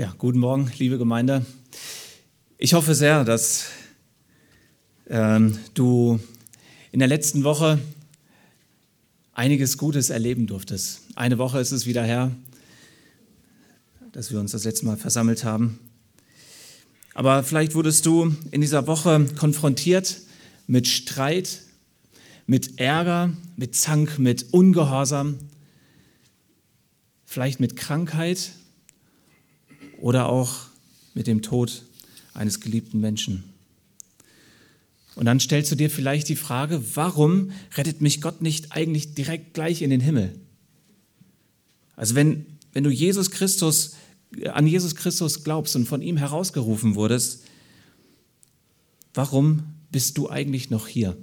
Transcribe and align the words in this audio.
Ja, 0.00 0.14
guten 0.16 0.38
Morgen, 0.38 0.72
liebe 0.78 0.96
Gemeinde. 0.96 1.44
Ich 2.56 2.72
hoffe 2.72 2.94
sehr, 2.94 3.22
dass 3.22 3.66
ähm, 5.10 5.58
du 5.74 6.18
in 6.90 7.00
der 7.00 7.08
letzten 7.08 7.44
Woche 7.44 7.78
einiges 9.34 9.76
Gutes 9.76 10.08
erleben 10.08 10.46
durftest. 10.46 11.02
Eine 11.16 11.36
Woche 11.36 11.60
ist 11.60 11.72
es 11.72 11.84
wieder 11.84 12.02
her, 12.02 12.34
dass 14.12 14.32
wir 14.32 14.40
uns 14.40 14.52
das 14.52 14.64
letzte 14.64 14.86
Mal 14.86 14.96
versammelt 14.96 15.44
haben. 15.44 15.78
Aber 17.12 17.42
vielleicht 17.42 17.74
wurdest 17.74 18.06
du 18.06 18.34
in 18.52 18.62
dieser 18.62 18.86
Woche 18.86 19.26
konfrontiert 19.38 20.16
mit 20.66 20.88
Streit, 20.88 21.60
mit 22.46 22.80
Ärger, 22.80 23.34
mit 23.56 23.76
Zank, 23.76 24.18
mit 24.18 24.46
Ungehorsam, 24.54 25.36
vielleicht 27.26 27.60
mit 27.60 27.76
Krankheit 27.76 28.52
oder 30.00 30.28
auch 30.28 30.66
mit 31.14 31.26
dem 31.26 31.42
Tod 31.42 31.84
eines 32.34 32.60
geliebten 32.60 33.00
Menschen. 33.00 33.44
Und 35.16 35.26
dann 35.26 35.40
stellst 35.40 35.70
du 35.70 35.76
dir 35.76 35.90
vielleicht 35.90 36.28
die 36.28 36.36
Frage, 36.36 36.82
warum 36.94 37.50
rettet 37.76 38.00
mich 38.00 38.20
Gott 38.20 38.42
nicht 38.42 38.72
eigentlich 38.72 39.14
direkt 39.14 39.54
gleich 39.54 39.82
in 39.82 39.90
den 39.90 40.00
Himmel? 40.00 40.32
Also 41.96 42.14
wenn, 42.14 42.46
wenn 42.72 42.84
du 42.84 42.90
Jesus 42.90 43.30
Christus, 43.30 43.96
an 44.52 44.66
Jesus 44.66 44.94
Christus 44.94 45.44
glaubst 45.44 45.76
und 45.76 45.86
von 45.86 46.00
ihm 46.00 46.16
herausgerufen 46.16 46.94
wurdest, 46.94 47.44
warum 49.12 49.64
bist 49.90 50.16
du 50.16 50.30
eigentlich 50.30 50.70
noch 50.70 50.86
hier? 50.86 51.16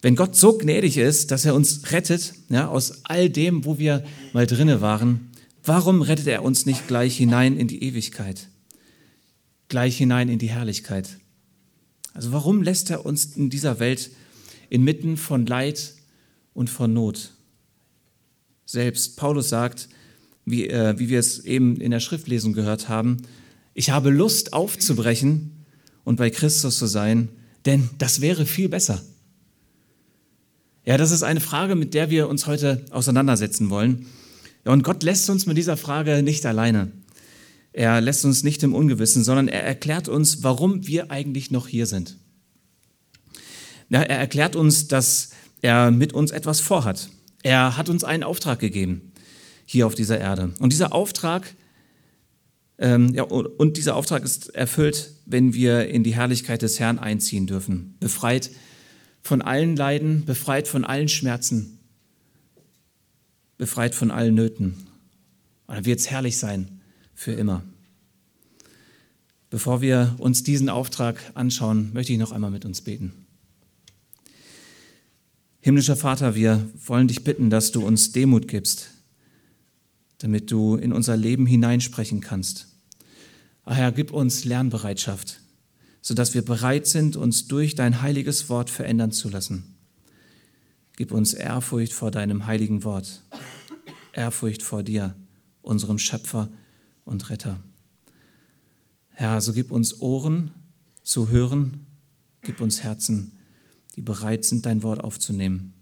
Wenn 0.00 0.14
Gott 0.14 0.36
so 0.36 0.56
gnädig 0.56 0.96
ist, 0.96 1.32
dass 1.32 1.44
er 1.44 1.56
uns 1.56 1.90
rettet, 1.90 2.32
ja, 2.48 2.68
aus 2.68 3.04
all 3.04 3.28
dem, 3.28 3.64
wo 3.64 3.78
wir 3.78 4.04
mal 4.32 4.46
drinne 4.46 4.80
waren, 4.80 5.27
Warum 5.64 6.02
rettet 6.02 6.26
er 6.26 6.44
uns 6.44 6.66
nicht 6.66 6.86
gleich 6.88 7.16
hinein 7.16 7.56
in 7.56 7.68
die 7.68 7.82
Ewigkeit? 7.82 8.48
Gleich 9.68 9.98
hinein 9.98 10.28
in 10.28 10.38
die 10.38 10.50
Herrlichkeit? 10.50 11.18
Also 12.14 12.32
warum 12.32 12.62
lässt 12.62 12.90
er 12.90 13.04
uns 13.04 13.36
in 13.36 13.50
dieser 13.50 13.78
Welt 13.78 14.10
inmitten 14.70 15.16
von 15.16 15.46
Leid 15.46 15.94
und 16.54 16.70
von 16.70 16.92
Not? 16.92 17.32
Selbst 18.64 19.16
Paulus 19.16 19.48
sagt, 19.48 19.88
wie, 20.44 20.68
äh, 20.68 20.98
wie 20.98 21.08
wir 21.08 21.20
es 21.20 21.44
eben 21.44 21.80
in 21.80 21.90
der 21.90 22.00
Schriftlesung 22.00 22.52
gehört 22.52 22.88
haben, 22.88 23.18
ich 23.74 23.90
habe 23.90 24.10
Lust 24.10 24.52
aufzubrechen 24.52 25.64
und 26.04 26.16
bei 26.16 26.30
Christus 26.30 26.78
zu 26.78 26.86
sein, 26.86 27.28
denn 27.64 27.90
das 27.98 28.20
wäre 28.20 28.46
viel 28.46 28.68
besser. 28.68 29.02
Ja, 30.84 30.96
das 30.96 31.10
ist 31.10 31.22
eine 31.22 31.40
Frage, 31.40 31.76
mit 31.76 31.94
der 31.94 32.10
wir 32.10 32.28
uns 32.28 32.46
heute 32.46 32.84
auseinandersetzen 32.90 33.70
wollen. 33.70 34.06
Und 34.68 34.82
Gott 34.82 35.02
lässt 35.02 35.30
uns 35.30 35.46
mit 35.46 35.56
dieser 35.56 35.78
Frage 35.78 36.22
nicht 36.22 36.44
alleine. 36.44 36.92
Er 37.72 38.00
lässt 38.00 38.24
uns 38.24 38.42
nicht 38.42 38.62
im 38.62 38.74
Ungewissen, 38.74 39.24
sondern 39.24 39.48
er 39.48 39.62
erklärt 39.62 40.08
uns, 40.08 40.42
warum 40.42 40.86
wir 40.86 41.10
eigentlich 41.10 41.50
noch 41.50 41.68
hier 41.68 41.86
sind. 41.86 42.18
Ja, 43.88 44.02
er 44.02 44.18
erklärt 44.18 44.56
uns, 44.56 44.88
dass 44.88 45.30
er 45.62 45.90
mit 45.90 46.12
uns 46.12 46.32
etwas 46.32 46.60
vorhat. 46.60 47.08
Er 47.42 47.78
hat 47.78 47.88
uns 47.88 48.04
einen 48.04 48.22
Auftrag 48.22 48.58
gegeben 48.58 49.12
hier 49.64 49.86
auf 49.86 49.94
dieser 49.94 50.18
Erde. 50.18 50.52
Und 50.60 50.72
dieser 50.72 50.92
Auftrag, 50.92 51.54
ähm, 52.78 53.14
ja, 53.14 53.22
und 53.22 53.76
dieser 53.78 53.96
Auftrag 53.96 54.22
ist 54.22 54.54
erfüllt, 54.54 55.12
wenn 55.24 55.54
wir 55.54 55.88
in 55.88 56.04
die 56.04 56.14
Herrlichkeit 56.14 56.60
des 56.60 56.78
Herrn 56.78 56.98
einziehen 56.98 57.46
dürfen. 57.46 57.96
Befreit 58.00 58.50
von 59.22 59.40
allen 59.40 59.76
Leiden, 59.76 60.26
befreit 60.26 60.68
von 60.68 60.84
allen 60.84 61.08
Schmerzen, 61.08 61.77
befreit 63.58 63.94
von 63.94 64.10
allen 64.10 64.34
Nöten. 64.34 64.74
Und 65.66 65.74
dann 65.74 65.84
wird 65.84 65.98
es 65.98 66.10
herrlich 66.10 66.38
sein 66.38 66.80
für 67.14 67.32
immer. 67.32 67.62
Bevor 69.50 69.80
wir 69.80 70.14
uns 70.18 70.42
diesen 70.42 70.68
Auftrag 70.68 71.20
anschauen, 71.34 71.92
möchte 71.92 72.12
ich 72.12 72.18
noch 72.18 72.32
einmal 72.32 72.50
mit 72.50 72.64
uns 72.64 72.82
beten. 72.82 73.26
Himmlischer 75.60 75.96
Vater, 75.96 76.34
wir 76.34 76.68
wollen 76.86 77.08
dich 77.08 77.24
bitten, 77.24 77.50
dass 77.50 77.72
du 77.72 77.84
uns 77.84 78.12
Demut 78.12 78.46
gibst, 78.46 78.90
damit 80.18 80.50
du 80.50 80.76
in 80.76 80.92
unser 80.92 81.16
Leben 81.16 81.46
hineinsprechen 81.46 82.20
kannst. 82.20 82.68
Ach 83.64 83.76
Herr, 83.76 83.92
gib 83.92 84.12
uns 84.12 84.44
Lernbereitschaft, 84.44 85.40
sodass 86.00 86.34
wir 86.34 86.42
bereit 86.42 86.86
sind, 86.86 87.16
uns 87.16 87.48
durch 87.48 87.74
dein 87.74 88.00
heiliges 88.02 88.48
Wort 88.48 88.70
verändern 88.70 89.12
zu 89.12 89.28
lassen. 89.28 89.77
Gib 90.98 91.12
uns 91.12 91.32
Ehrfurcht 91.32 91.92
vor 91.92 92.10
deinem 92.10 92.46
heiligen 92.46 92.82
Wort. 92.82 93.22
Ehrfurcht 94.12 94.64
vor 94.64 94.82
dir, 94.82 95.14
unserem 95.62 95.96
Schöpfer 95.96 96.48
und 97.04 97.30
Retter. 97.30 97.60
Herr, 99.10 99.40
so 99.40 99.52
gib 99.52 99.70
uns 99.70 100.00
Ohren 100.00 100.50
zu 101.04 101.28
hören, 101.28 101.86
gib 102.42 102.60
uns 102.60 102.82
Herzen, 102.82 103.38
die 103.94 104.00
bereit 104.00 104.44
sind, 104.44 104.66
dein 104.66 104.82
Wort 104.82 105.04
aufzunehmen, 105.04 105.72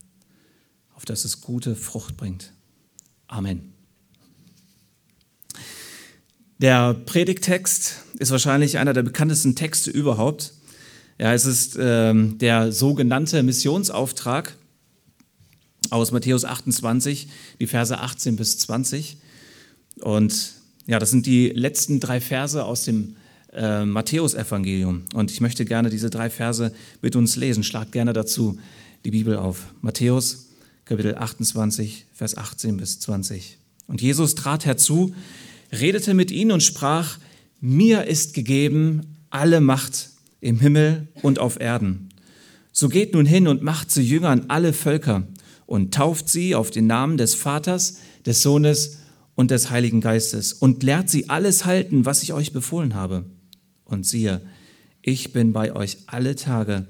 auf 0.95 1.07
dass 1.07 1.25
es 1.25 1.41
gute 1.41 1.77
Frucht 1.77 2.19
bringt. 2.19 2.53
Amen. 3.27 3.73
Der 6.59 6.93
Predigtext 6.93 8.03
ist 8.19 8.33
wahrscheinlich 8.33 8.77
einer 8.77 8.93
der 8.93 9.03
bekanntesten 9.03 9.57
Texte 9.57 9.91
überhaupt. 9.91 10.53
Ja, 11.19 11.33
es 11.33 11.47
ist 11.47 11.79
ähm, 11.81 12.37
der 12.37 12.71
sogenannte 12.71 13.43
Missionsauftrag 13.43 14.55
aus 15.91 16.13
Matthäus 16.13 16.45
28, 16.45 17.29
die 17.61 17.67
Verse 17.67 17.99
18 17.99 18.37
bis 18.37 18.59
20. 18.59 19.17
Und 20.01 20.53
ja, 20.87 20.99
das 20.99 21.11
sind 21.11 21.27
die 21.27 21.49
letzten 21.49 22.01
drei 22.01 22.21
Verse 22.21 22.65
aus 22.65 22.85
dem 22.85 23.17
äh, 23.53 23.85
Matthäusevangelium. 23.85 25.03
Und 25.15 25.31
ich 25.31 25.41
möchte 25.41 25.65
gerne 25.65 25.91
diese 25.91 26.11
drei 26.11 26.31
Verse 26.31 26.73
mit 27.03 27.17
uns 27.17 27.37
lesen. 27.37 27.65
Schlagt 27.65 27.93
gerne 27.93 28.13
dazu 28.13 28.59
die 29.05 29.11
Bibel 29.11 29.37
auf. 29.37 29.67
Matthäus, 29.81 30.49
Kapitel 30.85 31.17
28, 31.17 32.07
Vers 32.13 32.37
18 32.37 32.77
bis 32.77 33.01
20. 33.01 33.59
Und 33.87 34.03
Jesus 34.03 34.35
trat 34.35 34.67
herzu, 34.67 35.15
redete 35.73 36.15
mit 36.15 36.31
ihnen 36.31 36.53
und 36.53 36.63
sprach, 36.63 37.19
mir 37.61 38.05
ist 38.05 38.35
gegeben 38.35 39.17
alle 39.31 39.61
Macht 39.61 40.11
im 40.41 40.61
Himmel 40.61 41.09
und 41.23 41.39
auf 41.39 41.59
Erden. 41.59 42.11
So 42.73 42.89
geht 42.89 43.15
nun 43.15 43.27
hin 43.27 43.49
und 43.49 43.63
macht 43.63 43.91
zu 43.91 44.03
Jüngern 44.03 44.45
alle 44.49 44.73
Völker 44.73 45.27
und 45.67 45.93
tauft 45.93 46.29
sie 46.29 46.55
auf 46.55 46.71
den 46.71 46.87
Namen 46.87 47.17
des 47.17 47.35
Vaters, 47.35 47.99
des 48.25 48.43
Sohnes 48.43 48.99
und 49.35 49.51
des 49.51 49.71
Heiligen 49.71 50.01
Geistes 50.01 50.53
und 50.53 50.83
lehrt 50.83 51.11
sie 51.11 51.29
alles 51.29 51.65
halten, 51.65 52.05
was 52.05 52.23
ich 52.23 52.33
euch 52.33 52.53
befohlen 52.53 52.95
habe. 52.95 53.27
Und 53.85 54.07
siehe, 54.07 54.41
ich 55.03 55.33
bin 55.33 55.53
bei 55.53 55.73
euch 55.73 55.99
alle 56.07 56.35
Tage 56.35 56.87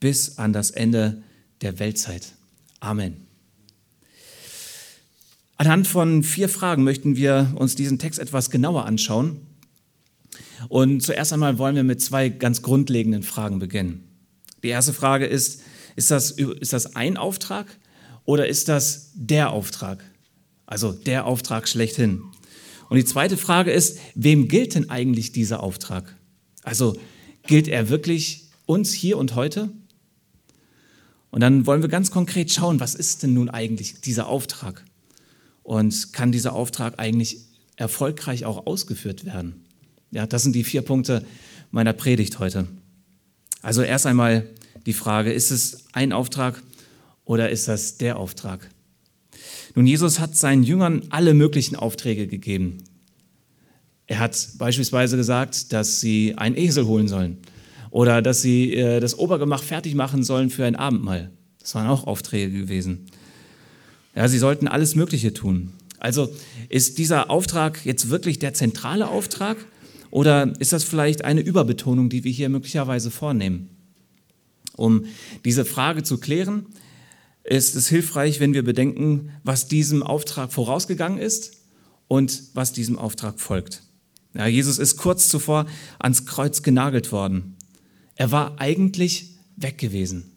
bis 0.00 0.38
an 0.38 0.52
das 0.52 0.70
Ende 0.70 1.22
der 1.60 1.78
Weltzeit. 1.78 2.32
Amen. 2.80 3.28
Anhand 5.56 5.86
von 5.86 6.24
vier 6.24 6.48
Fragen 6.48 6.82
möchten 6.82 7.14
wir 7.14 7.52
uns 7.54 7.76
diesen 7.76 8.00
Text 8.00 8.18
etwas 8.18 8.50
genauer 8.50 8.84
anschauen. 8.84 9.46
Und 10.68 11.02
zuerst 11.02 11.32
einmal 11.32 11.58
wollen 11.58 11.76
wir 11.76 11.84
mit 11.84 12.00
zwei 12.00 12.28
ganz 12.30 12.62
grundlegenden 12.62 13.22
Fragen 13.22 13.60
beginnen. 13.60 14.02
Die 14.64 14.68
erste 14.68 14.92
Frage 14.92 15.26
ist, 15.26 15.62
ist 15.94 16.10
das, 16.10 16.32
ist 16.32 16.72
das 16.72 16.96
ein 16.96 17.16
Auftrag 17.16 17.66
oder 18.24 18.46
ist 18.46 18.68
das 18.68 19.10
der 19.14 19.50
Auftrag? 19.50 20.04
Also 20.66 20.92
der 20.92 21.26
Auftrag 21.26 21.68
schlechthin. 21.68 22.22
Und 22.88 22.96
die 22.96 23.04
zweite 23.04 23.36
Frage 23.36 23.72
ist, 23.72 23.98
wem 24.14 24.48
gilt 24.48 24.74
denn 24.74 24.90
eigentlich 24.90 25.32
dieser 25.32 25.62
Auftrag? 25.62 26.16
Also 26.62 26.96
gilt 27.46 27.68
er 27.68 27.88
wirklich 27.88 28.48
uns 28.66 28.92
hier 28.92 29.18
und 29.18 29.34
heute? 29.34 29.70
Und 31.30 31.40
dann 31.40 31.66
wollen 31.66 31.82
wir 31.82 31.88
ganz 31.88 32.10
konkret 32.10 32.52
schauen, 32.52 32.80
was 32.80 32.94
ist 32.94 33.22
denn 33.22 33.32
nun 33.32 33.48
eigentlich 33.48 34.00
dieser 34.02 34.26
Auftrag? 34.28 34.84
Und 35.62 36.12
kann 36.12 36.32
dieser 36.32 36.52
Auftrag 36.52 36.98
eigentlich 36.98 37.38
erfolgreich 37.76 38.44
auch 38.44 38.66
ausgeführt 38.66 39.24
werden? 39.24 39.64
Ja, 40.10 40.26
das 40.26 40.42
sind 40.42 40.54
die 40.54 40.64
vier 40.64 40.82
Punkte 40.82 41.24
meiner 41.70 41.94
Predigt 41.94 42.38
heute. 42.38 42.68
Also 43.62 43.82
erst 43.82 44.06
einmal 44.06 44.46
die 44.84 44.92
Frage, 44.92 45.32
ist 45.32 45.50
es 45.50 45.86
ein 45.92 46.12
Auftrag 46.12 46.62
oder 47.24 47.50
ist 47.50 47.68
das 47.68 47.98
der 47.98 48.18
Auftrag? 48.18 48.68
Nun, 49.74 49.86
Jesus 49.86 50.18
hat 50.18 50.36
seinen 50.36 50.62
Jüngern 50.62 51.02
alle 51.10 51.34
möglichen 51.34 51.76
Aufträge 51.76 52.26
gegeben. 52.26 52.78
Er 54.06 54.18
hat 54.18 54.48
beispielsweise 54.58 55.16
gesagt, 55.16 55.72
dass 55.72 56.00
sie 56.00 56.34
einen 56.36 56.56
Esel 56.56 56.86
holen 56.86 57.08
sollen 57.08 57.38
oder 57.90 58.20
dass 58.20 58.42
sie 58.42 58.74
äh, 58.74 59.00
das 59.00 59.18
Obergemach 59.18 59.62
fertig 59.62 59.94
machen 59.94 60.22
sollen 60.22 60.50
für 60.50 60.64
ein 60.64 60.76
Abendmahl. 60.76 61.30
Das 61.60 61.74
waren 61.74 61.86
auch 61.86 62.06
Aufträge 62.06 62.50
gewesen. 62.50 63.06
Ja, 64.14 64.28
sie 64.28 64.38
sollten 64.38 64.68
alles 64.68 64.94
Mögliche 64.94 65.32
tun. 65.32 65.72
Also 65.98 66.34
ist 66.68 66.98
dieser 66.98 67.30
Auftrag 67.30 67.86
jetzt 67.86 68.10
wirklich 68.10 68.38
der 68.38 68.54
zentrale 68.54 69.08
Auftrag 69.08 69.56
oder 70.10 70.52
ist 70.58 70.72
das 70.72 70.84
vielleicht 70.84 71.24
eine 71.24 71.40
Überbetonung, 71.40 72.10
die 72.10 72.24
wir 72.24 72.32
hier 72.32 72.48
möglicherweise 72.48 73.10
vornehmen? 73.10 73.70
Um 74.76 75.04
diese 75.44 75.64
Frage 75.64 76.02
zu 76.02 76.18
klären, 76.18 76.66
ist 77.44 77.74
es 77.74 77.88
hilfreich, 77.88 78.40
wenn 78.40 78.54
wir 78.54 78.64
bedenken, 78.64 79.30
was 79.42 79.68
diesem 79.68 80.02
Auftrag 80.02 80.52
vorausgegangen 80.52 81.18
ist 81.18 81.52
und 82.08 82.42
was 82.54 82.72
diesem 82.72 82.98
Auftrag 82.98 83.40
folgt. 83.40 83.82
Ja, 84.34 84.46
Jesus 84.46 84.78
ist 84.78 84.96
kurz 84.96 85.28
zuvor 85.28 85.66
ans 85.98 86.24
Kreuz 86.24 86.62
genagelt 86.62 87.12
worden. 87.12 87.56
Er 88.14 88.30
war 88.30 88.60
eigentlich 88.60 89.36
weg 89.56 89.78
gewesen. 89.78 90.32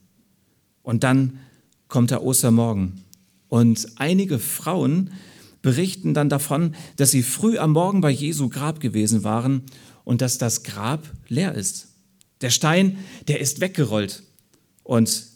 Und 0.82 1.04
dann 1.04 1.40
kommt 1.88 2.12
der 2.12 2.24
Ostermorgen. 2.24 3.04
Und 3.48 3.88
einige 3.96 4.40
Frauen 4.40 5.12
berichten 5.62 6.14
dann 6.14 6.30
davon, 6.30 6.76
dass 6.98 7.12
sie 7.12 7.24
früh 7.24 7.58
am 7.58 7.72
Morgen 7.72 8.02
bei 8.02 8.12
Jesu 8.12 8.50
Grab 8.50 8.80
gewesen 8.80 9.24
waren 9.24 9.64
und 10.04 10.22
dass 10.22 10.38
das 10.38 10.64
Grab 10.64 11.10
leer 11.28 11.56
ist. 11.56 11.88
Der 12.42 12.50
Stein, 12.50 12.98
der 13.28 13.40
ist 13.40 13.62
weggerollt. 13.62 14.24
Und 14.84 15.35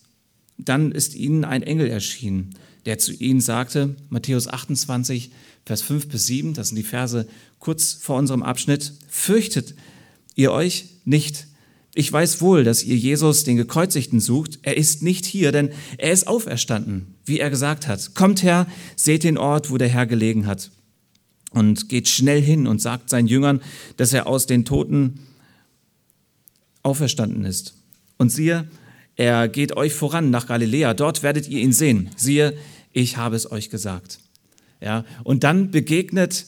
dann 0.59 0.91
ist 0.91 1.15
ihnen 1.15 1.45
ein 1.45 1.63
Engel 1.63 1.89
erschienen, 1.89 2.55
der 2.85 2.99
zu 2.99 3.13
ihnen 3.13 3.41
sagte, 3.41 3.95
Matthäus 4.09 4.47
28, 4.47 5.31
Vers 5.65 5.81
5 5.81 6.07
bis 6.07 6.27
7, 6.27 6.53
das 6.53 6.69
sind 6.69 6.77
die 6.77 6.83
Verse 6.83 7.27
kurz 7.59 7.93
vor 7.93 8.17
unserem 8.17 8.43
Abschnitt, 8.43 8.93
fürchtet 9.07 9.75
ihr 10.35 10.51
euch 10.51 10.85
nicht. 11.05 11.47
Ich 11.95 12.11
weiß 12.11 12.41
wohl, 12.41 12.63
dass 12.63 12.83
ihr 12.83 12.95
Jesus, 12.95 13.43
den 13.43 13.57
Gekreuzigten, 13.57 14.19
sucht. 14.19 14.59
Er 14.61 14.77
ist 14.77 15.03
nicht 15.03 15.25
hier, 15.25 15.51
denn 15.51 15.71
er 15.97 16.11
ist 16.11 16.27
auferstanden, 16.27 17.15
wie 17.25 17.39
er 17.39 17.49
gesagt 17.49 17.87
hat. 17.87 18.15
Kommt 18.15 18.43
her, 18.43 18.67
seht 18.95 19.23
den 19.23 19.37
Ort, 19.37 19.69
wo 19.69 19.77
der 19.77 19.89
Herr 19.89 20.05
gelegen 20.05 20.45
hat. 20.45 20.71
Und 21.51 21.89
geht 21.89 22.07
schnell 22.07 22.41
hin 22.41 22.67
und 22.67 22.81
sagt 22.81 23.09
seinen 23.09 23.27
Jüngern, 23.27 23.61
dass 23.97 24.13
er 24.13 24.27
aus 24.27 24.45
den 24.45 24.65
Toten 24.65 25.19
auferstanden 26.83 27.43
ist. 27.43 27.73
Und 28.17 28.31
siehe, 28.31 28.67
er 29.19 29.49
geht 29.49 29.75
euch 29.75 29.93
voran 29.93 30.29
nach 30.29 30.47
Galiläa. 30.47 30.93
Dort 30.93 31.23
werdet 31.23 31.45
ihr 31.49 31.59
ihn 31.59 31.73
sehen. 31.73 32.09
Siehe, 32.15 32.57
ich 32.93 33.17
habe 33.17 33.35
es 33.35 33.51
euch 33.51 33.69
gesagt. 33.69 34.19
Ja, 34.79 35.03
und 35.25 35.43
dann 35.43 35.71
begegnet 35.71 36.45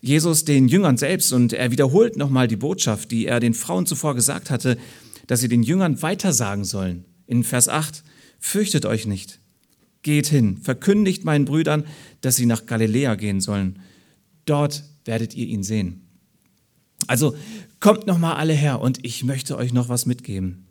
Jesus 0.00 0.44
den 0.44 0.68
Jüngern 0.68 0.96
selbst 0.96 1.32
und 1.32 1.52
er 1.52 1.72
wiederholt 1.72 2.16
nochmal 2.16 2.46
die 2.46 2.54
Botschaft, 2.54 3.10
die 3.10 3.26
er 3.26 3.40
den 3.40 3.52
Frauen 3.52 3.84
zuvor 3.84 4.14
gesagt 4.14 4.48
hatte, 4.48 4.78
dass 5.26 5.40
sie 5.40 5.48
den 5.48 5.64
Jüngern 5.64 6.02
weitersagen 6.02 6.64
sollen. 6.64 7.04
In 7.26 7.42
Vers 7.42 7.68
8, 7.68 8.04
fürchtet 8.38 8.86
euch 8.86 9.04
nicht, 9.04 9.40
geht 10.02 10.28
hin, 10.28 10.58
verkündigt 10.58 11.24
meinen 11.24 11.46
Brüdern, 11.46 11.82
dass 12.20 12.36
sie 12.36 12.46
nach 12.46 12.66
Galiläa 12.66 13.16
gehen 13.16 13.40
sollen. 13.40 13.80
Dort 14.44 14.84
werdet 15.04 15.34
ihr 15.34 15.48
ihn 15.48 15.64
sehen. 15.64 16.06
Also 17.08 17.34
kommt 17.80 18.06
nochmal 18.06 18.36
alle 18.36 18.52
her 18.52 18.80
und 18.80 19.04
ich 19.04 19.24
möchte 19.24 19.56
euch 19.56 19.72
noch 19.72 19.88
was 19.88 20.06
mitgeben. 20.06 20.68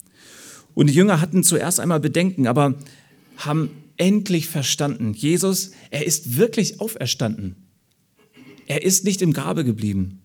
Und 0.73 0.87
die 0.87 0.93
Jünger 0.93 1.21
hatten 1.21 1.43
zuerst 1.43 1.79
einmal 1.79 1.99
Bedenken, 1.99 2.47
aber 2.47 2.75
haben 3.37 3.69
endlich 3.97 4.47
verstanden, 4.47 5.13
Jesus, 5.13 5.71
er 5.91 6.05
ist 6.05 6.37
wirklich 6.37 6.79
auferstanden. 6.79 7.55
Er 8.65 8.83
ist 8.83 9.03
nicht 9.03 9.21
im 9.21 9.33
Grabe 9.33 9.63
geblieben. 9.63 10.21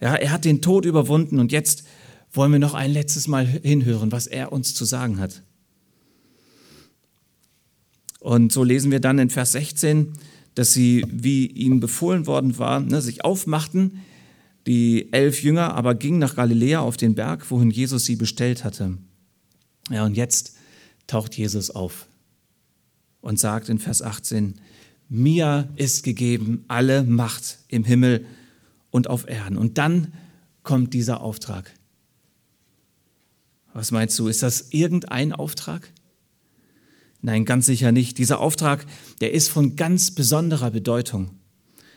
Ja, 0.00 0.14
er 0.14 0.32
hat 0.32 0.44
den 0.44 0.62
Tod 0.62 0.84
überwunden 0.84 1.38
und 1.38 1.52
jetzt 1.52 1.84
wollen 2.32 2.52
wir 2.52 2.58
noch 2.58 2.74
ein 2.74 2.92
letztes 2.92 3.28
Mal 3.28 3.46
hinhören, 3.46 4.12
was 4.12 4.26
er 4.26 4.52
uns 4.52 4.74
zu 4.74 4.84
sagen 4.84 5.18
hat. 5.18 5.42
Und 8.20 8.52
so 8.52 8.64
lesen 8.64 8.90
wir 8.90 9.00
dann 9.00 9.18
in 9.18 9.30
Vers 9.30 9.52
16, 9.52 10.12
dass 10.54 10.72
sie, 10.72 11.04
wie 11.10 11.46
ihnen 11.46 11.80
befohlen 11.80 12.26
worden 12.26 12.58
war, 12.58 12.80
ne, 12.80 13.00
sich 13.00 13.24
aufmachten, 13.24 14.00
die 14.66 15.12
elf 15.12 15.42
Jünger 15.42 15.74
aber 15.74 15.94
gingen 15.94 16.18
nach 16.18 16.36
Galiläa 16.36 16.80
auf 16.80 16.96
den 16.96 17.14
Berg, 17.14 17.50
wohin 17.50 17.70
Jesus 17.70 18.04
sie 18.04 18.16
bestellt 18.16 18.62
hatte. 18.64 18.98
Ja, 19.90 20.04
und 20.04 20.16
jetzt 20.16 20.56
taucht 21.06 21.36
Jesus 21.36 21.70
auf 21.70 22.06
und 23.20 23.38
sagt 23.38 23.68
in 23.68 23.78
Vers 23.78 24.02
18, 24.02 24.60
mir 25.08 25.68
ist 25.74 26.04
gegeben 26.04 26.64
alle 26.68 27.02
Macht 27.02 27.58
im 27.68 27.84
Himmel 27.84 28.24
und 28.90 29.08
auf 29.08 29.28
Erden. 29.28 29.56
Und 29.56 29.76
dann 29.78 30.12
kommt 30.62 30.94
dieser 30.94 31.20
Auftrag. 31.20 31.72
Was 33.72 33.90
meinst 33.90 34.18
du, 34.18 34.28
ist 34.28 34.42
das 34.42 34.68
irgendein 34.70 35.32
Auftrag? 35.32 35.92
Nein, 37.22 37.44
ganz 37.44 37.66
sicher 37.66 37.92
nicht. 37.92 38.18
Dieser 38.18 38.40
Auftrag, 38.40 38.86
der 39.20 39.32
ist 39.32 39.48
von 39.48 39.76
ganz 39.76 40.12
besonderer 40.12 40.70
Bedeutung. 40.70 41.30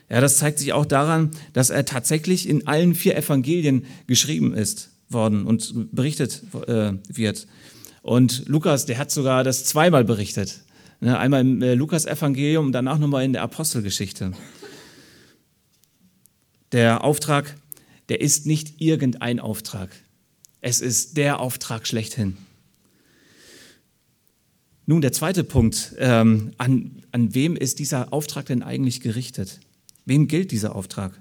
Ja, 0.10 0.20
das 0.22 0.38
zeigt 0.38 0.60
sich 0.60 0.74
auch 0.74 0.86
daran, 0.86 1.32
dass 1.54 1.70
er 1.70 1.86
tatsächlich 1.86 2.48
in 2.50 2.68
allen 2.68 2.94
vier 2.94 3.16
Evangelien 3.16 3.86
geschrieben 4.06 4.54
ist 4.54 4.90
worden 5.10 5.46
und 5.46 5.92
berichtet 5.92 6.44
äh, 6.68 6.94
wird. 7.08 7.48
Und 8.04 8.48
Lukas, 8.48 8.86
der 8.86 8.98
hat 8.98 9.12
sogar 9.12 9.46
das 9.46 9.64
zweimal 9.64 10.04
berichtet. 10.04 10.62
Ne, 11.00 11.18
einmal 11.18 11.42
im 11.42 11.62
äh, 11.62 11.74
Lukas-Evangelium 11.74 12.68
und 12.68 12.72
danach 12.74 13.00
nochmal 13.00 13.24
in 13.24 13.34
der 13.34 13.42
Apostelgeschichte. 13.42 14.34
Der 16.74 17.04
Auftrag, 17.04 17.56
der 18.10 18.20
ist 18.20 18.46
nicht 18.46 18.82
irgendein 18.82 19.40
Auftrag. 19.40 19.90
Es 20.60 20.82
ist 20.82 21.16
der 21.18 21.40
Auftrag 21.40 21.88
schlechthin. 21.88 22.38
Nun, 24.86 25.02
der 25.02 25.14
zweite 25.14 25.46
Punkt. 25.46 25.96
Ähm, 25.98 26.52
an, 26.58 27.04
an 27.12 27.34
wem 27.34 27.56
ist 27.56 27.80
dieser 27.80 28.12
Auftrag 28.12 28.48
denn 28.48 28.64
eigentlich 28.64 29.00
gerichtet? 29.00 29.62
Wem 30.06 30.28
gilt 30.28 30.52
dieser 30.52 30.76
Auftrag? 30.76 31.18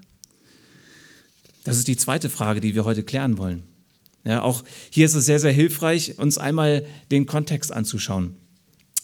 Das 1.63 1.77
ist 1.77 1.87
die 1.87 1.95
zweite 1.95 2.29
Frage, 2.29 2.59
die 2.59 2.75
wir 2.75 2.83
heute 2.83 3.03
klären 3.03 3.37
wollen. 3.37 3.63
Ja, 4.25 4.41
auch 4.41 4.63
hier 4.89 5.05
ist 5.05 5.15
es 5.15 5.25
sehr, 5.25 5.39
sehr 5.39 5.51
hilfreich, 5.51 6.17
uns 6.17 6.37
einmal 6.37 6.85
den 7.11 7.25
Kontext 7.25 7.71
anzuschauen. 7.73 8.35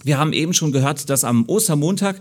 Wir 0.04 0.18
haben 0.18 0.31
eben 0.31 0.54
schon 0.54 0.71
gehört, 0.71 1.10
dass 1.10 1.25
am 1.25 1.48
Ostermontag, 1.48 2.19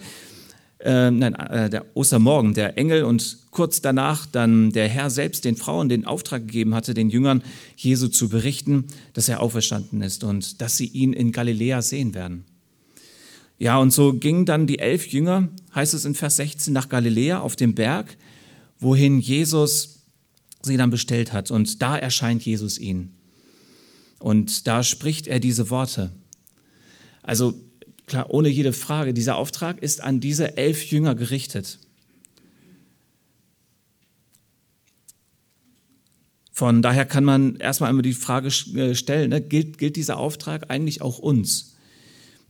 äh, 0.81 1.11
nein, 1.11 1.35
äh, 1.35 1.71
der 1.71 1.85
Ostermorgen, 1.95 2.55
der 2.55 2.77
Engel 2.77 3.05
und 3.05 3.39
kurz 3.53 3.81
danach 3.81 4.27
dann 4.27 4.73
der 4.73 4.89
Herr 4.89 5.11
selbst 5.11 5.45
den 5.45 5.57
Frauen 5.57 5.89
den 5.89 6.05
Auftrag 6.05 6.47
gegeben 6.47 6.75
hatte, 6.75 6.93
den 6.93 7.09
Jüngern 7.09 7.43
Jesu 7.77 8.09
zu 8.09 8.29
berichten, 8.29 8.87
dass 9.13 9.29
er 9.29 9.41
auferstanden 9.41 10.03
ist 10.03 10.25
und 10.25 10.61
dass 10.61 10.77
sie 10.77 10.87
ihn 10.87 11.13
in 11.13 11.31
Galiläa 11.31 11.83
sehen 11.83 12.15
werden. 12.15 12.45
Ja, 13.59 13.79
und 13.79 13.93
so 13.93 14.13
gingen 14.13 14.45
dann 14.45 14.67
die 14.67 14.79
elf 14.79 15.09
Jünger, 15.09 15.49
heißt 15.75 15.95
es 15.95 16.05
in 16.05 16.15
Vers 16.15 16.37
16, 16.37 16.73
nach 16.73 16.89
Galiläa 16.89 17.41
auf 17.41 17.57
dem 17.57 17.75
Berg, 17.75 18.17
wohin 18.79 19.19
Jesus 19.19 19.98
sie 20.63 20.77
dann 20.77 20.91
bestellt 20.91 21.33
hat. 21.33 21.51
Und 21.51 21.83
da 21.83 21.97
erscheint 21.97 22.45
Jesus 22.45 22.79
ihnen. 22.79 23.15
Und 24.19 24.67
da 24.67 24.83
spricht 24.83 25.27
er 25.27 25.41
diese 25.41 25.71
Worte. 25.71 26.11
Also 27.23 27.55
Klar, 28.09 28.31
ohne 28.31 28.49
jede 28.49 28.73
Frage, 28.73 29.13
dieser 29.13 29.37
Auftrag 29.37 29.83
ist 29.83 30.03
an 30.03 30.19
diese 30.19 30.57
elf 30.57 30.91
Jünger 30.91 31.15
gerichtet. 31.15 31.79
Von 36.53 36.81
daher 36.81 37.05
kann 37.05 37.23
man 37.23 37.57
erstmal 37.57 37.91
einmal 37.91 38.03
die 38.03 38.15
Frage 38.15 38.49
äh, 38.49 38.95
stellen, 38.95 39.31
ne, 39.31 39.43
gilt, 39.43 39.77
gilt, 39.77 39.97
dieser 39.97 40.17
Auftrag 40.17 40.71
eigentlich 40.71 41.03
auch 41.03 41.19
uns? 41.19 41.77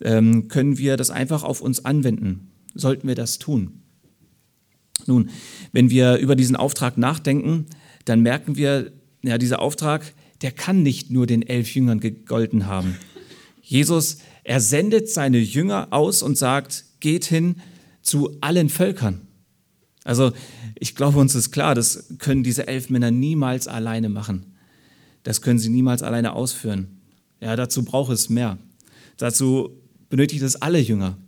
Ähm, 0.01 0.47
können 0.47 0.79
wir 0.79 0.97
das 0.97 1.11
einfach 1.11 1.43
auf 1.43 1.61
uns 1.61 1.85
anwenden? 1.85 2.53
Sollten 2.75 3.09
wir 3.09 3.17
das 3.17 3.39
tun? 3.39 3.83
Nun, 5.07 5.29
wenn 5.73 5.91
wir 5.91 6.19
über 6.19 6.37
diesen 6.37 6.57
Auftrag 6.57 6.99
nachdenken, 6.99 7.67
dann 8.09 8.21
merken 8.21 8.57
wir, 8.57 8.93
ja, 9.23 9.39
dieser 9.39 9.61
Auftrag, 9.61 10.13
der 10.43 10.53
kann 10.53 10.83
nicht 10.83 11.11
nur 11.11 11.27
den 11.27 11.43
elf 11.43 11.75
Jüngern 11.75 12.01
gegolten 12.01 12.67
haben. 12.67 12.97
Jesus 13.61 14.19
er 14.49 14.63
sendet 14.63 15.11
seine 15.11 15.37
Jünger 15.37 15.89
aus 15.91 16.23
und 16.23 16.39
sagt, 16.39 16.87
geht 17.01 17.27
hin 17.27 17.57
zu 18.01 18.39
allen 18.41 18.71
Völkern. 18.71 19.21
Also 20.05 20.33
ich 20.75 20.95
glaube, 20.95 21.19
uns 21.19 21.35
ist 21.35 21.51
klar, 21.51 21.75
das 21.75 22.15
können 22.17 22.43
diese 22.43 22.67
elf 22.67 22.89
Männer 22.89 23.11
niemals 23.11 23.69
alleine 23.69 24.09
machen. 24.09 24.55
Das 25.23 25.43
können 25.43 25.59
sie 25.59 25.69
niemals 25.69 26.03
alleine 26.03 26.33
ausführen. 26.33 27.03
Ja, 27.43 27.57
dazu 27.57 27.85
braucht 27.85 28.11
es 28.11 28.31
mehr. 28.31 28.57
Dazu 29.19 29.83
benötigt 30.09 30.41
es 30.41 30.57
alle 30.57 30.79
Jünger. 30.79 31.19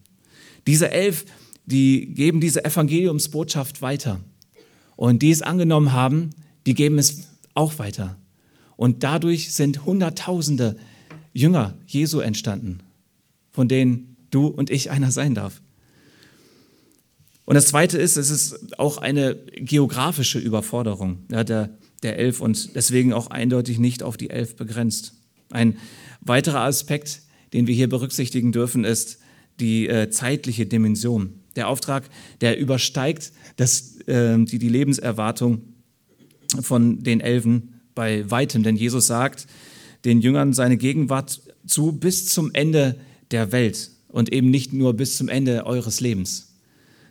Diese 0.67 0.91
elf, 0.91 1.27
die 1.67 2.15
geben 2.15 2.41
diese 2.41 2.65
Evangeliumsbotschaft 2.65 3.83
weiter. 3.83 4.21
Und 4.97 5.21
die 5.21 5.31
es 5.31 5.43
angenommen 5.43 5.93
haben, 5.93 6.31
die 6.71 6.75
geben 6.75 6.99
es 6.99 7.29
auch 7.53 7.79
weiter. 7.79 8.17
Und 8.77 9.03
dadurch 9.03 9.53
sind 9.53 9.85
Hunderttausende 9.85 10.77
Jünger 11.35 11.75
Jesu 11.87 12.21
entstanden 12.21 12.81
von 13.51 13.69
denen 13.69 14.17
du 14.31 14.47
und 14.47 14.71
ich 14.71 14.91
einer 14.91 15.11
sein 15.11 15.35
darf. 15.35 15.61
Und 17.45 17.55
das 17.55 17.67
Zweite 17.67 17.99
ist, 17.99 18.17
es 18.17 18.31
ist 18.31 18.79
auch 18.79 18.99
eine 18.99 19.35
geografische 19.57 20.39
Überforderung 20.39 21.25
ja, 21.31 21.43
der, 21.43 21.71
der 22.03 22.19
Elf 22.19 22.41
und 22.41 22.77
deswegen 22.77 23.13
auch 23.13 23.27
eindeutig 23.27 23.79
nicht 23.79 24.03
auf 24.03 24.17
die 24.17 24.31
Elf 24.31 24.57
begrenzt. 24.57 25.15
Ein 25.51 25.79
weiterer 26.21 26.61
Aspekt, 26.61 27.23
den 27.53 27.67
wir 27.67 27.75
hier 27.75 27.89
berücksichtigen 27.89 28.53
dürfen, 28.53 28.85
ist 28.85 29.19
die 29.59 29.89
äh, 29.89 30.11
zeitliche 30.11 30.67
Dimension. 30.67 31.35
Der 31.57 31.69
Auftrag, 31.69 32.09
der 32.41 32.57
übersteigt 32.59 33.33
das, 33.57 33.97
äh, 34.07 34.39
die, 34.45 34.61
die 34.61 34.69
Lebenserwartung 34.69 35.70
von 36.63 37.03
den 37.03 37.21
Elfen 37.21 37.81
bei 37.95 38.29
weitem, 38.31 38.63
denn 38.63 38.77
Jesus 38.77 39.07
sagt 39.07 39.47
den 40.05 40.21
Jüngern 40.21 40.53
seine 40.53 40.77
Gegenwart 40.77 41.41
zu 41.67 41.93
bis 41.93 42.27
zum 42.27 42.51
Ende 42.55 42.97
der 43.31 43.53
Welt 43.53 43.91
und 44.09 44.33
eben 44.33 44.51
nicht 44.51 44.73
nur 44.73 44.95
bis 44.95 45.17
zum 45.17 45.29
Ende 45.29 45.67
eures 45.67 46.01
Lebens. 46.01 46.55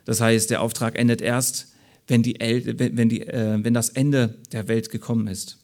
Das 0.04 0.20
heißt, 0.20 0.50
der 0.50 0.60
Auftrag 0.60 0.98
endet 0.98 1.22
erst, 1.22 1.68
wenn, 2.08 2.22
die, 2.22 2.34
wenn, 2.40 3.08
die, 3.08 3.22
äh, 3.22 3.58
wenn 3.62 3.74
das 3.74 3.90
Ende 3.90 4.34
der 4.52 4.68
Welt 4.68 4.90
gekommen 4.90 5.28
ist. 5.28 5.58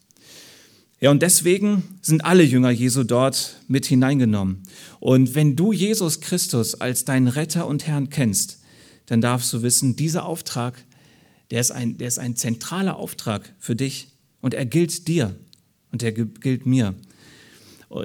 Ja, 1.00 1.10
und 1.10 1.20
deswegen 1.20 1.82
sind 2.00 2.24
alle 2.24 2.42
Jünger 2.42 2.70
Jesu 2.70 3.04
dort 3.04 3.56
mit 3.68 3.84
hineingenommen. 3.84 4.62
Und 4.98 5.34
wenn 5.34 5.56
du 5.56 5.72
Jesus 5.72 6.20
Christus 6.20 6.80
als 6.80 7.04
deinen 7.04 7.28
Retter 7.28 7.66
und 7.66 7.86
Herrn 7.86 8.08
kennst, 8.08 8.60
dann 9.04 9.20
darfst 9.20 9.52
du 9.52 9.62
wissen, 9.62 9.96
dieser 9.96 10.24
Auftrag, 10.24 10.74
der 11.50 11.60
ist 11.60 11.70
ein, 11.70 11.98
der 11.98 12.08
ist 12.08 12.18
ein 12.18 12.36
zentraler 12.36 12.96
Auftrag 12.96 13.54
für 13.58 13.76
dich 13.76 14.08
und 14.40 14.54
er 14.54 14.66
gilt 14.66 15.08
dir 15.08 15.34
und 15.92 16.02
er 16.02 16.12
gilt 16.12 16.66
mir. 16.66 16.94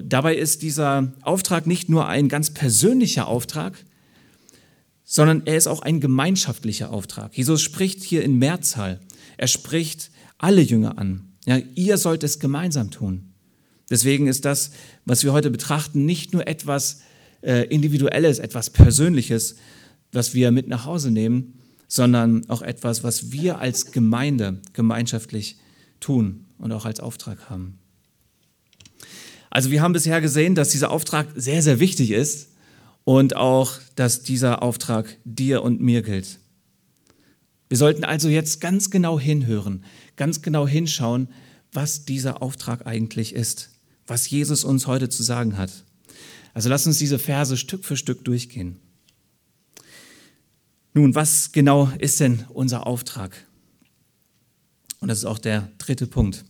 Dabei 0.03 0.35
ist 0.35 0.61
dieser 0.61 1.11
Auftrag 1.21 1.65
nicht 1.65 1.89
nur 1.89 2.07
ein 2.07 2.29
ganz 2.29 2.51
persönlicher 2.51 3.27
Auftrag, 3.27 3.83
sondern 5.03 5.45
er 5.45 5.57
ist 5.57 5.67
auch 5.67 5.81
ein 5.81 5.99
gemeinschaftlicher 5.99 6.91
Auftrag. 6.91 7.35
Jesus 7.35 7.61
spricht 7.61 8.03
hier 8.03 8.23
in 8.23 8.37
Mehrzahl. 8.37 8.99
Er 9.37 9.47
spricht 9.47 10.11
alle 10.37 10.61
Jünger 10.61 10.97
an. 10.97 11.33
Ja, 11.45 11.57
ihr 11.75 11.97
sollt 11.97 12.23
es 12.23 12.39
gemeinsam 12.39 12.91
tun. 12.91 13.33
Deswegen 13.89 14.27
ist 14.27 14.45
das, 14.45 14.71
was 15.05 15.23
wir 15.23 15.33
heute 15.33 15.49
betrachten, 15.49 16.05
nicht 16.05 16.31
nur 16.31 16.47
etwas 16.47 17.01
äh, 17.41 17.65
Individuelles, 17.67 18.39
etwas 18.39 18.69
Persönliches, 18.69 19.55
was 20.11 20.33
wir 20.33 20.51
mit 20.51 20.67
nach 20.67 20.85
Hause 20.85 21.11
nehmen, 21.11 21.60
sondern 21.91 22.49
auch 22.49 22.61
etwas, 22.61 23.03
was 23.03 23.33
wir 23.33 23.59
als 23.59 23.91
Gemeinde 23.91 24.61
gemeinschaftlich 24.71 25.57
tun 25.99 26.45
und 26.57 26.71
auch 26.71 26.85
als 26.85 27.01
Auftrag 27.01 27.49
haben. 27.49 27.79
Also 29.49 29.71
wir 29.71 29.81
haben 29.81 29.91
bisher 29.91 30.21
gesehen, 30.21 30.55
dass 30.55 30.69
dieser 30.69 30.89
Auftrag 30.89 31.27
sehr, 31.35 31.61
sehr 31.61 31.81
wichtig 31.81 32.11
ist 32.11 32.47
und 33.03 33.35
auch, 33.35 33.73
dass 33.95 34.23
dieser 34.23 34.63
Auftrag 34.63 35.17
dir 35.25 35.63
und 35.63 35.81
mir 35.81 36.01
gilt. 36.01 36.39
Wir 37.67 37.77
sollten 37.77 38.05
also 38.05 38.29
jetzt 38.29 38.61
ganz 38.61 38.89
genau 38.89 39.19
hinhören, 39.19 39.83
ganz 40.15 40.41
genau 40.41 40.65
hinschauen, 40.65 41.27
was 41.73 42.05
dieser 42.05 42.41
Auftrag 42.41 42.87
eigentlich 42.87 43.35
ist, 43.35 43.69
was 44.07 44.29
Jesus 44.29 44.63
uns 44.63 44.87
heute 44.87 45.09
zu 45.09 45.23
sagen 45.23 45.57
hat. 45.57 45.83
Also 46.53 46.69
lass 46.69 46.87
uns 46.87 46.99
diese 46.99 47.19
Verse 47.19 47.57
Stück 47.57 47.83
für 47.83 47.97
Stück 47.97 48.23
durchgehen. 48.23 48.79
Nun, 50.93 51.15
was 51.15 51.51
genau 51.51 51.89
ist 51.99 52.19
denn 52.19 52.45
unser 52.49 52.85
Auftrag? 52.85 53.47
Und 54.99 55.07
das 55.07 55.19
ist 55.19 55.25
auch 55.25 55.39
der 55.39 55.71
dritte 55.77 56.07
Punkt. 56.07 56.43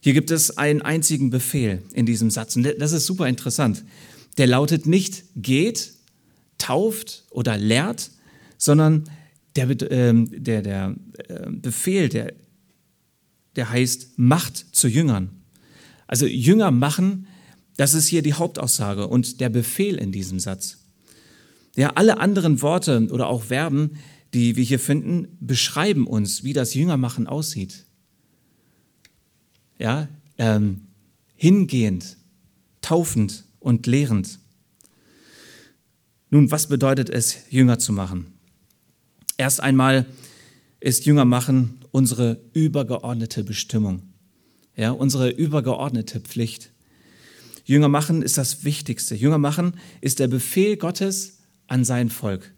Hier 0.00 0.14
gibt 0.14 0.30
es 0.30 0.56
einen 0.56 0.82
einzigen 0.82 1.30
Befehl 1.30 1.82
in 1.92 2.06
diesem 2.06 2.30
Satz. 2.30 2.56
Und 2.56 2.64
das 2.78 2.92
ist 2.92 3.06
super 3.06 3.28
interessant. 3.28 3.84
Der 4.38 4.46
lautet 4.46 4.86
nicht 4.86 5.24
geht, 5.36 5.92
tauft 6.58 7.24
oder 7.30 7.58
lehrt, 7.58 8.10
sondern 8.56 9.04
der, 9.56 9.68
äh, 9.68 10.14
der, 10.14 10.62
der 10.62 10.96
äh, 11.28 11.50
Befehl, 11.50 12.08
der 12.08 12.32
der 13.56 13.70
heißt 13.70 14.18
Macht 14.18 14.56
zu 14.72 14.88
Jüngern. 14.88 15.30
Also 16.06 16.26
Jünger 16.26 16.70
machen, 16.70 17.26
das 17.76 17.94
ist 17.94 18.06
hier 18.06 18.22
die 18.22 18.34
Hauptaussage 18.34 19.06
und 19.06 19.40
der 19.40 19.48
Befehl 19.48 19.96
in 19.96 20.12
diesem 20.12 20.40
Satz. 20.40 20.79
Ja, 21.80 21.92
alle 21.94 22.18
anderen 22.18 22.60
Worte 22.60 23.08
oder 23.10 23.28
auch 23.28 23.44
Verben, 23.44 23.92
die 24.34 24.54
wir 24.56 24.64
hier 24.64 24.78
finden, 24.78 25.28
beschreiben 25.40 26.06
uns, 26.06 26.44
wie 26.44 26.52
das 26.52 26.74
Jüngermachen 26.74 27.26
aussieht. 27.26 27.86
Ja, 29.78 30.06
ähm, 30.36 30.82
hingehend, 31.36 32.18
taufend 32.82 33.46
und 33.60 33.86
lehrend. 33.86 34.40
Nun, 36.28 36.50
was 36.50 36.66
bedeutet 36.66 37.08
es, 37.08 37.38
Jünger 37.48 37.78
zu 37.78 37.94
machen? 37.94 38.26
Erst 39.38 39.62
einmal 39.62 40.04
ist 40.80 41.06
Jünger 41.06 41.24
machen 41.24 41.78
unsere 41.92 42.42
übergeordnete 42.52 43.42
Bestimmung, 43.42 44.02
ja, 44.76 44.90
unsere 44.90 45.30
übergeordnete 45.30 46.20
Pflicht. 46.20 46.72
Jünger 47.64 47.88
machen 47.88 48.20
ist 48.20 48.36
das 48.36 48.64
Wichtigste. 48.64 49.14
Jünger 49.14 49.38
machen 49.38 49.80
ist 50.02 50.18
der 50.18 50.28
Befehl 50.28 50.76
Gottes 50.76 51.39
an 51.70 51.84
sein 51.84 52.10
Volk. 52.10 52.52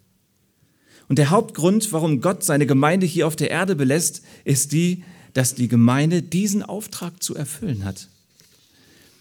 Und 1.09 1.19
der 1.19 1.31
Hauptgrund, 1.31 1.93
warum 1.93 2.21
Gott 2.21 2.43
seine 2.43 2.67
Gemeinde 2.67 3.07
hier 3.07 3.27
auf 3.27 3.37
der 3.37 3.51
Erde 3.51 3.77
belässt, 3.77 4.23
ist 4.45 4.73
die, 4.73 5.05
dass 5.35 5.55
die 5.55 5.69
Gemeinde 5.69 6.23
diesen 6.23 6.63
Auftrag 6.63 7.23
zu 7.23 7.35
erfüllen 7.35 7.85
hat. 7.85 8.09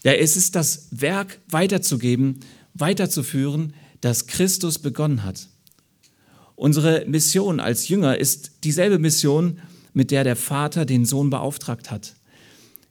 Ja, 0.04 0.14
es 0.14 0.36
ist 0.36 0.56
das 0.56 0.88
Werk 0.92 1.40
weiterzugeben, 1.50 2.40
weiterzuführen, 2.74 3.74
das 4.00 4.28
Christus 4.28 4.80
begonnen 4.80 5.24
hat. 5.24 5.48
Unsere 6.56 7.06
Mission 7.08 7.60
als 7.60 7.88
Jünger 7.88 8.18
ist 8.18 8.52
dieselbe 8.64 9.00
Mission, 9.00 9.60
mit 9.94 10.12
der 10.12 10.24
der 10.24 10.36
Vater 10.36 10.86
den 10.86 11.06
Sohn 11.06 11.30
beauftragt 11.30 11.92
hat. 11.92 12.16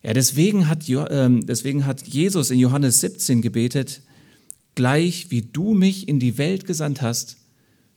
Ja, 0.02 0.12
deswegen 0.12 0.68
hat, 0.68 0.88
ähm, 0.88 1.46
deswegen 1.46 1.86
hat 1.86 2.06
Jesus 2.06 2.50
in 2.50 2.58
Johannes 2.58 3.00
17 3.00 3.42
gebetet, 3.42 4.02
gleich 4.80 5.30
wie 5.30 5.42
du 5.42 5.74
mich 5.74 6.08
in 6.08 6.18
die 6.18 6.38
Welt 6.38 6.64
gesandt 6.64 7.02
hast, 7.02 7.36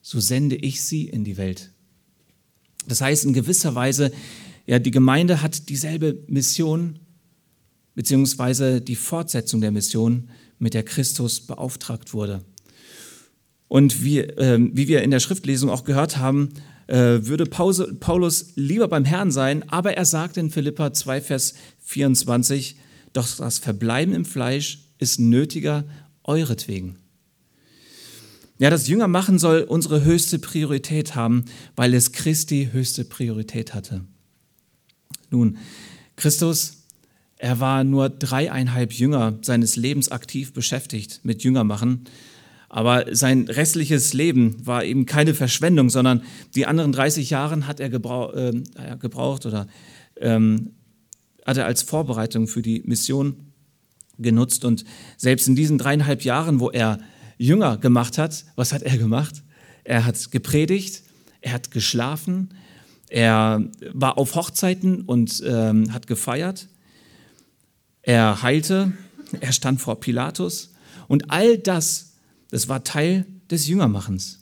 so 0.02 0.20
sende 0.20 0.58
ich 0.58 0.82
sie 0.82 1.06
in 1.06 1.24
die 1.24 1.38
Welt. 1.38 1.72
Das 2.86 3.00
heißt 3.00 3.24
in 3.24 3.32
gewisser 3.32 3.74
Weise, 3.74 4.12
ja, 4.66 4.80
die 4.80 4.92
Gemeinde 4.92 5.42
hat 5.42 5.70
dieselbe 5.70 6.22
Mission, 6.28 7.00
beziehungsweise 7.96 8.82
die 8.82 8.98
Fortsetzung 8.98 9.62
der 9.62 9.72
Mission, 9.72 10.30
mit 10.60 10.74
der 10.74 10.84
Christus 10.84 11.40
beauftragt 11.40 12.14
wurde. 12.14 12.44
Und 13.70 14.04
wie, 14.04 14.20
äh, 14.20 14.60
wie 14.74 14.90
wir 14.90 15.04
in 15.04 15.12
der 15.12 15.22
Schriftlesung 15.22 15.70
auch 15.70 15.86
gehört 15.86 16.18
haben, 16.18 16.50
äh, 16.88 16.96
würde 17.22 17.46
Paulus 17.46 18.48
lieber 18.56 18.90
beim 18.90 19.06
Herrn 19.06 19.32
sein, 19.32 19.64
aber 19.70 19.96
er 19.96 20.04
sagt 20.04 20.36
in 20.36 20.52
Philippa 20.52 20.92
2, 20.92 21.22
Vers 21.22 21.54
24, 21.80 22.76
doch 23.14 23.38
das 23.38 23.60
Verbleiben 23.60 24.14
im 24.14 24.26
Fleisch 24.26 24.90
ist 24.98 25.22
nötiger 25.22 25.86
euretwegen. 26.24 27.00
Ja, 28.60 28.70
das 28.70 28.88
Jüngermachen 28.88 29.40
soll 29.40 29.62
unsere 29.62 30.04
höchste 30.04 30.40
Priorität 30.40 31.16
haben, 31.16 31.46
weil 31.76 31.94
es 31.94 32.12
Christi 32.12 32.70
höchste 32.72 33.04
Priorität 33.04 33.74
hatte. 33.74 34.06
Nun, 35.32 35.58
Christus, 36.16 36.84
er 37.38 37.60
war 37.60 37.84
nur 37.84 38.10
dreieinhalb 38.10 38.94
Jünger 38.94 39.38
seines 39.42 39.76
Lebens 39.76 40.10
aktiv 40.12 40.54
beschäftigt 40.54 41.22
mit 41.24 41.44
Jüngermachen. 41.44 42.06
Aber 42.70 43.14
sein 43.14 43.48
restliches 43.50 44.14
Leben 44.14 44.66
war 44.66 44.84
eben 44.84 45.06
keine 45.06 45.34
Verschwendung, 45.34 45.90
sondern 45.90 46.24
die 46.56 46.66
anderen 46.66 46.92
30 46.92 47.30
Jahre 47.30 47.68
hat 47.68 47.80
er 47.80 47.90
gebrauch, 47.90 48.34
äh, 48.34 48.64
gebraucht 49.00 49.46
oder 49.46 49.68
ähm, 50.22 50.72
hat 51.46 51.58
er 51.58 51.66
als 51.66 51.84
Vorbereitung 51.84 52.48
für 52.48 52.62
die 52.62 52.82
Mission 52.86 53.43
genutzt. 54.24 54.66
Und 54.66 54.84
selbst 55.18 55.48
in 55.48 55.56
diesen 55.56 55.78
dreieinhalb 55.78 56.24
Jahren, 56.24 56.60
wo 56.60 56.70
er 56.70 57.00
Jünger 57.38 57.78
gemacht 57.78 58.18
hat, 58.18 58.46
was 58.56 58.74
hat 58.74 58.82
er 58.82 58.98
gemacht? 58.98 59.44
Er 59.84 60.06
hat 60.06 60.32
gepredigt, 60.32 61.04
er 61.42 61.54
hat 61.54 61.72
geschlafen, 61.72 62.50
er 63.10 63.62
war 63.94 64.18
auf 64.18 64.36
Hochzeiten 64.36 65.02
und 65.02 65.44
ähm, 65.46 65.94
hat 65.94 66.08
gefeiert, 66.08 66.68
er 68.02 68.42
heilte, 68.42 68.94
er 69.40 69.52
stand 69.52 69.82
vor 69.82 70.00
Pilatus 70.00 70.74
und 71.08 71.30
all 71.30 71.58
das 71.58 72.14
das 72.54 72.70
war 72.70 72.84
Teil 72.84 73.26
des 73.50 73.68
Jüngermachens. 73.68 74.40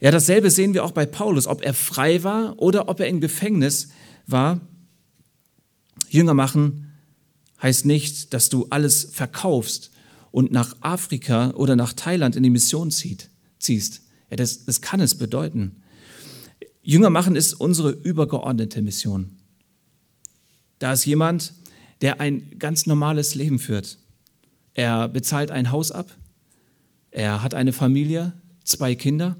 Ja, 0.00 0.10
dasselbe 0.10 0.50
sehen 0.50 0.74
wir 0.74 0.84
auch 0.84 0.90
bei 0.90 1.06
Paulus, 1.06 1.46
ob 1.46 1.62
er 1.62 1.72
frei 1.72 2.22
war 2.22 2.58
oder 2.58 2.90
ob 2.90 3.00
er 3.00 3.08
im 3.08 3.22
Gefängnis 3.22 3.88
war. 4.26 4.60
Jünger 6.10 6.34
machen 6.34 6.92
heißt 7.62 7.86
nicht, 7.86 8.34
dass 8.34 8.48
du 8.48 8.66
alles 8.70 9.08
verkaufst 9.12 9.90
und 10.30 10.50
nach 10.52 10.76
Afrika 10.80 11.50
oder 11.50 11.76
nach 11.76 11.92
Thailand 11.92 12.36
in 12.36 12.42
die 12.42 12.50
Mission 12.50 12.90
zieht, 12.90 13.30
ziehst. 13.58 14.02
Ja, 14.30 14.36
das, 14.36 14.64
das 14.64 14.80
kann 14.80 15.00
es 15.00 15.14
bedeuten. 15.14 15.82
Jünger 16.82 17.10
machen 17.10 17.36
ist 17.36 17.54
unsere 17.54 17.90
übergeordnete 17.90 18.82
Mission. 18.82 19.38
Da 20.78 20.92
ist 20.92 21.06
jemand, 21.06 21.54
der 22.00 22.20
ein 22.20 22.58
ganz 22.58 22.86
normales 22.86 23.34
Leben 23.34 23.58
führt. 23.58 23.98
Er 24.74 25.08
bezahlt 25.08 25.50
ein 25.50 25.70
Haus 25.70 25.92
ab, 25.92 26.14
er 27.10 27.42
hat 27.42 27.54
eine 27.54 27.72
Familie, 27.72 28.32
zwei 28.64 28.96
Kinder, 28.96 29.36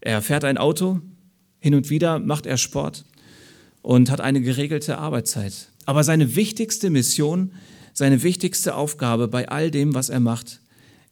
er 0.00 0.22
fährt 0.22 0.44
ein 0.44 0.56
Auto, 0.56 1.00
hin 1.58 1.74
und 1.74 1.90
wieder 1.90 2.20
macht 2.20 2.46
er 2.46 2.56
Sport 2.56 3.04
und 3.82 4.10
hat 4.10 4.20
eine 4.20 4.40
geregelte 4.40 4.98
Arbeitszeit. 4.98 5.71
Aber 5.84 6.04
seine 6.04 6.36
wichtigste 6.36 6.90
Mission, 6.90 7.52
seine 7.92 8.22
wichtigste 8.22 8.74
Aufgabe 8.74 9.28
bei 9.28 9.48
all 9.48 9.70
dem, 9.70 9.94
was 9.94 10.08
er 10.08 10.20
macht, 10.20 10.60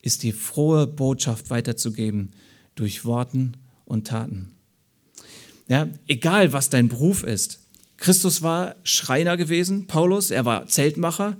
ist 0.03 0.23
die 0.23 0.33
frohe 0.33 0.87
Botschaft 0.87 1.51
weiterzugeben 1.51 2.33
durch 2.75 3.05
Worten 3.05 3.55
und 3.85 4.07
Taten. 4.07 4.53
Ja, 5.69 5.89
egal 6.07 6.53
was 6.53 6.71
dein 6.71 6.89
Beruf 6.89 7.23
ist. 7.23 7.61
Christus 7.97 8.43
war 8.43 8.77
Schreiner 8.83 9.37
gewesen, 9.37 9.87
Paulus, 9.87 10.31
er 10.31 10.47
war 10.47 10.67
Zeltmacher, 10.67 11.37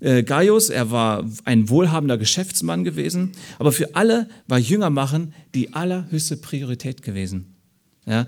äh, 0.00 0.22
Gaius, 0.22 0.70
er 0.70 0.90
war 0.90 1.28
ein 1.44 1.68
wohlhabender 1.68 2.16
Geschäftsmann 2.16 2.82
gewesen, 2.82 3.32
aber 3.58 3.72
für 3.72 3.94
alle 3.94 4.28
war 4.46 4.58
Jünger 4.58 4.90
machen 4.90 5.34
die 5.54 5.74
allerhöchste 5.74 6.36
Priorität 6.36 7.02
gewesen. 7.02 7.56
Ja. 8.06 8.26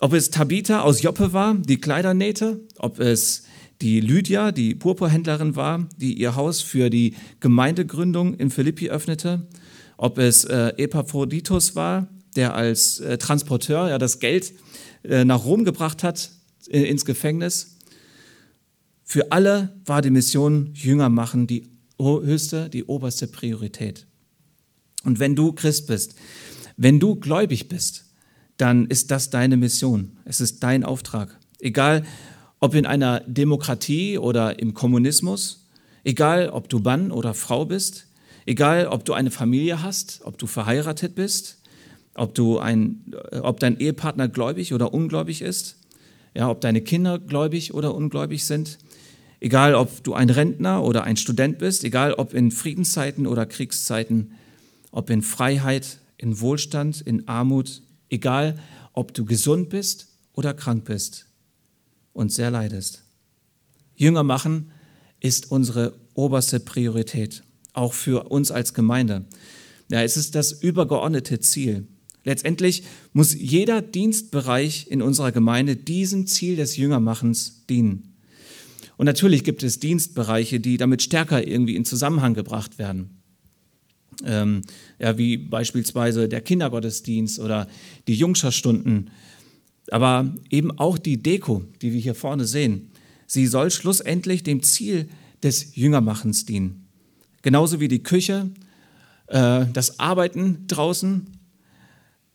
Ob 0.00 0.12
es 0.12 0.30
Tabitha 0.30 0.80
aus 0.82 1.02
Joppe 1.02 1.32
war, 1.32 1.54
die 1.54 1.80
Kleider 1.80 2.14
nähte, 2.14 2.60
ob 2.78 3.00
es 3.00 3.42
die 3.80 4.00
Lydia, 4.00 4.52
die 4.52 4.74
Purpurhändlerin 4.74 5.56
war, 5.56 5.88
die 5.96 6.14
ihr 6.14 6.36
Haus 6.36 6.60
für 6.60 6.90
die 6.90 7.14
Gemeindegründung 7.40 8.34
in 8.34 8.50
Philippi 8.50 8.90
öffnete, 8.90 9.46
ob 9.96 10.18
es 10.18 10.44
äh, 10.44 10.72
Epaphroditus 10.76 11.74
war, 11.74 12.08
der 12.36 12.54
als 12.54 13.00
äh, 13.00 13.18
Transporteur 13.18 13.88
ja, 13.88 13.98
das 13.98 14.20
Geld 14.20 14.52
äh, 15.02 15.24
nach 15.24 15.44
Rom 15.44 15.64
gebracht 15.64 16.02
hat, 16.04 16.30
äh, 16.68 16.82
ins 16.82 17.04
Gefängnis. 17.04 17.78
Für 19.04 19.32
alle 19.32 19.76
war 19.84 20.02
die 20.02 20.10
Mission 20.10 20.70
Jünger 20.74 21.08
machen 21.08 21.46
die 21.46 21.66
höchste, 22.00 22.68
die 22.68 22.84
oberste 22.84 23.26
Priorität. 23.26 24.06
Und 25.04 25.18
wenn 25.18 25.34
du 25.34 25.52
Christ 25.52 25.86
bist, 25.88 26.14
wenn 26.76 27.00
du 27.00 27.16
gläubig 27.16 27.68
bist, 27.68 28.04
dann 28.58 28.86
ist 28.86 29.10
das 29.10 29.30
deine 29.30 29.56
Mission. 29.56 30.12
Es 30.24 30.40
ist 30.40 30.62
dein 30.62 30.84
Auftrag. 30.84 31.38
Egal, 31.60 32.04
ob 32.60 32.74
in 32.74 32.86
einer 32.86 33.20
Demokratie 33.20 34.18
oder 34.18 34.58
im 34.58 34.74
Kommunismus, 34.74 35.66
egal, 36.04 36.50
ob 36.50 36.68
du 36.68 36.80
Mann 36.80 37.10
oder 37.10 37.34
Frau 37.34 37.64
bist, 37.64 38.06
egal, 38.46 38.88
ob 38.88 39.04
du 39.04 39.14
eine 39.14 39.30
Familie 39.30 39.82
hast, 39.82 40.20
ob 40.24 40.38
du 40.38 40.46
verheiratet 40.46 41.14
bist, 41.14 41.58
ob, 42.14 42.34
du 42.34 42.58
ein, 42.58 43.14
ob 43.42 43.60
dein 43.60 43.78
Ehepartner 43.78 44.28
gläubig 44.28 44.74
oder 44.74 44.92
ungläubig 44.92 45.40
ist, 45.40 45.76
ja, 46.34 46.50
ob 46.50 46.60
deine 46.60 46.80
Kinder 46.80 47.18
gläubig 47.18 47.74
oder 47.74 47.94
ungläubig 47.94 48.44
sind, 48.44 48.78
egal, 49.40 49.74
ob 49.76 50.02
du 50.02 50.14
ein 50.14 50.30
Rentner 50.30 50.82
oder 50.82 51.04
ein 51.04 51.16
Student 51.16 51.58
bist, 51.58 51.84
egal, 51.84 52.12
ob 52.14 52.34
in 52.34 52.50
Friedenszeiten 52.50 53.26
oder 53.26 53.46
Kriegszeiten, 53.46 54.32
ob 54.90 55.10
in 55.10 55.22
Freiheit, 55.22 55.98
in 56.16 56.40
Wohlstand, 56.40 57.00
in 57.00 57.28
Armut, 57.28 57.82
egal, 58.10 58.58
ob 58.92 59.14
du 59.14 59.24
gesund 59.24 59.68
bist 59.68 60.08
oder 60.32 60.54
krank 60.54 60.84
bist 60.84 61.26
und 62.12 62.32
sehr 62.32 62.50
leidest. 62.50 63.04
Jünger 63.96 64.22
machen 64.22 64.70
ist 65.20 65.50
unsere 65.50 65.98
oberste 66.14 66.60
Priorität, 66.60 67.42
auch 67.72 67.92
für 67.92 68.30
uns 68.30 68.50
als 68.50 68.74
Gemeinde. 68.74 69.24
Ja, 69.90 70.02
es 70.02 70.16
ist 70.16 70.34
das 70.34 70.52
übergeordnete 70.52 71.40
Ziel. 71.40 71.86
Letztendlich 72.24 72.82
muss 73.12 73.34
jeder 73.34 73.80
Dienstbereich 73.80 74.86
in 74.90 75.00
unserer 75.00 75.32
Gemeinde 75.32 75.76
diesem 75.76 76.26
Ziel 76.26 76.56
des 76.56 76.76
Jüngermachens 76.76 77.64
dienen. 77.66 78.14
Und 78.96 79.06
natürlich 79.06 79.44
gibt 79.44 79.62
es 79.62 79.78
Dienstbereiche, 79.78 80.60
die 80.60 80.76
damit 80.76 81.02
stärker 81.02 81.46
irgendwie 81.46 81.76
in 81.76 81.84
Zusammenhang 81.84 82.34
gebracht 82.34 82.78
werden. 82.78 83.17
Ähm, 84.24 84.62
ja, 84.98 85.16
wie 85.16 85.36
beispielsweise 85.36 86.28
der 86.28 86.40
Kindergottesdienst 86.40 87.38
oder 87.38 87.68
die 88.08 88.14
Jungscherstunden 88.14 89.10
aber 89.90 90.34
eben 90.50 90.78
auch 90.78 90.98
die 90.98 91.22
Deko, 91.22 91.64
die 91.82 91.92
wir 91.92 92.00
hier 92.00 92.14
vorne 92.14 92.44
sehen, 92.44 92.90
sie 93.26 93.46
soll 93.46 93.70
schlussendlich 93.70 94.42
dem 94.42 94.62
Ziel 94.62 95.08
des 95.42 95.74
Jüngermachens 95.76 96.44
dienen. 96.44 96.88
Genauso 97.42 97.80
wie 97.80 97.88
die 97.88 98.02
Küche, 98.02 98.50
äh, 99.28 99.66
das 99.72 99.98
Arbeiten 99.98 100.66
draußen 100.66 101.26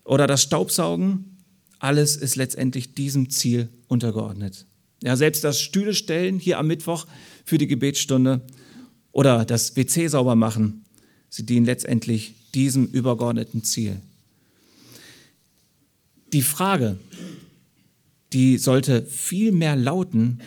oder 0.04 0.28
das 0.28 0.42
Staubsaugen, 0.42 1.38
alles 1.80 2.16
ist 2.16 2.36
letztendlich 2.36 2.94
diesem 2.94 3.30
Ziel 3.30 3.70
untergeordnet. 3.88 4.66
Ja, 5.04 5.18
selbst 5.18 5.44
das 5.44 5.60
Stühle 5.60 5.94
stellen 5.94 6.40
hier 6.40 6.58
am 6.58 6.68
Mittwoch 6.68 7.06
für 7.44 7.58
die 7.58 7.68
Gebetsstunde 7.68 8.42
oder 9.12 9.44
das 9.44 9.75
WC 9.75 10.08
sauber 10.08 10.36
machen, 10.36 10.83
sie 11.34 11.48
dienen 11.48 11.66
letztendlich 11.66 12.36
diesem 12.54 12.86
übergeordneten 12.86 13.63
Ziel. 13.63 14.00
Die 16.32 16.44
Frage, 16.44 17.00
die 18.34 18.60
sollte 18.60 19.04
viel 19.04 19.52
mehr 19.52 19.75
lauten, 19.75 20.42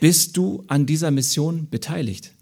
bist 0.00 0.38
du 0.38 0.64
an 0.66 0.86
dieser 0.86 1.10
Mission 1.10 1.68
beteiligt? 1.68 2.32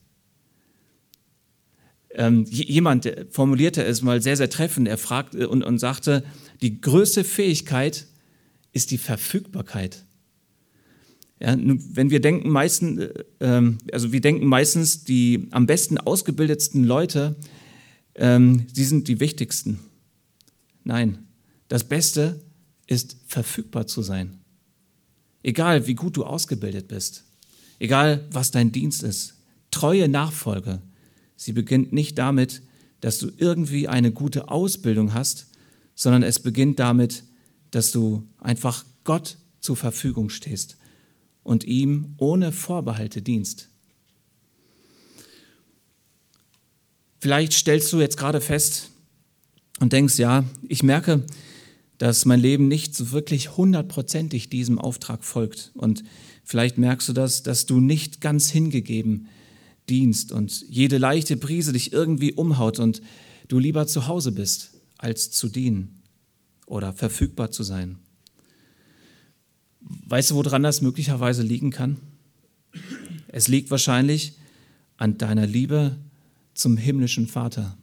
Ähm, 2.10 2.44
jemand 2.48 3.12
formulierte 3.30 3.82
es 3.82 4.00
mal 4.00 4.22
sehr, 4.22 4.36
sehr 4.36 4.50
treffend. 4.50 4.86
Er 4.86 4.98
fragte 4.98 5.48
und, 5.48 5.64
und 5.64 5.80
sagte, 5.80 6.22
die 6.60 6.80
größte 6.80 7.24
Fähigkeit 7.24 8.06
ist 8.72 8.92
die 8.92 8.98
Verfügbarkeit. 8.98 10.04
Ja, 11.40 11.56
wenn 11.58 12.10
wir 12.10 12.20
denken 12.20 12.48
meistens, 12.50 13.00
äh, 13.00 13.24
ähm, 13.40 13.78
also 13.90 14.12
wir 14.12 14.20
denken 14.20 14.46
meistens, 14.46 15.02
die 15.02 15.48
am 15.50 15.66
besten 15.66 15.98
ausgebildetsten 15.98 16.84
Leute, 16.84 17.34
ähm, 18.14 18.66
die 18.68 18.84
sind 18.84 19.08
die 19.08 19.20
wichtigsten. 19.20 19.80
Nein, 20.84 21.26
das 21.68 21.84
Beste 21.84 22.40
ist 22.86 23.16
verfügbar 23.26 23.86
zu 23.86 24.02
sein. 24.02 24.38
Egal, 25.42 25.86
wie 25.86 25.94
gut 25.94 26.16
du 26.16 26.24
ausgebildet 26.24 26.88
bist, 26.88 27.24
egal, 27.78 28.24
was 28.30 28.50
dein 28.50 28.72
Dienst 28.72 29.02
ist, 29.02 29.34
treue 29.70 30.08
Nachfolge, 30.08 30.80
sie 31.36 31.52
beginnt 31.52 31.92
nicht 31.92 32.18
damit, 32.18 32.62
dass 33.00 33.18
du 33.18 33.32
irgendwie 33.36 33.88
eine 33.88 34.12
gute 34.12 34.48
Ausbildung 34.48 35.14
hast, 35.14 35.48
sondern 35.94 36.22
es 36.22 36.38
beginnt 36.38 36.78
damit, 36.78 37.24
dass 37.70 37.90
du 37.90 38.28
einfach 38.38 38.84
Gott 39.04 39.38
zur 39.60 39.76
Verfügung 39.76 40.28
stehst 40.28 40.76
und 41.42 41.64
ihm 41.64 42.14
ohne 42.18 42.52
Vorbehalte 42.52 43.22
dienst. 43.22 43.70
Vielleicht 47.22 47.52
stellst 47.52 47.92
du 47.92 48.00
jetzt 48.00 48.16
gerade 48.16 48.40
fest 48.40 48.90
und 49.78 49.92
denkst, 49.92 50.18
ja, 50.18 50.42
ich 50.66 50.82
merke, 50.82 51.22
dass 51.98 52.24
mein 52.24 52.40
Leben 52.40 52.66
nicht 52.66 52.96
so 52.96 53.12
wirklich 53.12 53.56
hundertprozentig 53.56 54.50
diesem 54.50 54.80
Auftrag 54.80 55.22
folgt. 55.22 55.70
Und 55.74 56.02
vielleicht 56.42 56.78
merkst 56.78 57.08
du 57.08 57.12
das, 57.12 57.44
dass 57.44 57.64
du 57.66 57.78
nicht 57.78 58.20
ganz 58.20 58.50
hingegeben 58.50 59.28
dienst 59.88 60.32
und 60.32 60.64
jede 60.68 60.98
leichte 60.98 61.36
Brise 61.36 61.72
dich 61.72 61.92
irgendwie 61.92 62.32
umhaut 62.32 62.80
und 62.80 63.02
du 63.46 63.60
lieber 63.60 63.86
zu 63.86 64.08
Hause 64.08 64.32
bist, 64.32 64.72
als 64.98 65.30
zu 65.30 65.48
dienen 65.48 66.02
oder 66.66 66.92
verfügbar 66.92 67.52
zu 67.52 67.62
sein. 67.62 68.00
Weißt 69.80 70.32
du, 70.32 70.34
woran 70.34 70.64
das 70.64 70.80
möglicherweise 70.80 71.44
liegen 71.44 71.70
kann? 71.70 71.98
Es 73.28 73.46
liegt 73.46 73.70
wahrscheinlich 73.70 74.32
an 74.96 75.18
deiner 75.18 75.46
Liebe 75.46 75.98
zum 76.54 76.76
himmlischen 76.76 77.26
Vater, 77.26 77.76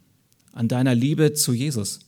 an 0.51 0.67
deiner 0.67 0.95
Liebe 0.95 1.34
zu 1.34 1.53
Jesus. 1.53 1.99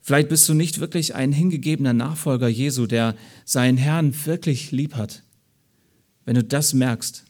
Vielleicht 0.00 0.28
bist 0.28 0.48
du 0.48 0.54
nicht 0.54 0.80
wirklich 0.80 1.14
ein 1.14 1.32
hingegebener 1.32 1.94
Nachfolger 1.94 2.48
Jesu, 2.48 2.86
der 2.86 3.16
seinen 3.44 3.78
Herrn 3.78 4.14
wirklich 4.26 4.70
lieb 4.70 4.96
hat. 4.96 5.22
Wenn 6.24 6.34
du 6.34 6.44
das 6.44 6.74
merkst, 6.74 7.24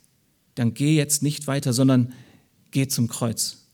dann 0.55 0.75
geh 0.75 0.97
jetzt 0.97 1.23
nicht 1.23 1.47
weiter, 1.47 1.73
sondern 1.73 2.13
geh 2.71 2.89
zum 2.89 3.09
Kreuz. 3.09 3.65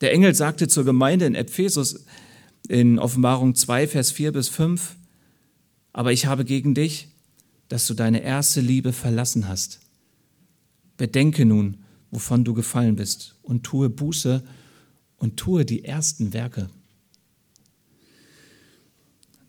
Der 0.00 0.12
Engel 0.12 0.34
sagte 0.34 0.68
zur 0.68 0.84
Gemeinde 0.84 1.26
in 1.26 1.34
Ephesus 1.34 2.04
in 2.68 2.98
Offenbarung 2.98 3.54
2, 3.54 3.88
Vers 3.88 4.10
4 4.10 4.32
bis 4.32 4.48
5, 4.48 4.96
aber 5.92 6.12
ich 6.12 6.26
habe 6.26 6.44
gegen 6.44 6.74
dich, 6.74 7.08
dass 7.68 7.86
du 7.86 7.94
deine 7.94 8.22
erste 8.22 8.60
Liebe 8.60 8.92
verlassen 8.92 9.48
hast. 9.48 9.80
Bedenke 10.96 11.44
nun, 11.44 11.78
wovon 12.10 12.44
du 12.44 12.54
gefallen 12.54 12.96
bist, 12.96 13.36
und 13.42 13.64
tue 13.64 13.88
Buße 13.88 14.42
und 15.16 15.36
tue 15.36 15.64
die 15.64 15.84
ersten 15.84 16.32
Werke. 16.32 16.68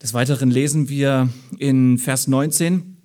Des 0.02 0.14
Weiteren 0.14 0.52
lesen 0.52 0.90
wir 0.90 1.30
in 1.58 1.98
Vers 1.98 2.28
19, 2.28 2.98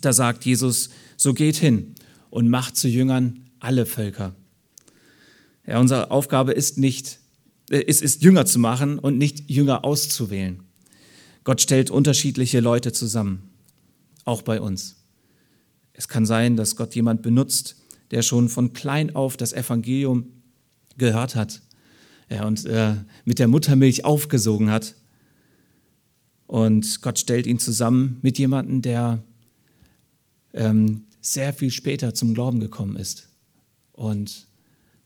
da 0.00 0.12
sagt 0.12 0.44
Jesus, 0.44 0.90
so 1.16 1.34
geht 1.34 1.56
hin 1.56 1.94
und 2.30 2.48
macht 2.48 2.76
zu 2.76 2.88
Jüngern 2.88 3.50
alle 3.60 3.84
Völker. 3.84 4.34
Ja, 5.66 5.78
unsere 5.78 6.10
Aufgabe 6.10 6.52
ist 6.52 6.78
nicht, 6.78 7.20
äh, 7.70 7.84
es 7.86 8.00
ist 8.00 8.22
Jünger 8.22 8.46
zu 8.46 8.58
machen 8.58 8.98
und 8.98 9.18
nicht 9.18 9.50
Jünger 9.50 9.84
auszuwählen. 9.84 10.62
Gott 11.44 11.60
stellt 11.60 11.90
unterschiedliche 11.90 12.60
Leute 12.60 12.92
zusammen, 12.92 13.50
auch 14.24 14.42
bei 14.42 14.60
uns. 14.60 14.96
Es 15.92 16.08
kann 16.08 16.24
sein, 16.24 16.56
dass 16.56 16.76
Gott 16.76 16.94
jemand 16.94 17.22
benutzt, 17.22 17.76
der 18.12 18.22
schon 18.22 18.48
von 18.48 18.72
klein 18.72 19.14
auf 19.16 19.36
das 19.36 19.52
Evangelium 19.52 20.26
gehört 20.96 21.34
hat 21.34 21.62
ja, 22.30 22.46
und 22.46 22.64
äh, 22.66 22.94
mit 23.24 23.38
der 23.38 23.48
Muttermilch 23.48 24.04
aufgesogen 24.04 24.70
hat 24.70 24.94
und 26.46 27.00
Gott 27.00 27.18
stellt 27.18 27.46
ihn 27.46 27.58
zusammen 27.58 28.18
mit 28.20 28.38
jemandem, 28.38 28.82
der 28.82 29.24
ähm, 30.52 31.04
sehr 31.22 31.54
viel 31.54 31.70
später 31.70 32.12
zum 32.12 32.34
Glauben 32.34 32.60
gekommen 32.60 32.96
ist 32.96 33.30
und 33.92 34.46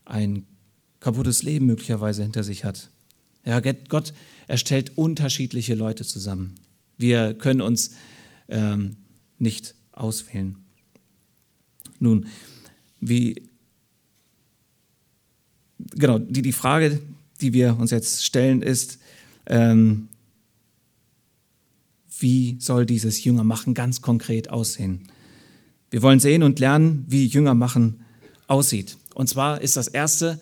ein 0.03 0.45
kaputtes 0.99 1.43
Leben 1.43 1.65
möglicherweise 1.65 2.23
hinter 2.23 2.43
sich 2.43 2.65
hat. 2.65 2.89
Ja, 3.45 3.61
Gott 3.61 4.13
erstellt 4.47 4.97
unterschiedliche 4.97 5.73
Leute 5.73 6.03
zusammen. 6.03 6.55
Wir 6.97 7.33
können 7.33 7.61
uns 7.61 7.91
ähm, 8.49 8.97
nicht 9.37 9.75
auswählen. 9.93 10.57
Nun, 11.99 12.25
wie 12.99 13.47
genau, 15.95 16.19
die, 16.19 16.41
die 16.41 16.53
Frage, 16.53 16.99
die 17.41 17.53
wir 17.53 17.77
uns 17.77 17.91
jetzt 17.91 18.25
stellen, 18.25 18.61
ist, 18.61 18.99
ähm, 19.45 20.09
wie 22.19 22.57
soll 22.59 22.85
dieses 22.85 23.23
Jüngermachen 23.23 23.73
ganz 23.73 24.01
konkret 24.01 24.49
aussehen? 24.49 25.07
Wir 25.91 26.01
wollen 26.01 26.19
sehen 26.19 26.43
und 26.43 26.59
lernen, 26.59 27.05
wie 27.07 27.25
Jüngermachen 27.25 28.01
aussieht. 28.47 28.97
Und 29.13 29.27
zwar 29.27 29.61
ist 29.61 29.77
das 29.77 29.87
Erste, 29.87 30.39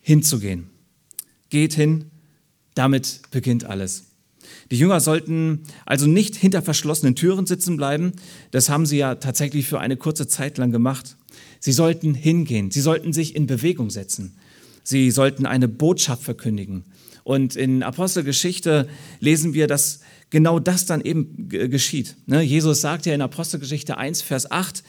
hinzugehen. 0.00 0.68
Geht 1.48 1.74
hin, 1.74 2.06
damit 2.74 3.20
beginnt 3.30 3.64
alles. 3.64 4.04
Die 4.70 4.78
Jünger 4.78 5.00
sollten 5.00 5.60
also 5.86 6.06
nicht 6.06 6.34
hinter 6.34 6.62
verschlossenen 6.62 7.14
Türen 7.14 7.46
sitzen 7.46 7.76
bleiben. 7.76 8.12
Das 8.50 8.68
haben 8.68 8.86
sie 8.86 8.98
ja 8.98 9.14
tatsächlich 9.14 9.66
für 9.66 9.78
eine 9.78 9.96
kurze 9.96 10.26
Zeit 10.26 10.58
lang 10.58 10.72
gemacht. 10.72 11.16
Sie 11.62 11.70
sollten 11.70 12.14
hingehen. 12.14 12.72
Sie 12.72 12.80
sollten 12.80 13.12
sich 13.12 13.36
in 13.36 13.46
Bewegung 13.46 13.88
setzen. 13.88 14.36
Sie 14.82 15.12
sollten 15.12 15.46
eine 15.46 15.68
Botschaft 15.68 16.24
verkündigen. 16.24 16.84
Und 17.22 17.54
in 17.54 17.84
Apostelgeschichte 17.84 18.88
lesen 19.20 19.54
wir, 19.54 19.68
dass 19.68 20.00
genau 20.30 20.58
das 20.58 20.86
dann 20.86 21.00
eben 21.00 21.48
geschieht. 21.48 22.16
Ne, 22.26 22.42
Jesus 22.42 22.80
sagt 22.80 23.06
ja 23.06 23.14
in 23.14 23.22
Apostelgeschichte 23.22 23.96
1, 23.96 24.22
Vers 24.22 24.50
8, 24.50 24.82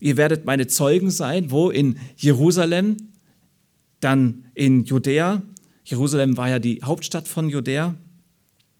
ihr 0.00 0.18
werdet 0.18 0.44
meine 0.44 0.66
Zeugen 0.66 1.10
sein, 1.10 1.50
wo 1.50 1.70
in 1.70 1.98
Jerusalem, 2.18 2.98
dann 4.00 4.44
in 4.52 4.84
Judäa. 4.84 5.40
Jerusalem 5.82 6.36
war 6.36 6.50
ja 6.50 6.58
die 6.58 6.82
Hauptstadt 6.82 7.26
von 7.26 7.48
Judäa, 7.48 7.94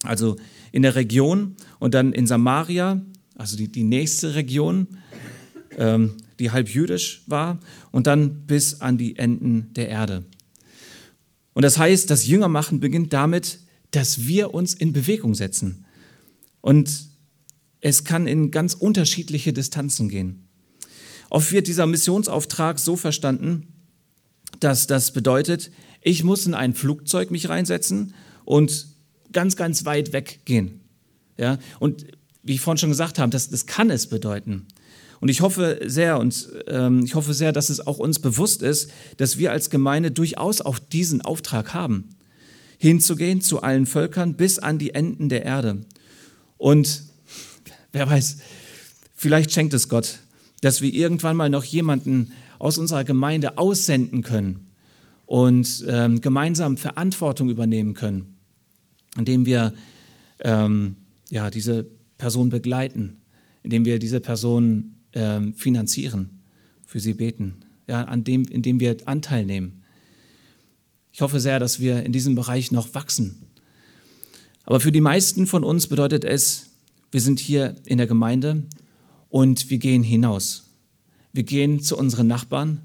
also 0.02 0.36
in 0.70 0.82
der 0.82 0.96
Region 0.96 1.56
und 1.78 1.94
dann 1.94 2.12
in 2.12 2.26
Samaria, 2.26 3.00
also 3.36 3.56
die, 3.56 3.68
die 3.68 3.84
nächste 3.84 4.34
Region, 4.34 4.86
ähm, 5.78 6.18
die 6.38 6.50
halb 6.50 6.68
jüdisch 6.68 7.22
war 7.26 7.58
und 7.90 8.06
dann 8.06 8.46
bis 8.46 8.80
an 8.80 8.98
die 8.98 9.16
Enden 9.16 9.72
der 9.74 9.88
Erde. 9.88 10.24
Und 11.54 11.62
das 11.62 11.78
heißt, 11.78 12.08
das 12.10 12.26
Jüngermachen 12.26 12.80
beginnt 12.80 13.12
damit, 13.12 13.58
dass 13.90 14.26
wir 14.26 14.54
uns 14.54 14.74
in 14.74 14.92
Bewegung 14.92 15.34
setzen. 15.34 15.86
Und 16.60 17.08
es 17.80 18.04
kann 18.04 18.26
in 18.26 18.50
ganz 18.50 18.74
unterschiedliche 18.74 19.52
Distanzen 19.52 20.08
gehen. 20.08 20.48
Oft 21.30 21.52
wird 21.52 21.66
dieser 21.66 21.86
Missionsauftrag 21.86 22.78
so 22.78 22.96
verstanden, 22.96 23.68
dass 24.60 24.86
das 24.86 25.12
bedeutet, 25.12 25.70
ich 26.00 26.24
muss 26.24 26.46
in 26.46 26.54
ein 26.54 26.74
Flugzeug 26.74 27.30
mich 27.30 27.48
reinsetzen 27.48 28.14
und 28.44 28.86
ganz, 29.32 29.56
ganz 29.56 29.84
weit 29.84 30.12
weggehen. 30.12 30.80
Ja? 31.36 31.58
Und 31.80 32.06
wie 32.42 32.54
ich 32.54 32.60
vorhin 32.60 32.78
schon 32.78 32.90
gesagt 32.90 33.18
habe, 33.18 33.30
das, 33.30 33.50
das 33.50 33.66
kann 33.66 33.90
es 33.90 34.08
bedeuten. 34.08 34.66
Und 35.20 35.28
ich 35.28 35.40
hoffe 35.40 35.80
sehr, 35.84 36.18
und 36.18 36.48
ähm, 36.68 37.04
ich 37.04 37.14
hoffe 37.14 37.34
sehr, 37.34 37.52
dass 37.52 37.70
es 37.70 37.86
auch 37.86 37.98
uns 37.98 38.20
bewusst 38.20 38.62
ist, 38.62 38.90
dass 39.16 39.38
wir 39.38 39.52
als 39.52 39.70
Gemeinde 39.70 40.10
durchaus 40.10 40.60
auch 40.60 40.78
diesen 40.78 41.22
Auftrag 41.22 41.74
haben, 41.74 42.10
hinzugehen 42.78 43.40
zu 43.40 43.62
allen 43.62 43.86
Völkern 43.86 44.34
bis 44.34 44.58
an 44.58 44.78
die 44.78 44.94
Enden 44.94 45.28
der 45.28 45.44
Erde. 45.44 45.84
Und 46.56 47.02
wer 47.92 48.08
weiß, 48.08 48.38
vielleicht 49.14 49.52
schenkt 49.52 49.74
es 49.74 49.88
Gott, 49.88 50.20
dass 50.60 50.80
wir 50.80 50.92
irgendwann 50.92 51.36
mal 51.36 51.50
noch 51.50 51.64
jemanden 51.64 52.32
aus 52.58 52.78
unserer 52.78 53.04
Gemeinde 53.04 53.58
aussenden 53.58 54.22
können 54.22 54.68
und 55.26 55.84
ähm, 55.88 56.20
gemeinsam 56.20 56.76
Verantwortung 56.76 57.50
übernehmen 57.50 57.94
können, 57.94 58.36
indem 59.16 59.46
wir 59.46 59.74
ähm, 60.40 60.96
ja, 61.30 61.50
diese 61.50 61.86
Person 62.18 62.48
begleiten, 62.48 63.20
indem 63.62 63.84
wir 63.84 63.98
diese 63.98 64.20
Person 64.20 64.94
ähm, 65.18 65.52
finanzieren, 65.54 66.40
für 66.86 67.00
sie 67.00 67.12
beten, 67.12 67.56
ja, 67.86 68.04
an 68.04 68.24
dem, 68.24 68.44
indem 68.44 68.80
wir 68.80 68.96
Anteil 69.04 69.44
nehmen. 69.44 69.82
Ich 71.12 71.20
hoffe 71.20 71.40
sehr, 71.40 71.58
dass 71.58 71.80
wir 71.80 72.04
in 72.04 72.12
diesem 72.12 72.34
Bereich 72.34 72.70
noch 72.70 72.94
wachsen. 72.94 73.42
Aber 74.64 74.80
für 74.80 74.92
die 74.92 75.00
meisten 75.00 75.46
von 75.46 75.64
uns 75.64 75.88
bedeutet 75.88 76.24
es, 76.24 76.70
wir 77.10 77.20
sind 77.20 77.40
hier 77.40 77.74
in 77.86 77.98
der 77.98 78.06
Gemeinde 78.06 78.64
und 79.28 79.70
wir 79.70 79.78
gehen 79.78 80.02
hinaus. 80.02 80.70
Wir 81.32 81.42
gehen 81.42 81.82
zu 81.82 81.96
unseren 81.96 82.26
Nachbarn, 82.26 82.80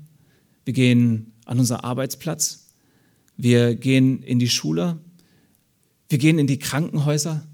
wir 0.66 0.74
gehen 0.74 1.34
an 1.46 1.60
unser 1.60 1.84
Arbeitsplatz, 1.84 2.70
wir 3.38 3.76
gehen 3.76 4.24
in 4.24 4.40
die 4.40 4.50
Schule, 4.50 5.00
wir 6.10 6.18
gehen 6.18 6.40
in 6.40 6.48
die 6.48 6.60
Krankenhäuser, 6.60 7.46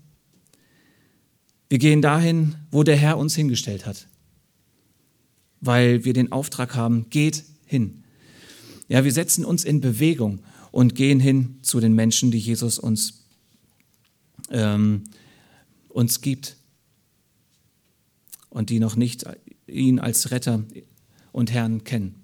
wir 1.69 1.77
gehen 1.77 2.01
dahin, 2.01 2.55
wo 2.71 2.83
der 2.83 2.95
Herr 2.95 3.17
uns 3.17 3.35
hingestellt 3.35 3.85
hat, 3.85 4.07
weil 5.61 6.05
wir 6.05 6.13
den 6.13 6.31
Auftrag 6.31 6.75
haben, 6.75 7.09
geht 7.09 7.43
hin. 7.65 8.03
Ja, 8.87 9.03
wir 9.03 9.11
setzen 9.11 9.45
uns 9.45 9.63
in 9.63 9.81
Bewegung 9.81 10.41
und 10.71 10.95
gehen 10.95 11.19
hin 11.19 11.59
zu 11.61 11.79
den 11.79 11.93
Menschen, 11.93 12.31
die 12.31 12.39
Jesus 12.39 12.79
uns, 12.79 13.25
ähm, 14.49 15.03
uns 15.89 16.21
gibt 16.21 16.57
und 18.49 18.69
die 18.69 18.79
noch 18.79 18.95
nicht 18.95 19.25
ihn 19.67 19.99
als 19.99 20.31
Retter 20.31 20.63
und 21.31 21.51
Herrn 21.51 21.83
kennen. 21.83 22.15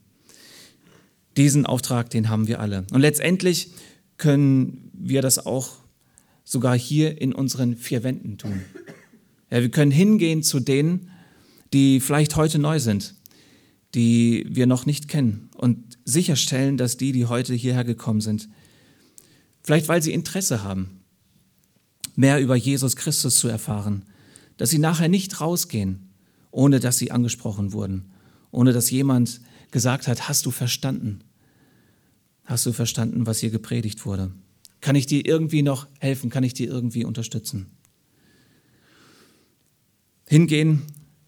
Diesen 1.38 1.66
Auftrag, 1.66 2.10
den 2.10 2.30
haben 2.30 2.48
wir 2.48 2.60
alle. 2.60 2.86
Und 2.92 3.02
letztendlich 3.02 3.72
können 4.18 4.90
wir 4.94 5.22
das 5.22 5.46
auch 5.46 5.78
sogar 6.44 6.78
hier 6.78 7.22
in 7.22 7.34
unseren 7.34 7.76
vier 7.76 8.04
Wänden 8.04 8.38
tun. 8.38 8.62
Ja, 9.52 9.62
wir 9.62 9.70
können 9.70 9.92
hingehen 9.92 10.44
zu 10.44 10.60
denen, 10.60 11.12
die 11.74 12.00
vielleicht 12.00 12.36
heute 12.36 12.58
neu 12.60 12.80
sind, 12.80 13.16
die 13.96 14.46
wir 14.50 14.68
noch 14.68 14.86
nicht 14.86 15.08
kennen 15.08 15.50
und 15.56 15.98
sicherstellen, 16.04 16.78
dass 16.78 16.98
die, 16.98 17.14
die 17.14 17.26
heute 17.26 17.54
hierher 17.54 17.86
gekommen 17.86 18.22
sind, 18.22 18.50
vielleicht 19.64 19.88
weil 19.88 20.04
sie 20.04 20.14
Interesse 20.14 20.64
haben, 20.64 21.00
mehr 22.16 22.42
über 22.42 22.56
Jesus 22.56 22.96
Christus 22.98 23.40
zu 23.40 23.48
erfahren, 23.48 24.04
dass 24.58 24.70
sie 24.70 24.80
nachher 24.80 25.08
nicht 25.08 25.40
rausgehen, 25.40 26.10
ohne 26.52 26.80
dass 26.80 26.98
sie 26.98 27.12
angesprochen 27.12 27.72
wurden, 27.72 28.12
ohne 28.52 28.74
dass 28.74 28.92
jemand 28.92 29.42
gesagt 29.72 30.08
hat, 30.08 30.28
hast 30.28 30.46
du 30.46 30.52
verstanden? 30.52 31.22
Hast 32.44 32.66
du 32.66 32.74
verstanden, 32.74 33.26
was 33.26 33.40
hier 33.40 33.50
gepredigt 33.50 34.06
wurde? 34.06 34.32
Kann 34.82 34.96
ich 34.96 35.08
dir 35.08 35.26
irgendwie 35.26 35.64
noch 35.64 35.88
helfen? 36.00 36.30
Kann 36.30 36.44
ich 36.44 36.54
dir 36.54 36.68
irgendwie 36.68 37.06
unterstützen? 37.06 37.72
Hingehen 40.28 40.84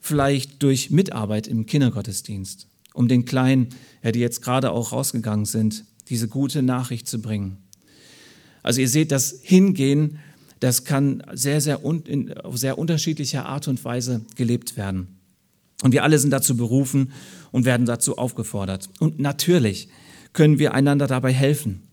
vielleicht 0.07 0.63
durch 0.63 0.89
Mitarbeit 0.89 1.47
im 1.47 1.65
Kindergottesdienst, 1.65 2.67
um 2.93 3.07
den 3.07 3.25
Kleinen, 3.25 3.69
ja, 4.03 4.11
die 4.11 4.19
jetzt 4.19 4.41
gerade 4.41 4.71
auch 4.71 4.91
rausgegangen 4.91 5.45
sind, 5.45 5.85
diese 6.09 6.27
gute 6.27 6.63
Nachricht 6.63 7.07
zu 7.07 7.21
bringen. 7.21 7.57
Also 8.63 8.81
ihr 8.81 8.89
seht, 8.89 9.11
das 9.11 9.39
Hingehen, 9.43 10.19
das 10.59 10.83
kann 10.83 11.23
sehr, 11.33 11.61
sehr 11.61 11.81
in, 11.83 12.33
auf 12.37 12.57
sehr 12.57 12.77
unterschiedliche 12.77 13.45
Art 13.45 13.67
und 13.67 13.83
Weise 13.85 14.25
gelebt 14.35 14.77
werden. 14.77 15.19
Und 15.83 15.91
wir 15.91 16.03
alle 16.03 16.17
sind 16.17 16.31
dazu 16.31 16.57
berufen 16.57 17.11
und 17.51 17.65
werden 17.65 17.85
dazu 17.85 18.17
aufgefordert. 18.17 18.89
Und 18.99 19.19
natürlich 19.19 19.89
können 20.33 20.59
wir 20.59 20.73
einander 20.73 21.07
dabei 21.07 21.31
helfen. 21.31 21.83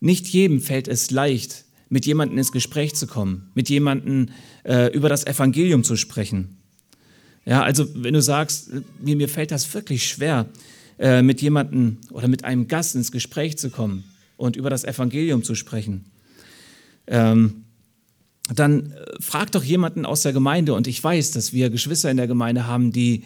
Nicht 0.00 0.26
jedem 0.28 0.60
fällt 0.60 0.88
es 0.88 1.10
leicht, 1.10 1.64
mit 1.88 2.06
jemandem 2.06 2.38
ins 2.38 2.52
Gespräch 2.52 2.94
zu 2.94 3.06
kommen, 3.06 3.50
mit 3.54 3.68
jemandem 3.68 4.28
äh, 4.64 4.92
über 4.92 5.08
das 5.08 5.26
Evangelium 5.26 5.84
zu 5.84 5.96
sprechen. 5.96 6.59
Ja, 7.44 7.62
also 7.62 7.86
wenn 7.94 8.14
du 8.14 8.22
sagst, 8.22 8.70
mir, 9.00 9.16
mir 9.16 9.28
fällt 9.28 9.50
das 9.50 9.72
wirklich 9.72 10.06
schwer, 10.06 10.46
äh, 10.98 11.22
mit 11.22 11.40
jemandem 11.40 11.98
oder 12.10 12.28
mit 12.28 12.44
einem 12.44 12.68
Gast 12.68 12.94
ins 12.94 13.12
Gespräch 13.12 13.56
zu 13.56 13.70
kommen 13.70 14.04
und 14.36 14.56
über 14.56 14.70
das 14.70 14.84
Evangelium 14.84 15.42
zu 15.42 15.54
sprechen, 15.54 16.04
ähm, 17.06 17.64
dann 18.54 18.92
äh, 18.92 19.04
frag 19.20 19.50
doch 19.52 19.64
jemanden 19.64 20.04
aus 20.04 20.22
der 20.22 20.32
Gemeinde. 20.32 20.74
Und 20.74 20.86
ich 20.86 21.02
weiß, 21.02 21.30
dass 21.30 21.52
wir 21.52 21.70
Geschwister 21.70 22.10
in 22.10 22.18
der 22.18 22.26
Gemeinde 22.26 22.66
haben, 22.66 22.92
die 22.92 23.24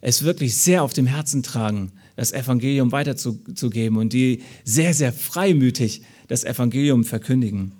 es 0.00 0.22
wirklich 0.22 0.56
sehr 0.56 0.82
auf 0.82 0.92
dem 0.92 1.06
Herzen 1.06 1.42
tragen, 1.42 1.92
das 2.14 2.32
Evangelium 2.32 2.92
weiterzugeben 2.92 3.98
und 3.98 4.12
die 4.12 4.42
sehr, 4.64 4.94
sehr 4.94 5.12
freimütig 5.12 6.02
das 6.28 6.44
Evangelium 6.44 7.04
verkündigen. 7.04 7.72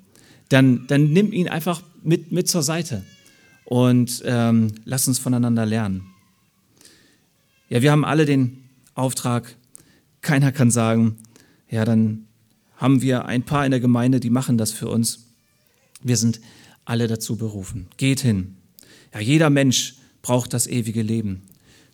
Dann, 0.49 0.87
dann 0.89 1.13
nimm 1.13 1.33
ihn 1.33 1.49
einfach 1.49 1.83
mit, 2.03 2.33
mit 2.33 2.49
zur 2.49 2.63
Seite 2.63 3.05
und 3.67 4.23
ähm, 4.25 4.73
lass 4.85 5.07
uns 5.07 5.19
voneinander 5.19 5.67
lernen. 5.67 6.07
Ja, 7.69 7.83
wir 7.83 7.91
haben 7.91 8.05
alle 8.05 8.25
den 8.25 8.63
Auftrag, 8.95 9.57
keiner 10.23 10.53
kann 10.53 10.71
sagen, 10.71 11.17
ja, 11.69 11.85
dann 11.85 12.27
haben 12.77 13.03
wir 13.03 13.27
ein 13.27 13.43
paar 13.43 13.65
in 13.65 13.73
der 13.73 13.81
Gemeinde, 13.81 14.21
die 14.21 14.31
machen 14.31 14.57
das 14.57 14.73
für 14.73 14.89
uns. 14.89 15.27
Wir 16.03 16.17
sind 16.17 16.41
alle 16.85 17.09
dazu 17.09 17.37
berufen. 17.37 17.89
Geht 17.97 18.21
hin. 18.21 18.57
Ja, 19.13 19.21
jeder 19.21 19.51
Mensch 19.51 19.97
braucht 20.23 20.53
das 20.53 20.67
ewige 20.69 21.03
Leben. 21.03 21.43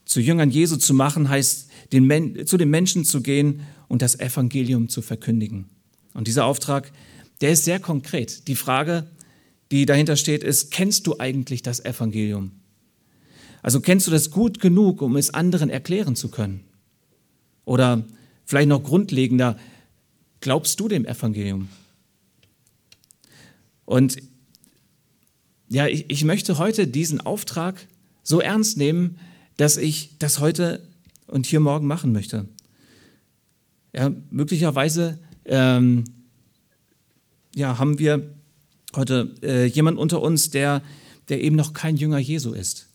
Zu 0.05 0.21
Jüngern 0.21 0.51
Jesu 0.51 0.77
zu 0.77 0.93
machen 0.93 1.29
heißt, 1.29 1.71
den 1.93 2.47
zu 2.47 2.57
den 2.59 2.69
Menschen 2.69 3.05
zu 3.05 3.23
gehen 3.23 3.61
und 3.89 4.03
das 4.03 4.19
Evangelium 4.19 4.89
zu 4.89 5.01
verkündigen. 5.01 5.67
Und 6.13 6.27
dieser 6.27 6.45
Auftrag, 6.45 6.93
der 7.41 7.53
ist 7.53 7.65
sehr 7.65 7.81
konkret. 7.81 8.47
Die 8.49 8.57
Frage, 8.57 9.07
die 9.73 9.87
dahinter 9.87 10.17
steht, 10.17 10.45
ist, 10.45 10.71
kennst 10.71 11.07
du 11.09 11.19
eigentlich 11.19 11.63
das 11.63 11.85
Evangelium? 11.85 12.53
Also 13.63 13.81
kennst 13.81 14.07
du 14.07 14.11
das 14.11 14.31
gut 14.31 14.61
genug, 14.61 15.03
um 15.03 15.17
es 15.17 15.35
anderen 15.35 15.71
erklären 15.71 16.15
zu 16.15 16.31
können? 16.31 16.61
Oder 17.65 18.05
vielleicht 18.45 18.69
noch 18.69 18.83
grundlegender, 18.83 19.57
Glaubst 20.43 20.81
du 20.81 20.89
dem 20.89 21.07
Evangelium? 21.07 21.69
Und 23.85 24.17
ja, 25.69 25.87
ich, 25.87 26.11
ich 26.11 26.25
möchte 26.25 26.59
heute 26.59 26.89
diesen 26.89 27.21
Auftrag 27.21 27.87
so 28.25 28.41
ernst 28.41 28.77
nehmen, 28.77 29.19
dass 29.57 29.77
ich 29.77 30.19
das 30.19 30.41
heute 30.41 30.83
und 31.29 31.47
hier 31.47 31.61
morgen 31.61 31.87
machen 31.87 32.13
möchte. 32.13 32.49
Ja, 33.95 34.11
möglicherweise 34.31 35.21
ähm, 35.45 36.05
ja, 37.55 37.79
haben 37.79 38.01
wir 38.01 38.35
heute 38.97 39.35
äh, 39.43 39.67
jemand 39.67 39.99
unter 39.99 40.21
uns, 40.23 40.51
der, 40.51 40.83
der 41.29 41.43
eben 41.43 41.57
noch 41.57 41.73
kein 41.73 41.97
Jünger 41.97 42.19
Jesu 42.19 42.53
ist. 42.53 42.89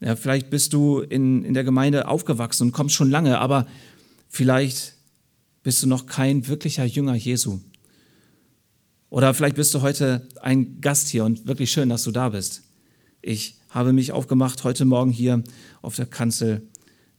Ja, 0.00 0.14
vielleicht 0.16 0.50
bist 0.50 0.72
du 0.72 1.00
in, 1.00 1.44
in 1.44 1.54
der 1.54 1.64
Gemeinde 1.64 2.06
aufgewachsen 2.08 2.64
und 2.64 2.72
kommst 2.72 2.94
schon 2.94 3.10
lange, 3.10 3.38
aber 3.38 3.66
vielleicht 4.28 4.94
bist 5.62 5.82
du 5.82 5.88
noch 5.88 6.06
kein 6.06 6.46
wirklicher 6.46 6.84
Jünger 6.84 7.14
Jesu. 7.14 7.58
Oder 9.10 9.34
vielleicht 9.34 9.56
bist 9.56 9.74
du 9.74 9.80
heute 9.80 10.28
ein 10.40 10.80
Gast 10.80 11.08
hier 11.08 11.24
und 11.24 11.46
wirklich 11.46 11.72
schön, 11.72 11.88
dass 11.88 12.04
du 12.04 12.10
da 12.10 12.28
bist. 12.28 12.62
Ich 13.22 13.56
habe 13.70 13.92
mich 13.92 14.12
aufgemacht, 14.12 14.64
heute 14.64 14.84
Morgen 14.84 15.10
hier 15.10 15.42
auf 15.82 15.96
der 15.96 16.06
Kanzel 16.06 16.62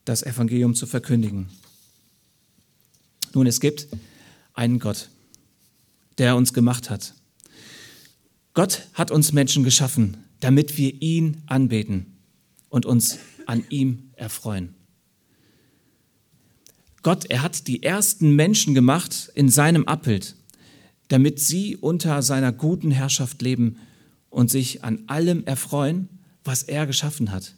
das 0.05 0.23
Evangelium 0.23 0.75
zu 0.75 0.87
verkündigen. 0.87 1.49
Nun, 3.33 3.45
es 3.47 3.59
gibt 3.59 3.87
einen 4.53 4.79
Gott, 4.79 5.09
der 6.19 6.35
uns 6.35 6.53
gemacht 6.53 6.89
hat. 6.89 7.15
Gott 8.53 8.87
hat 8.93 9.09
uns 9.09 9.31
Menschen 9.31 9.63
geschaffen, 9.63 10.17
damit 10.39 10.77
wir 10.77 11.01
ihn 11.01 11.41
anbeten 11.47 12.17
und 12.69 12.85
uns 12.85 13.19
an 13.45 13.63
ihm 13.69 14.11
erfreuen. 14.15 14.75
Gott, 17.01 17.25
er 17.29 17.41
hat 17.41 17.67
die 17.67 17.83
ersten 17.83 18.35
Menschen 18.35 18.73
gemacht 18.73 19.31
in 19.33 19.49
seinem 19.49 19.87
Abbild, 19.87 20.35
damit 21.07 21.39
sie 21.39 21.77
unter 21.77 22.21
seiner 22.21 22.51
guten 22.51 22.91
Herrschaft 22.91 23.41
leben 23.41 23.77
und 24.29 24.51
sich 24.51 24.83
an 24.83 25.03
allem 25.07 25.45
erfreuen, 25.45 26.09
was 26.43 26.63
er 26.63 26.85
geschaffen 26.85 27.31
hat. 27.31 27.55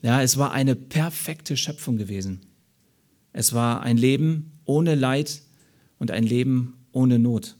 Ja, 0.00 0.22
es 0.22 0.38
war 0.38 0.52
eine 0.52 0.74
perfekte 0.74 1.56
Schöpfung 1.56 1.96
gewesen. 1.96 2.40
Es 3.32 3.52
war 3.52 3.82
ein 3.82 3.96
Leben 3.96 4.52
ohne 4.64 4.94
Leid 4.94 5.42
und 5.98 6.10
ein 6.10 6.24
Leben 6.24 6.74
ohne 6.92 7.18
Not. 7.18 7.56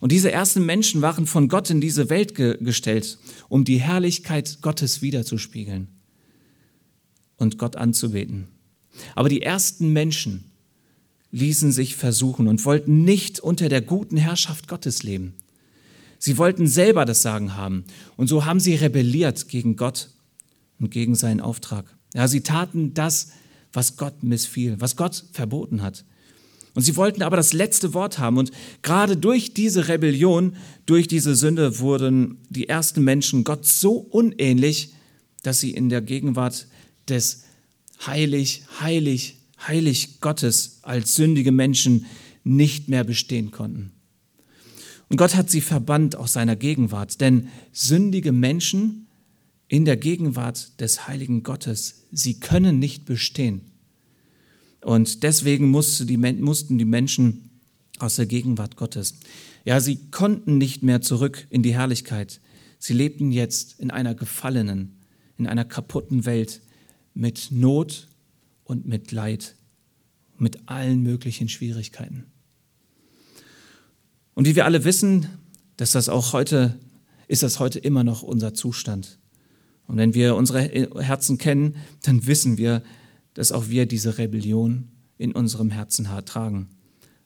Und 0.00 0.12
diese 0.12 0.30
ersten 0.30 0.66
Menschen 0.66 1.02
waren 1.02 1.26
von 1.26 1.48
Gott 1.48 1.70
in 1.70 1.80
diese 1.80 2.10
Welt 2.10 2.34
ge 2.34 2.58
gestellt, 2.60 3.18
um 3.48 3.64
die 3.64 3.80
Herrlichkeit 3.80 4.58
Gottes 4.60 5.02
wiederzuspiegeln 5.02 5.88
und 7.36 7.58
Gott 7.58 7.76
anzubeten. 7.76 8.48
Aber 9.14 9.28
die 9.28 9.42
ersten 9.42 9.92
Menschen 9.92 10.50
ließen 11.30 11.72
sich 11.72 11.96
versuchen 11.96 12.46
und 12.46 12.64
wollten 12.64 13.04
nicht 13.04 13.40
unter 13.40 13.68
der 13.68 13.80
guten 13.80 14.16
Herrschaft 14.16 14.68
Gottes 14.68 15.02
leben. 15.02 15.34
Sie 16.18 16.38
wollten 16.38 16.66
selber 16.66 17.04
das 17.04 17.22
Sagen 17.22 17.56
haben. 17.56 17.84
Und 18.16 18.28
so 18.28 18.44
haben 18.44 18.60
sie 18.60 18.74
rebelliert 18.74 19.48
gegen 19.48 19.76
Gott 19.76 20.10
und 20.78 20.90
gegen 20.90 21.14
seinen 21.14 21.40
Auftrag. 21.40 21.86
Ja, 22.14 22.28
sie 22.28 22.42
taten 22.42 22.94
das, 22.94 23.32
was 23.72 23.96
Gott 23.96 24.22
missfiel, 24.22 24.80
was 24.80 24.96
Gott 24.96 25.24
verboten 25.32 25.82
hat. 25.82 26.04
Und 26.74 26.82
sie 26.82 26.96
wollten 26.96 27.22
aber 27.22 27.36
das 27.36 27.52
letzte 27.52 27.94
Wort 27.94 28.18
haben. 28.18 28.36
Und 28.36 28.50
gerade 28.82 29.16
durch 29.16 29.54
diese 29.54 29.88
Rebellion, 29.88 30.56
durch 30.86 31.06
diese 31.06 31.36
Sünde 31.36 31.78
wurden 31.78 32.38
die 32.50 32.68
ersten 32.68 33.04
Menschen 33.04 33.44
Gott 33.44 33.64
so 33.64 33.92
unähnlich, 33.92 34.92
dass 35.42 35.60
sie 35.60 35.70
in 35.70 35.88
der 35.88 36.02
Gegenwart 36.02 36.66
des 37.08 37.44
heilig, 38.06 38.64
heilig, 38.80 39.38
heilig 39.66 40.20
Gottes 40.20 40.80
als 40.82 41.14
sündige 41.14 41.52
Menschen 41.52 42.06
nicht 42.42 42.88
mehr 42.88 43.04
bestehen 43.04 43.50
konnten. 43.50 43.92
Und 45.08 45.16
Gott 45.16 45.36
hat 45.36 45.50
sie 45.50 45.60
verbannt 45.60 46.16
aus 46.16 46.32
seiner 46.32 46.56
Gegenwart, 46.56 47.20
denn 47.20 47.48
sündige 47.72 48.32
Menschen 48.32 49.06
in 49.68 49.84
der 49.84 49.96
Gegenwart 49.96 50.80
des 50.80 51.06
heiligen 51.06 51.42
Gottes, 51.42 52.06
sie 52.10 52.40
können 52.40 52.78
nicht 52.78 53.04
bestehen. 53.04 53.62
Und 54.84 55.22
deswegen 55.22 55.70
mussten 55.70 56.06
die, 56.06 56.16
mussten 56.16 56.78
die 56.78 56.84
Menschen 56.84 57.50
aus 57.98 58.16
der 58.16 58.26
Gegenwart 58.26 58.76
Gottes. 58.76 59.14
Ja, 59.64 59.80
sie 59.80 60.10
konnten 60.10 60.58
nicht 60.58 60.82
mehr 60.82 61.00
zurück 61.00 61.46
in 61.48 61.62
die 61.62 61.74
Herrlichkeit. 61.74 62.40
Sie 62.78 62.92
lebten 62.92 63.32
jetzt 63.32 63.80
in 63.80 63.90
einer 63.90 64.14
gefallenen, 64.14 64.98
in 65.38 65.46
einer 65.46 65.64
kaputten 65.64 66.26
Welt 66.26 66.60
mit 67.14 67.48
Not 67.50 68.08
und 68.64 68.86
mit 68.86 69.10
Leid, 69.10 69.54
mit 70.38 70.68
allen 70.68 71.02
möglichen 71.02 71.48
Schwierigkeiten. 71.48 72.24
Und 74.34 74.46
wie 74.46 74.56
wir 74.56 74.66
alle 74.66 74.84
wissen, 74.84 75.28
dass 75.76 75.92
das 75.92 76.10
auch 76.10 76.34
heute, 76.34 76.78
ist 77.26 77.42
das 77.42 77.58
heute 77.58 77.78
immer 77.78 78.04
noch 78.04 78.22
unser 78.22 78.52
Zustand. 78.52 79.18
Und 79.86 79.96
wenn 79.96 80.12
wir 80.12 80.34
unsere 80.34 80.60
Herzen 81.02 81.38
kennen, 81.38 81.76
dann 82.02 82.26
wissen 82.26 82.58
wir, 82.58 82.82
dass 83.34 83.52
auch 83.52 83.68
wir 83.68 83.86
diese 83.86 84.18
Rebellion 84.18 84.88
in 85.18 85.32
unserem 85.32 85.70
Herzen 85.70 86.08
tragen. 86.24 86.68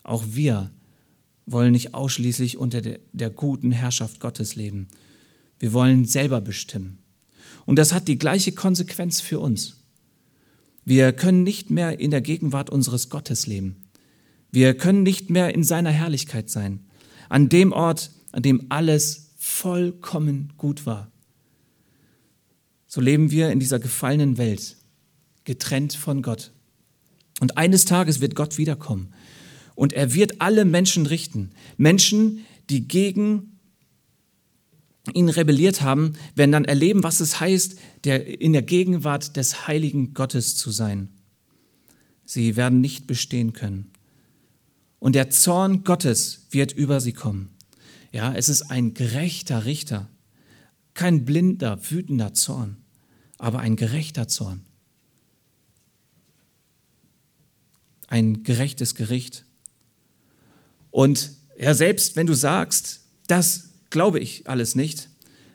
Auch 0.03 0.25
wir 0.31 0.71
wollen 1.47 1.73
nicht 1.73 1.95
ausschließlich 1.95 2.59
unter 2.59 2.81
der, 2.81 3.01
der 3.13 3.31
guten 3.31 3.73
Herrschaft 3.73 4.21
Gottes 4.21 4.57
leben. 4.57 4.89
Wir 5.59 5.73
wollen 5.73 6.05
selber 6.05 6.41
bestimmen. 6.41 6.99
Und 7.67 7.79
das 7.79 7.93
hat 7.93 8.09
die 8.09 8.19
gleiche 8.19 8.53
Konsequenz 8.53 9.21
für 9.21 9.41
uns. 9.41 9.85
Wir 10.85 11.13
können 11.13 11.43
nicht 11.43 11.71
mehr 11.71 12.01
in 12.01 12.11
der 12.11 12.23
Gegenwart 12.23 12.71
unseres 12.71 13.11
Gottes 13.11 13.47
leben. 13.47 13.77
Wir 14.51 14.75
können 14.75 15.03
nicht 15.03 15.29
mehr 15.29 15.55
in 15.55 15.63
seiner 15.63 15.91
Herrlichkeit 15.91 16.49
sein, 16.49 16.81
an 17.29 17.51
dem 17.51 17.73
Ort, 17.73 18.11
an 18.33 18.43
dem 18.43 18.67
alles 18.71 19.33
vollkommen 19.37 20.55
gut 20.57 20.87
war. 20.87 21.11
So 22.87 23.03
leben 23.03 23.31
wir 23.31 23.51
in 23.51 23.61
dieser 23.61 23.79
gefallenen 23.79 24.39
Welt, 24.39 24.78
getrennt 25.49 25.95
von 25.95 26.21
Gott. 26.21 26.53
Und 27.41 27.57
eines 27.57 27.87
Tages 27.87 28.21
wird 28.21 28.35
Gott 28.35 28.59
wiederkommen 28.59 29.15
und 29.75 29.95
er 29.95 30.13
wird 30.13 30.43
alle 30.43 30.67
Menschen 30.67 31.07
richten. 31.07 31.53
Menschen, 31.79 32.45
die 32.69 32.87
gegen 32.87 33.59
ihn 35.15 35.31
rebelliert 35.31 35.81
haben, 35.81 36.13
werden 36.35 36.53
dann 36.53 36.67
erleben, 36.67 37.03
was 37.03 37.21
es 37.21 37.41
heißt, 37.41 37.79
der, 38.05 38.43
in 38.43 38.53
der 38.53 38.61
Gegenwart 38.61 39.39
des 39.39 39.67
heiligen 39.67 40.13
Gottes 40.13 40.55
zu 40.57 40.71
sein. 40.71 41.09
Sie 42.27 42.57
werden 42.57 42.83
nicht 42.83 43.07
bestehen 43.07 43.55
können. 43.55 43.91
Und 44.99 45.15
der 45.15 45.31
Zorn 45.31 45.83
Gottes 45.83 46.49
wird 46.51 46.73
über 46.73 47.01
sie 47.01 47.15
kommen. 47.15 47.49
Ja, 48.13 48.35
es 48.35 48.51
ist 48.51 48.71
ein 48.71 48.93
gerechter 48.93 49.65
Richter, 49.65 50.11
kein 50.93 51.25
blinder, 51.25 51.79
wütender 51.91 52.35
Zorn, 52.35 52.77
aber 53.39 53.61
ein 53.61 53.77
gerechter 53.77 54.29
Zorn. 54.29 54.68
Ein 58.09 58.43
gerechtes 58.43 58.95
Gericht. 58.95 59.45
Und 60.91 61.31
ja, 61.59 61.75
selbst 61.75 62.17
wenn 62.17 62.27
du 62.27 62.35
sagst, 62.35 63.01
das 63.27 63.71
glaube 63.91 64.19
ich 64.19 64.49
alles 64.49 64.75
nicht, 64.75 65.09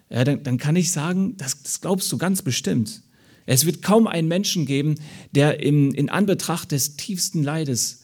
ja, 0.09 0.23
dann, 0.23 0.43
dann 0.43 0.57
kann 0.57 0.75
ich 0.75 0.91
sagen, 0.91 1.35
das, 1.37 1.63
das 1.63 1.81
glaubst 1.81 2.11
du 2.11 2.17
ganz 2.17 2.41
bestimmt. 2.41 3.01
Es 3.45 3.65
wird 3.65 3.81
kaum 3.81 4.07
einen 4.07 4.27
Menschen 4.27 4.65
geben, 4.65 4.95
der 5.31 5.61
im, 5.61 5.93
in 5.93 6.09
Anbetracht 6.09 6.71
des 6.71 6.95
tiefsten 6.95 7.43
Leides 7.43 8.03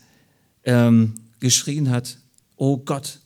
ähm, 0.64 1.16
geschrien 1.40 1.90
hat, 1.90 2.18
oh 2.58 2.78
Gott, 2.78 3.20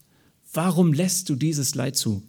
warum 0.54 0.94
lässt 0.94 1.30
du 1.30 1.36
dieses 1.36 1.76
Leid 1.76 1.96
zu? 1.96 2.22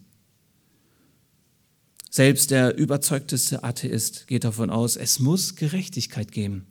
Selbst 2.09 2.51
der 2.51 2.77
überzeugteste 2.77 3.63
Atheist 3.63 4.27
geht 4.27 4.45
davon 4.45 4.69
aus, 4.69 4.95
es 4.95 5.19
muss 5.19 5.55
Gerechtigkeit 5.55 6.31
geben. 6.31 6.65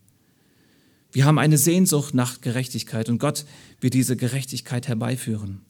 Wir 1.14 1.26
haben 1.26 1.38
eine 1.38 1.58
Sehnsucht 1.58 2.12
nach 2.12 2.40
Gerechtigkeit 2.40 3.08
und 3.08 3.20
Gott 3.20 3.44
wird 3.80 3.94
diese 3.94 4.16
Gerechtigkeit 4.16 4.88
herbeiführen. 4.88 5.64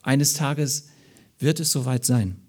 Eines 0.00 0.32
Tages 0.32 0.86
wird 1.38 1.60
es 1.60 1.70
soweit 1.70 2.06
sein. 2.06 2.40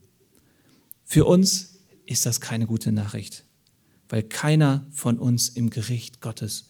Für 1.04 1.26
uns 1.26 1.80
ist 2.06 2.26
das 2.26 2.40
keine 2.40 2.66
gute 2.66 2.94
Nachricht, 2.94 3.44
weil 4.08 4.24
keiner 4.24 4.88
von 4.92 5.20
uns 5.20 5.50
im 5.50 5.70
Gericht 5.70 6.22
Gottes 6.22 6.70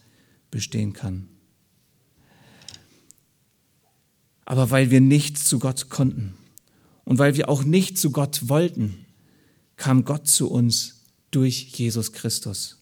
bestehen 0.50 0.94
kann. 0.94 1.30
Aber 4.46 4.72
weil 4.72 4.90
wir 4.90 5.00
nicht 5.00 5.38
zu 5.38 5.60
Gott 5.60 5.90
konnten 5.90 6.34
und 7.04 7.20
weil 7.20 7.36
wir 7.36 7.50
auch 7.50 7.63
nicht 7.63 8.00
zu 8.00 8.10
Gott 8.10 8.50
wollten, 8.50 9.06
kam 9.76 10.06
Gott 10.06 10.28
zu 10.28 10.50
uns 10.50 11.04
durch 11.30 11.68
Jesus 11.76 12.13
Christus. 12.13 12.80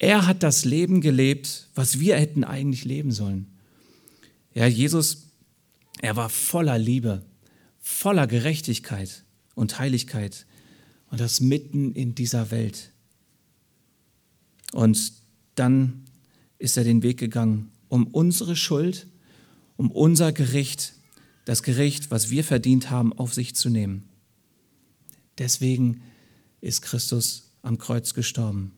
Er 0.00 0.26
hat 0.26 0.42
das 0.42 0.64
Leben 0.64 1.00
gelebt, 1.00 1.68
was 1.76 2.00
wir 2.00 2.16
hätten 2.16 2.42
eigentlich 2.42 2.84
leben 2.84 3.12
sollen. 3.12 3.46
Ja, 4.52 4.66
Jesus, 4.66 5.28
er 6.02 6.16
war 6.16 6.28
voller 6.28 6.78
Liebe 6.78 7.24
voller 7.80 8.26
Gerechtigkeit 8.26 9.24
und 9.54 9.78
Heiligkeit 9.78 10.46
und 11.10 11.20
das 11.20 11.40
mitten 11.40 11.92
in 11.92 12.14
dieser 12.14 12.50
Welt. 12.50 12.92
Und 14.72 15.12
dann 15.56 16.04
ist 16.58 16.76
er 16.76 16.84
den 16.84 17.02
Weg 17.02 17.18
gegangen 17.18 17.72
um 17.88 18.06
unsere 18.06 18.54
Schuld, 18.54 19.08
um 19.76 19.90
unser 19.90 20.32
Gericht, 20.32 20.92
das 21.44 21.64
Gericht, 21.64 22.12
was 22.12 22.30
wir 22.30 22.44
verdient 22.44 22.88
haben, 22.88 23.12
auf 23.12 23.34
sich 23.34 23.56
zu 23.56 23.68
nehmen. 23.68 24.08
Deswegen 25.38 26.02
ist 26.60 26.82
Christus 26.82 27.50
am 27.62 27.78
Kreuz 27.78 28.14
gestorben. 28.14 28.70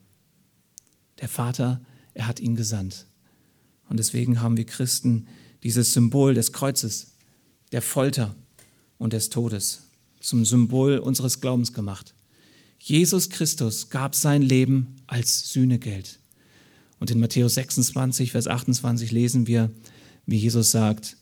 Der 1.23 1.29
Vater, 1.29 1.81
er 2.13 2.27
hat 2.27 2.41
ihn 2.41 2.57
gesandt. 2.57 3.07
Und 3.89 3.99
deswegen 3.99 4.43
haben 4.43 4.57
wir 4.59 4.67
Christen 4.67 5.29
dieses 5.63 5.95
Symbol 5.95 6.35
des 6.35 6.53
Kreuzes, 6.53 7.13
der 7.71 7.81
Folter 7.81 8.35
und 8.99 9.15
des 9.15 9.31
Todes 9.31 9.85
zum 10.21 10.45
Symbol 10.45 10.99
unseres 10.99 11.41
Glaubens 11.41 11.73
gemacht. 11.73 12.15
Jesus 12.79 13.31
Christus 13.31 13.89
gab 13.89 14.15
sein 14.15 14.43
Leben 14.43 14.97
als 15.07 15.53
Sühnegeld. 15.53 16.19
Und 16.99 17.11
in 17.11 17.21
Matthäus 17.21 17.55
26, 17.55 18.33
Vers 18.33 18.49
28 18.49 19.13
lesen 19.13 19.47
wir, 19.47 19.71
wie 20.27 20.37
Jesus 20.39 20.71
sagt, 20.73 21.17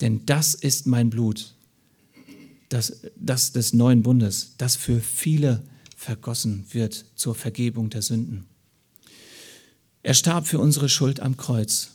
denn 0.00 0.24
das 0.26 0.54
ist 0.54 0.86
mein 0.86 1.10
Blut, 1.10 1.54
das, 2.68 3.02
das 3.16 3.52
des 3.52 3.72
neuen 3.72 4.02
Bundes, 4.02 4.54
das 4.58 4.76
für 4.76 5.00
viele 5.00 5.64
vergossen 5.96 6.64
wird 6.70 7.04
zur 7.14 7.34
Vergebung 7.34 7.90
der 7.90 8.02
Sünden. 8.02 8.46
Er 10.02 10.14
starb 10.14 10.46
für 10.46 10.58
unsere 10.58 10.88
Schuld 10.88 11.20
am 11.20 11.36
Kreuz, 11.36 11.92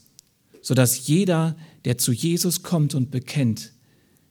sodass 0.62 1.08
jeder, 1.08 1.58
der 1.86 1.98
zu 1.98 2.12
Jesus 2.12 2.64
kommt 2.64 2.96
und 2.96 3.12
bekennt, 3.12 3.74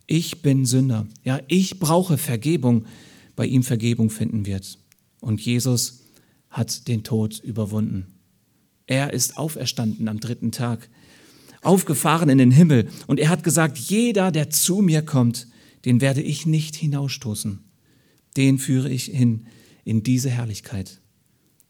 ich 0.07 0.41
bin 0.43 0.65
Sünder, 0.67 1.07
ja, 1.25 1.41
ich 1.49 1.79
brauche 1.79 2.17
Vergebung, 2.17 2.87
bei 3.35 3.47
ihm 3.47 3.62
Vergebung 3.62 4.09
finden 4.09 4.47
wird. 4.47 4.79
Und 5.21 5.41
Jesus 5.41 6.05
hat 6.49 6.89
den 6.89 7.05
Tod 7.05 7.39
überwunden. 7.41 8.07
Er 8.87 9.12
ist 9.12 9.37
auferstanden 9.37 10.09
am 10.09 10.21
dritten 10.21 10.53
Tag, 10.53 10.89
aufgefahren 11.62 12.29
in 12.29 12.39
den 12.39 12.51
Himmel. 12.53 12.89
Und 13.07 13.21
er 13.21 13.29
hat 13.29 13.45
gesagt, 13.45 13.77
jeder, 13.77 14.31
der 14.31 14.49
zu 14.51 14.81
mir 14.81 15.03
kommt, 15.03 15.49
den 15.85 16.01
werde 16.01 16.23
ich 16.23 16.47
nicht 16.47 16.77
hinausstoßen. 16.77 17.59
Den 18.37 18.59
führe 18.59 18.91
ich 18.91 19.07
hin 19.07 19.47
in 19.85 20.03
diese 20.03 20.31
Herrlichkeit, 20.31 21.01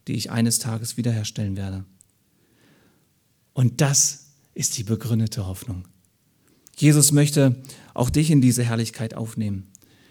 die 0.07 0.14
ich 0.14 0.31
eines 0.31 0.59
Tages 0.59 0.97
wiederherstellen 0.97 1.57
werde. 1.57 1.85
Und 3.57 3.81
das 3.81 4.27
ist 4.53 4.77
die 4.77 4.83
begründete 4.83 5.47
Hoffnung. 5.47 5.88
Jesus 6.77 7.11
möchte 7.11 7.57
auch 7.95 8.11
dich 8.11 8.31
in 8.31 8.42
diese 8.42 8.62
Herrlichkeit 8.62 9.14
aufnehmen. 9.14 9.69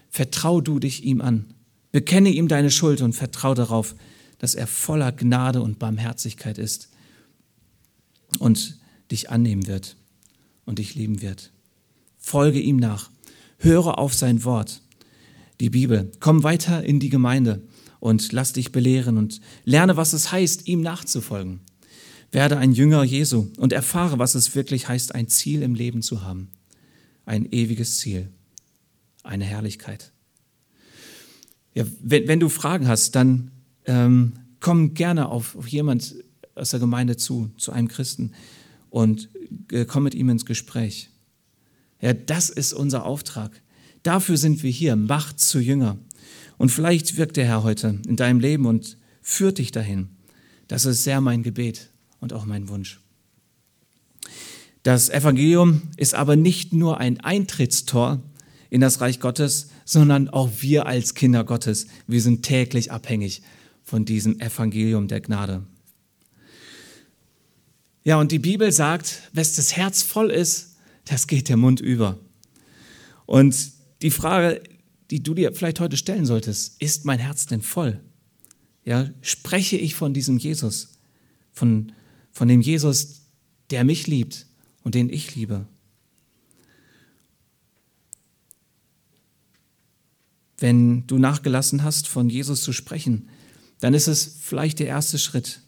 Vertrau 0.09 0.61
du 0.61 0.79
dich 0.79 1.03
ihm 1.03 1.21
an. 1.21 1.53
Bekenne 1.91 2.29
ihm 2.29 2.47
deine 2.47 2.71
Schuld 2.71 3.01
und 3.01 3.13
vertrau 3.13 3.53
darauf, 3.53 3.93
dass 4.39 4.55
er 4.55 4.65
voller 4.65 5.11
Gnade 5.11 5.61
und 5.61 5.77
Barmherzigkeit 5.77 6.57
ist 6.57 6.89
und 8.39 8.79
dich 9.11 9.29
annehmen 9.29 9.67
wird 9.67 9.95
und 10.65 10.79
dich 10.79 10.95
lieben 10.95 11.21
wird. 11.21 11.51
Folge 12.17 12.59
ihm 12.59 12.77
nach. 12.77 13.11
Höre 13.59 13.99
auf 13.99 14.15
sein 14.15 14.43
Wort, 14.43 14.81
die 15.59 15.69
Bibel. 15.69 16.11
Komm 16.19 16.41
weiter 16.41 16.83
in 16.83 16.99
die 16.99 17.09
Gemeinde 17.09 17.61
und 17.99 18.31
lass 18.31 18.53
dich 18.53 18.71
belehren 18.71 19.19
und 19.19 19.39
lerne, 19.65 19.97
was 19.97 20.13
es 20.13 20.31
heißt, 20.31 20.67
ihm 20.67 20.81
nachzufolgen. 20.81 21.59
Werde 22.35 22.57
ein 22.57 22.73
Jünger 22.73 23.01
Jesu 23.05 23.47
und 23.55 23.71
erfahre, 23.71 24.19
was 24.19 24.35
es 24.35 24.55
wirklich 24.55 24.89
heißt, 24.89 25.15
ein 25.15 25.29
Ziel 25.29 25.61
im 25.61 25.73
Leben 25.73 26.01
zu 26.01 26.23
haben. 26.23 26.49
Ein 27.25 27.49
ewiges 27.49 27.95
Ziel. 27.95 28.27
Eine 29.23 29.45
Herrlichkeit. 29.45 30.11
Ja, 31.73 31.85
wenn, 32.01 32.27
wenn 32.27 32.41
du 32.41 32.49
Fragen 32.49 32.89
hast, 32.89 33.15
dann 33.15 33.51
ähm, 33.85 34.33
komm 34.59 34.95
gerne 34.95 35.29
auf, 35.29 35.55
auf 35.55 35.69
jemand 35.69 36.13
aus 36.55 36.71
der 36.71 36.81
Gemeinde 36.81 37.15
zu, 37.15 37.51
zu 37.55 37.71
einem 37.71 37.87
Christen 37.87 38.33
und 38.89 39.29
äh, 39.71 39.85
komm 39.85 40.03
mit 40.03 40.13
ihm 40.13 40.27
ins 40.27 40.45
Gespräch. 40.45 41.11
Ja, 42.01 42.11
das 42.11 42.49
ist 42.49 42.73
unser 42.73 43.05
Auftrag. 43.05 43.61
Dafür 44.03 44.35
sind 44.35 44.61
wir 44.61 44.71
hier. 44.71 44.97
Macht 44.97 45.39
zu 45.39 45.61
Jünger. 45.61 45.97
Und 46.57 46.67
vielleicht 46.67 47.15
wirkt 47.15 47.37
der 47.37 47.45
Herr 47.45 47.63
heute 47.63 48.01
in 48.05 48.17
deinem 48.17 48.41
Leben 48.41 48.65
und 48.65 48.97
führt 49.21 49.57
dich 49.57 49.71
dahin. 49.71 50.09
Das 50.67 50.83
ist 50.83 51.05
sehr 51.05 51.21
mein 51.21 51.41
Gebet 51.41 51.91
und 52.25 52.33
auch 52.33 52.45
mein 52.45 52.69
Wunsch. 52.69 52.99
Das 54.81 55.09
Evangelium 55.09 55.83
ist 55.95 56.15
aber 56.15 56.35
nicht 56.35 56.73
nur 56.73 56.97
ein 56.99 57.19
Eintrittstor 57.19 58.23
in 58.71 58.81
das 58.81 58.99
Reich 58.99 59.19
Gottes, 59.19 59.69
sondern 59.85 60.27
auch 60.27 60.49
wir 60.59 60.87
als 60.87 61.13
Kinder 61.13 61.43
Gottes. 61.43 61.85
Wir 62.07 62.19
sind 62.23 62.41
täglich 62.41 62.91
abhängig 62.91 63.43
von 63.83 64.05
diesem 64.05 64.39
Evangelium 64.39 65.07
der 65.07 65.21
Gnade. 65.21 65.67
Ja, 68.03 68.19
und 68.19 68.31
die 68.31 68.39
Bibel 68.39 68.71
sagt, 68.71 69.29
wes 69.33 69.55
das 69.55 69.77
Herz 69.77 70.01
voll 70.01 70.31
ist, 70.31 70.77
das 71.05 71.27
geht 71.27 71.47
der 71.47 71.57
Mund 71.57 71.79
über. 71.79 72.17
Und 73.27 73.71
die 74.01 74.09
Frage, 74.09 74.63
die 75.11 75.21
du 75.21 75.35
dir 75.35 75.53
vielleicht 75.53 75.79
heute 75.79 75.95
stellen 75.95 76.25
solltest, 76.25 76.81
ist 76.81 77.05
mein 77.05 77.19
Herz 77.19 77.45
denn 77.45 77.61
voll? 77.61 78.01
Ja, 78.83 79.11
spreche 79.21 79.77
ich 79.77 79.93
von 79.93 80.15
diesem 80.15 80.39
Jesus, 80.39 80.99
von, 81.51 81.91
von 82.35 82.49
dem 82.49 82.61
Jesus, 82.61 83.21
der 83.71 83.83
mich 83.83 84.05
liebt 84.07 84.45
und 84.83 84.93
den 84.93 85.09
ich 85.09 85.33
liebe? 85.35 85.65
Wenn 90.57 91.07
du 91.07 91.17
nachgelassen 91.17 91.83
hast, 91.83 92.07
von 92.07 92.29
Jesus 92.29 92.61
zu 92.61 92.73
sprechen, 92.73 93.29
dann 93.79 93.93
ist 93.93 94.07
es 94.07 94.37
vielleicht 94.39 94.79
der 94.79 94.87
erste 94.87 95.17
Schritt, 95.17 95.61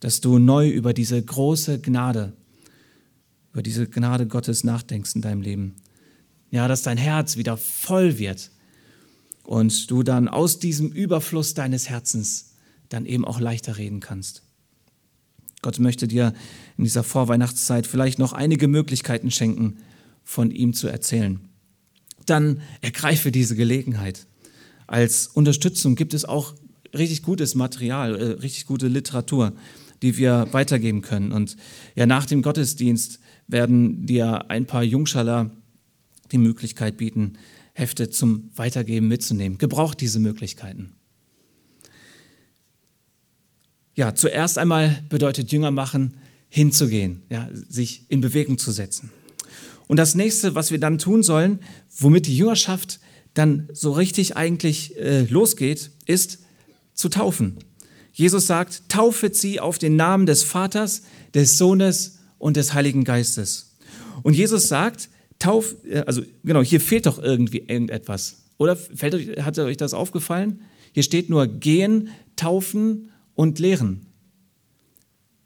dass 0.00 0.20
du 0.20 0.38
neu 0.38 0.68
über 0.68 0.92
diese 0.92 1.22
große 1.22 1.80
Gnade, 1.80 2.34
über 3.52 3.62
diese 3.62 3.88
Gnade 3.88 4.26
Gottes 4.26 4.62
nachdenkst 4.62 5.14
in 5.14 5.22
deinem 5.22 5.40
Leben. 5.40 5.76
Ja, 6.50 6.68
dass 6.68 6.82
dein 6.82 6.98
Herz 6.98 7.36
wieder 7.36 7.56
voll 7.56 8.18
wird 8.18 8.50
und 9.42 9.90
du 9.90 10.02
dann 10.02 10.28
aus 10.28 10.58
diesem 10.58 10.92
Überfluss 10.92 11.54
deines 11.54 11.88
Herzens 11.88 12.54
dann 12.90 13.06
eben 13.06 13.24
auch 13.24 13.40
leichter 13.40 13.78
reden 13.78 14.00
kannst. 14.00 14.42
Gott 15.64 15.80
möchte 15.80 16.06
dir 16.06 16.32
in 16.78 16.84
dieser 16.84 17.02
Vorweihnachtszeit 17.02 17.88
vielleicht 17.88 18.20
noch 18.20 18.32
einige 18.32 18.68
Möglichkeiten 18.68 19.32
schenken, 19.32 19.78
von 20.22 20.52
ihm 20.52 20.72
zu 20.72 20.86
erzählen. 20.86 21.40
Dann 22.26 22.60
ergreife 22.80 23.32
diese 23.32 23.56
Gelegenheit. 23.56 24.26
Als 24.86 25.26
Unterstützung 25.26 25.96
gibt 25.96 26.14
es 26.14 26.24
auch 26.24 26.54
richtig 26.96 27.22
gutes 27.22 27.56
Material, 27.56 28.14
äh, 28.14 28.24
richtig 28.40 28.66
gute 28.66 28.86
Literatur 28.86 29.54
die 30.04 30.18
wir 30.18 30.48
weitergeben 30.52 31.00
können. 31.00 31.32
Und 31.32 31.56
ja, 31.94 32.04
nach 32.04 32.26
dem 32.26 32.42
Gottesdienst 32.42 33.20
werden 33.48 34.04
dir 34.04 34.50
ein 34.50 34.66
paar 34.66 34.82
Jungschaler 34.82 35.50
die 36.30 36.36
Möglichkeit 36.36 36.98
bieten, 36.98 37.38
Hefte 37.72 38.10
zum 38.10 38.50
Weitergeben 38.54 39.08
mitzunehmen. 39.08 39.56
Gebraucht 39.56 40.02
diese 40.02 40.20
Möglichkeiten. 40.20 40.92
Ja, 43.94 44.14
zuerst 44.14 44.58
einmal 44.58 45.02
bedeutet 45.08 45.52
Jünger 45.52 45.70
machen, 45.70 46.14
hinzugehen, 46.48 47.22
ja, 47.30 47.48
sich 47.68 48.06
in 48.08 48.20
Bewegung 48.20 48.58
zu 48.58 48.72
setzen. 48.72 49.10
Und 49.86 49.98
das 49.98 50.14
nächste, 50.14 50.54
was 50.54 50.70
wir 50.70 50.80
dann 50.80 50.98
tun 50.98 51.22
sollen, 51.22 51.60
womit 51.98 52.26
die 52.26 52.36
Jüngerschaft 52.36 53.00
dann 53.34 53.68
so 53.72 53.92
richtig 53.92 54.36
eigentlich 54.36 54.96
äh, 54.96 55.22
losgeht, 55.24 55.90
ist 56.06 56.38
zu 56.94 57.08
taufen. 57.08 57.58
Jesus 58.12 58.46
sagt, 58.46 58.88
taufet 58.88 59.36
sie 59.36 59.58
auf 59.58 59.78
den 59.78 59.96
Namen 59.96 60.26
des 60.26 60.44
Vaters, 60.44 61.02
des 61.34 61.58
Sohnes 61.58 62.20
und 62.38 62.56
des 62.56 62.72
Heiligen 62.72 63.04
Geistes. 63.04 63.76
Und 64.22 64.34
Jesus 64.34 64.68
sagt, 64.68 65.08
tauf, 65.38 65.74
äh, 65.84 66.04
also 66.06 66.22
genau, 66.44 66.62
hier 66.62 66.80
fehlt 66.80 67.06
doch 67.06 67.18
irgendwie 67.18 67.58
irgendetwas. 67.58 68.44
Oder 68.58 68.76
fällt 68.76 69.14
euch, 69.14 69.44
hat 69.44 69.58
euch 69.58 69.76
das 69.76 69.94
aufgefallen? 69.94 70.60
Hier 70.92 71.02
steht 71.02 71.28
nur 71.28 71.46
gehen, 71.48 72.10
taufen 72.36 73.10
und 73.34 73.58
lehren. 73.58 74.06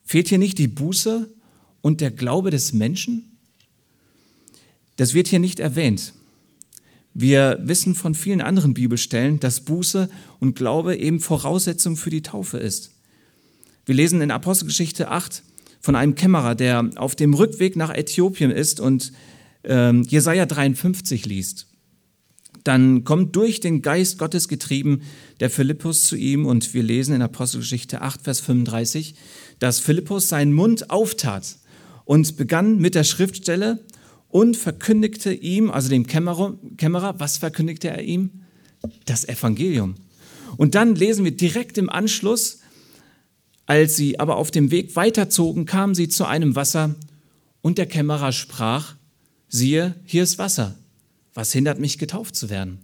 Fehlt 0.04 0.28
hier 0.28 0.38
nicht 0.38 0.58
die 0.58 0.68
Buße 0.68 1.30
und 1.80 2.00
der 2.00 2.10
Glaube 2.10 2.50
des 2.50 2.72
Menschen? 2.72 3.38
Das 4.96 5.14
wird 5.14 5.28
hier 5.28 5.38
nicht 5.38 5.60
erwähnt. 5.60 6.14
Wir 7.14 7.58
wissen 7.62 7.94
von 7.94 8.14
vielen 8.14 8.40
anderen 8.40 8.74
Bibelstellen, 8.74 9.40
dass 9.40 9.60
Buße 9.60 10.08
und 10.40 10.56
Glaube 10.56 10.96
eben 10.96 11.20
Voraussetzung 11.20 11.96
für 11.96 12.10
die 12.10 12.22
Taufe 12.22 12.58
ist. 12.58 12.92
Wir 13.86 13.94
lesen 13.94 14.20
in 14.20 14.30
Apostelgeschichte 14.30 15.08
8 15.08 15.42
von 15.80 15.96
einem 15.96 16.14
Kämmerer, 16.14 16.54
der 16.54 16.90
auf 16.96 17.16
dem 17.16 17.34
Rückweg 17.34 17.76
nach 17.76 17.94
Äthiopien 17.94 18.50
ist 18.50 18.80
und 18.80 19.12
ähm, 19.64 20.02
Jesaja 20.02 20.46
53 20.46 21.26
liest. 21.26 21.67
Dann 22.68 23.02
kommt 23.02 23.34
durch 23.34 23.60
den 23.60 23.80
Geist 23.80 24.18
Gottes 24.18 24.46
getrieben 24.46 25.00
der 25.40 25.48
Philippus 25.48 26.04
zu 26.04 26.16
ihm 26.16 26.44
und 26.44 26.74
wir 26.74 26.82
lesen 26.82 27.14
in 27.14 27.22
Apostelgeschichte 27.22 28.02
8, 28.02 28.24
Vers 28.24 28.40
35, 28.40 29.14
dass 29.58 29.80
Philippus 29.80 30.28
seinen 30.28 30.52
Mund 30.52 30.90
auftat 30.90 31.56
und 32.04 32.36
begann 32.36 32.76
mit 32.76 32.94
der 32.94 33.04
Schriftstelle 33.04 33.82
und 34.28 34.54
verkündigte 34.54 35.32
ihm, 35.32 35.70
also 35.70 35.88
dem 35.88 36.06
Kämmerer, 36.06 36.58
Kämmerer, 36.76 37.18
was 37.18 37.38
verkündigte 37.38 37.88
er 37.88 38.02
ihm? 38.02 38.42
Das 39.06 39.26
Evangelium. 39.26 39.94
Und 40.58 40.74
dann 40.74 40.94
lesen 40.94 41.24
wir 41.24 41.34
direkt 41.34 41.78
im 41.78 41.88
Anschluss, 41.88 42.58
als 43.64 43.96
sie 43.96 44.20
aber 44.20 44.36
auf 44.36 44.50
dem 44.50 44.70
Weg 44.70 44.94
weiterzogen, 44.94 45.64
kamen 45.64 45.94
sie 45.94 46.10
zu 46.10 46.26
einem 46.26 46.54
Wasser 46.54 46.96
und 47.62 47.78
der 47.78 47.86
Kämmerer 47.86 48.32
sprach, 48.32 48.94
siehe, 49.48 49.94
hier 50.04 50.22
ist 50.22 50.36
Wasser. 50.36 50.76
Was 51.38 51.52
hindert 51.52 51.78
mich, 51.78 51.98
getauft 51.98 52.34
zu 52.34 52.50
werden? 52.50 52.80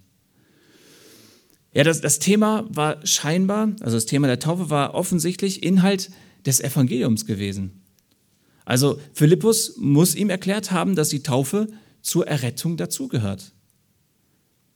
Ja, 1.72 1.82
das, 1.82 2.00
das 2.00 2.20
Thema 2.20 2.64
war 2.68 3.04
scheinbar, 3.04 3.74
also 3.80 3.96
das 3.96 4.06
Thema 4.06 4.28
der 4.28 4.38
Taufe 4.38 4.70
war 4.70 4.94
offensichtlich 4.94 5.64
Inhalt 5.64 6.12
des 6.46 6.60
Evangeliums 6.60 7.26
gewesen. 7.26 7.82
Also 8.64 9.00
Philippus 9.12 9.74
muss 9.76 10.14
ihm 10.14 10.30
erklärt 10.30 10.70
haben, 10.70 10.94
dass 10.94 11.08
die 11.08 11.24
Taufe 11.24 11.66
zur 12.00 12.28
Errettung 12.28 12.76
dazugehört. 12.76 13.50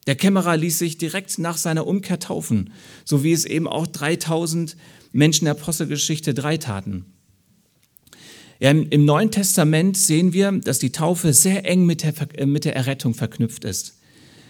Der 0.09 0.17
Kämmerer 0.17 0.57
ließ 0.57 0.77
sich 0.77 0.99
direkt 0.99 1.39
nach 1.39 1.57
seiner 1.57 1.87
Umkehr 1.87 2.19
taufen, 2.19 2.73
so 3.05 3.23
wie 3.23 3.31
es 3.31 3.45
eben 3.45 3.69
auch 3.69 3.87
3000 3.87 4.77
Menschen 5.13 5.45
der 5.45 5.53
Apostelgeschichte 5.53 6.35
3 6.35 6.57
taten. 6.57 7.18
Ja, 8.61 8.71
Im 8.71 9.05
Neuen 9.05 9.31
Testament 9.31 9.97
sehen 9.97 10.33
wir, 10.33 10.51
dass 10.51 10.81
die 10.81 10.91
Taufe 10.91 11.33
sehr 11.33 11.65
eng 11.65 11.87
mit 11.87 12.03
der, 12.03 12.15
äh, 12.35 12.47
mit 12.47 12.65
der 12.65 12.75
Errettung 12.75 13.15
verknüpft 13.15 13.65
ist. 13.65 13.99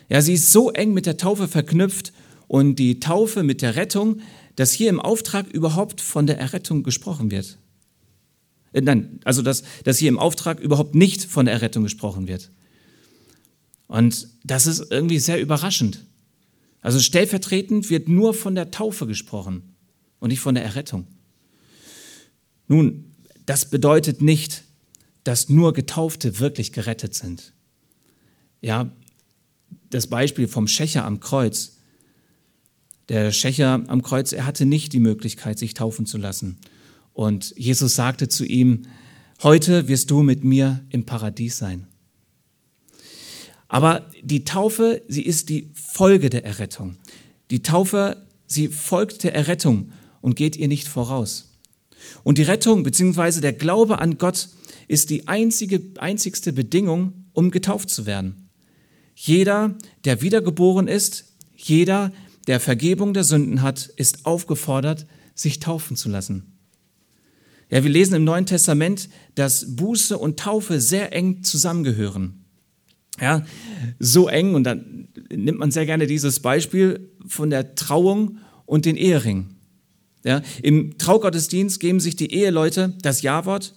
Ja, 0.08 0.22
sie 0.22 0.34
ist 0.34 0.50
so 0.50 0.70
eng 0.70 0.94
mit 0.94 1.04
der 1.04 1.18
Taufe 1.18 1.46
verknüpft 1.46 2.14
und 2.46 2.76
die 2.76 3.00
Taufe 3.00 3.42
mit 3.42 3.60
der 3.60 3.76
Rettung, 3.76 4.20
dass 4.56 4.72
hier 4.72 4.88
im 4.88 5.00
Auftrag 5.00 5.46
überhaupt 5.48 6.00
von 6.00 6.26
der 6.26 6.38
Errettung 6.38 6.82
gesprochen 6.82 7.30
wird. 7.30 7.58
Äh, 8.72 8.80
nein, 8.80 9.20
also 9.24 9.42
dass, 9.42 9.62
dass 9.84 9.98
hier 9.98 10.08
im 10.08 10.18
Auftrag 10.18 10.58
überhaupt 10.58 10.94
nicht 10.94 11.24
von 11.24 11.44
der 11.44 11.54
Errettung 11.54 11.82
gesprochen 11.82 12.28
wird. 12.28 12.50
Und 13.88 14.28
das 14.42 14.66
ist 14.66 14.90
irgendwie 14.90 15.18
sehr 15.18 15.40
überraschend. 15.40 16.06
Also 16.80 17.00
stellvertretend 17.00 17.90
wird 17.90 18.08
nur 18.08 18.32
von 18.32 18.54
der 18.54 18.70
Taufe 18.70 19.06
gesprochen 19.06 19.74
und 20.18 20.28
nicht 20.28 20.40
von 20.40 20.54
der 20.54 20.64
Errettung. 20.64 21.06
Nun, 22.68 23.08
das 23.48 23.64
bedeutet 23.64 24.20
nicht, 24.20 24.64
dass 25.24 25.48
nur 25.48 25.72
Getaufte 25.72 26.38
wirklich 26.38 26.70
gerettet 26.70 27.14
sind. 27.14 27.54
Ja, 28.60 28.92
das 29.88 30.06
Beispiel 30.06 30.48
vom 30.48 30.68
Schächer 30.68 31.06
am 31.06 31.18
Kreuz. 31.18 31.78
Der 33.08 33.32
Schächer 33.32 33.84
am 33.86 34.02
Kreuz, 34.02 34.32
er 34.32 34.44
hatte 34.44 34.66
nicht 34.66 34.92
die 34.92 35.00
Möglichkeit, 35.00 35.58
sich 35.58 35.72
taufen 35.72 36.04
zu 36.04 36.18
lassen. 36.18 36.58
Und 37.14 37.54
Jesus 37.56 37.94
sagte 37.94 38.28
zu 38.28 38.44
ihm, 38.44 38.82
heute 39.42 39.88
wirst 39.88 40.10
du 40.10 40.22
mit 40.22 40.44
mir 40.44 40.84
im 40.90 41.06
Paradies 41.06 41.56
sein. 41.56 41.86
Aber 43.66 44.10
die 44.22 44.44
Taufe, 44.44 45.00
sie 45.08 45.22
ist 45.22 45.48
die 45.48 45.70
Folge 45.72 46.28
der 46.28 46.44
Errettung. 46.44 46.98
Die 47.50 47.62
Taufe, 47.62 48.26
sie 48.46 48.68
folgt 48.68 49.24
der 49.24 49.34
Errettung 49.34 49.90
und 50.20 50.36
geht 50.36 50.54
ihr 50.54 50.68
nicht 50.68 50.86
voraus. 50.86 51.47
Und 52.22 52.38
die 52.38 52.42
Rettung 52.42 52.82
bzw. 52.82 53.40
der 53.40 53.52
Glaube 53.52 53.98
an 53.98 54.18
Gott 54.18 54.48
ist 54.88 55.10
die 55.10 55.28
einzige, 55.28 55.82
einzigste 55.98 56.52
Bedingung, 56.52 57.24
um 57.32 57.50
getauft 57.50 57.90
zu 57.90 58.06
werden. 58.06 58.48
Jeder, 59.14 59.76
der 60.04 60.22
wiedergeboren 60.22 60.88
ist, 60.88 61.34
jeder, 61.56 62.12
der 62.46 62.60
Vergebung 62.60 63.14
der 63.14 63.24
Sünden 63.24 63.62
hat, 63.62 63.86
ist 63.96 64.24
aufgefordert, 64.24 65.06
sich 65.34 65.60
taufen 65.60 65.96
zu 65.96 66.08
lassen. 66.08 66.58
Ja, 67.70 67.84
wir 67.84 67.90
lesen 67.90 68.14
im 68.14 68.24
Neuen 68.24 68.46
Testament, 68.46 69.10
dass 69.34 69.76
Buße 69.76 70.16
und 70.16 70.38
Taufe 70.38 70.80
sehr 70.80 71.12
eng 71.12 71.42
zusammengehören. 71.42 72.44
Ja, 73.20 73.44
so 73.98 74.28
eng, 74.28 74.54
und 74.54 74.64
dann 74.64 75.08
nimmt 75.30 75.58
man 75.58 75.70
sehr 75.70 75.84
gerne 75.84 76.06
dieses 76.06 76.40
Beispiel 76.40 77.10
von 77.26 77.50
der 77.50 77.74
Trauung 77.74 78.38
und 78.64 78.86
den 78.86 78.96
Ehering. 78.96 79.57
Ja, 80.24 80.42
Im 80.62 80.98
Traugottesdienst 80.98 81.80
geben 81.80 82.00
sich 82.00 82.16
die 82.16 82.32
Eheleute 82.32 82.94
das 83.02 83.22
Ja-Wort 83.22 83.74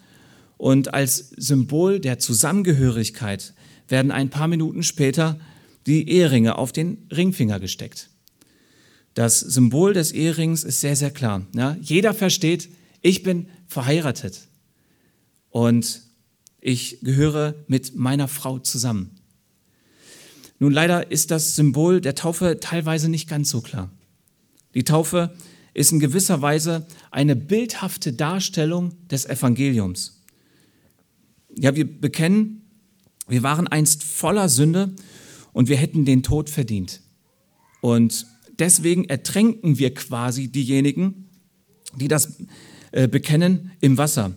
und 0.58 0.94
als 0.94 1.30
Symbol 1.38 2.00
der 2.00 2.20
Zusammengehörigkeit 2.20 3.54
werden 3.88 4.12
ein 4.12 4.30
paar 4.30 4.48
Minuten 4.48 4.84
später 4.84 5.40
die 5.86 6.10
Eheringe 6.10 6.58
auf 6.58 6.72
den 6.72 7.08
Ringfinger 7.12 7.60
gesteckt. 7.60 8.10
Das 9.14 9.40
Symbol 9.40 9.94
des 9.94 10.12
Eherings 10.14 10.64
ist 10.64 10.82
sehr, 10.82 10.96
sehr 10.96 11.12
klar. 11.12 11.46
Ja, 11.56 11.78
jeder 11.82 12.14
versteht, 12.14 12.70
ich 13.02 13.24
bin 13.24 13.48
verheiratet 13.68 14.48
und 15.50 16.02
ich 16.62 17.00
gehöre 17.02 17.56
mit 17.68 17.96
meiner 17.96 18.28
Frau 18.28 18.60
zusammen. 18.60 19.12
Nun 20.60 20.72
leider 20.72 21.12
ist 21.12 21.32
das 21.32 21.56
Symbol 21.56 22.02
der 22.02 22.16
Taufe 22.16 22.60
teilweise 22.60 23.10
nicht 23.10 23.28
ganz 23.28 23.50
so 23.50 23.62
klar. 23.62 23.92
Die 24.76 24.84
Taufe 24.84 25.34
ist 25.74 25.92
in 25.92 26.00
gewisser 26.00 26.42
Weise 26.42 26.86
eine 27.12 27.36
bildhafte 27.36 28.14
Darstellung 28.14 28.94
des 29.08 29.26
Evangeliums. 29.26 30.22
Ja, 31.58 31.76
wir 31.76 31.86
bekennen, 31.86 32.62
wir 33.28 33.44
waren 33.44 33.68
einst 33.68 34.04
voller 34.04 34.50
Sünde 34.50 34.94
und 35.54 35.70
wir 35.70 35.78
hätten 35.78 36.06
den 36.06 36.24
Tod 36.24 36.50
verdient. 36.50 37.02
Und 37.82 38.26
deswegen 38.60 39.06
ertränken 39.06 39.78
wir 39.80 39.94
quasi 39.94 40.50
diejenigen, 40.50 41.30
die 41.96 42.08
das 42.08 42.38
äh, 42.92 43.08
bekennen, 43.08 43.72
im 43.80 43.98
Wasser. 43.98 44.34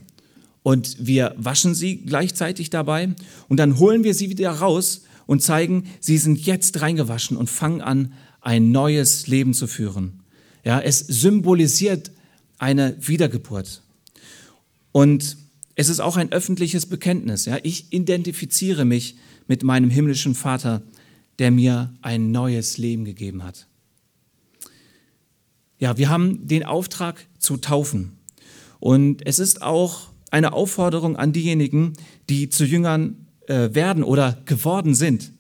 Und 0.63 1.07
wir 1.07 1.35
waschen 1.37 1.75
sie 1.75 1.99
gleichzeitig 1.99 2.71
dabei 2.71 3.15
und 3.49 3.59
dann 3.59 3.79
holen 3.79 4.03
wir 4.03 4.15
sie 4.15 4.31
wieder 4.31 4.51
raus 4.51 5.03
und 5.27 5.43
zeigen, 5.43 5.85
sie 6.01 6.19
sind 6.19 6.47
jetzt 6.47 6.81
reingewaschen 6.81 7.37
und 7.37 7.51
fangen 7.51 7.83
an, 7.83 8.15
ein 8.41 8.73
neues 8.73 9.27
Leben 9.27 9.55
zu 9.55 9.67
führen. 9.67 10.24
Ja, 10.65 10.81
es 10.81 10.99
symbolisiert 10.99 12.11
eine 12.59 12.97
Wiedergeburt. 12.99 13.83
Und 14.93 15.37
es 15.75 15.89
ist 15.89 16.01
auch 16.01 16.17
ein 16.17 16.33
öffentliches 16.33 16.87
Bekenntnis. 16.87 17.45
Ja, 17.45 17.59
ich 17.63 17.93
identifiziere 17.93 18.85
mich 18.85 19.17
mit 19.47 19.63
meinem 19.63 19.91
himmlischen 19.91 20.35
Vater, 20.35 20.83
der 21.39 21.51
mir 21.51 21.93
ein 22.01 22.31
neues 22.31 22.79
Leben 22.79 23.05
gegeben 23.05 23.43
hat. 23.43 23.67
Ja, 25.79 25.99
wir 25.99 26.09
haben 26.09 26.47
den 26.47 26.65
Auftrag 26.65 27.27
zu 27.39 27.57
taufen. 27.57 28.13
Und 28.81 29.27
es 29.27 29.39
ist 29.39 29.63
auch 29.63 30.09
eine 30.31 30.53
Aufforderung 30.53 31.17
an 31.17 31.33
diejenigen, 31.33 31.95
die 32.29 32.49
zu 32.49 32.65
Jüngern 32.65 33.27
äh, 33.49 33.75
werden 33.75 34.03
oder 34.03 34.41
geworden 34.47 34.95
sind. 34.95 35.33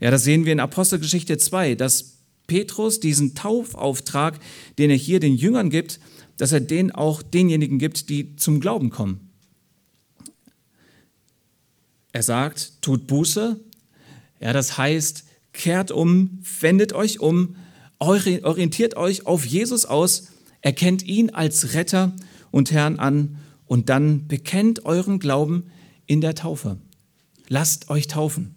Ja, 0.00 0.10
das 0.10 0.24
sehen 0.24 0.44
wir 0.44 0.52
in 0.52 0.60
Apostelgeschichte 0.60 1.38
2, 1.38 1.76
dass 1.76 2.13
Petrus 2.46 3.00
diesen 3.00 3.34
Taufauftrag, 3.34 4.38
den 4.78 4.90
er 4.90 4.96
hier 4.96 5.20
den 5.20 5.34
Jüngern 5.34 5.70
gibt, 5.70 6.00
dass 6.36 6.52
er 6.52 6.60
den 6.60 6.90
auch 6.92 7.22
denjenigen 7.22 7.78
gibt, 7.78 8.08
die 8.08 8.36
zum 8.36 8.60
Glauben 8.60 8.90
kommen. 8.90 9.30
Er 12.12 12.22
sagt, 12.22 12.80
tut 12.82 13.06
Buße, 13.06 13.60
ja, 14.40 14.52
das 14.52 14.78
heißt, 14.78 15.24
kehrt 15.52 15.90
um, 15.90 16.42
wendet 16.60 16.92
euch 16.92 17.20
um, 17.20 17.56
orientiert 17.98 18.96
euch 18.96 19.26
auf 19.26 19.46
Jesus 19.46 19.86
aus, 19.86 20.28
erkennt 20.60 21.02
ihn 21.02 21.30
als 21.30 21.74
Retter 21.74 22.14
und 22.50 22.70
Herrn 22.70 22.98
an 22.98 23.36
und 23.66 23.88
dann 23.88 24.28
bekennt 24.28 24.84
euren 24.84 25.18
Glauben 25.18 25.64
in 26.06 26.20
der 26.20 26.34
Taufe. 26.34 26.78
Lasst 27.48 27.90
euch 27.90 28.06
taufen. 28.06 28.54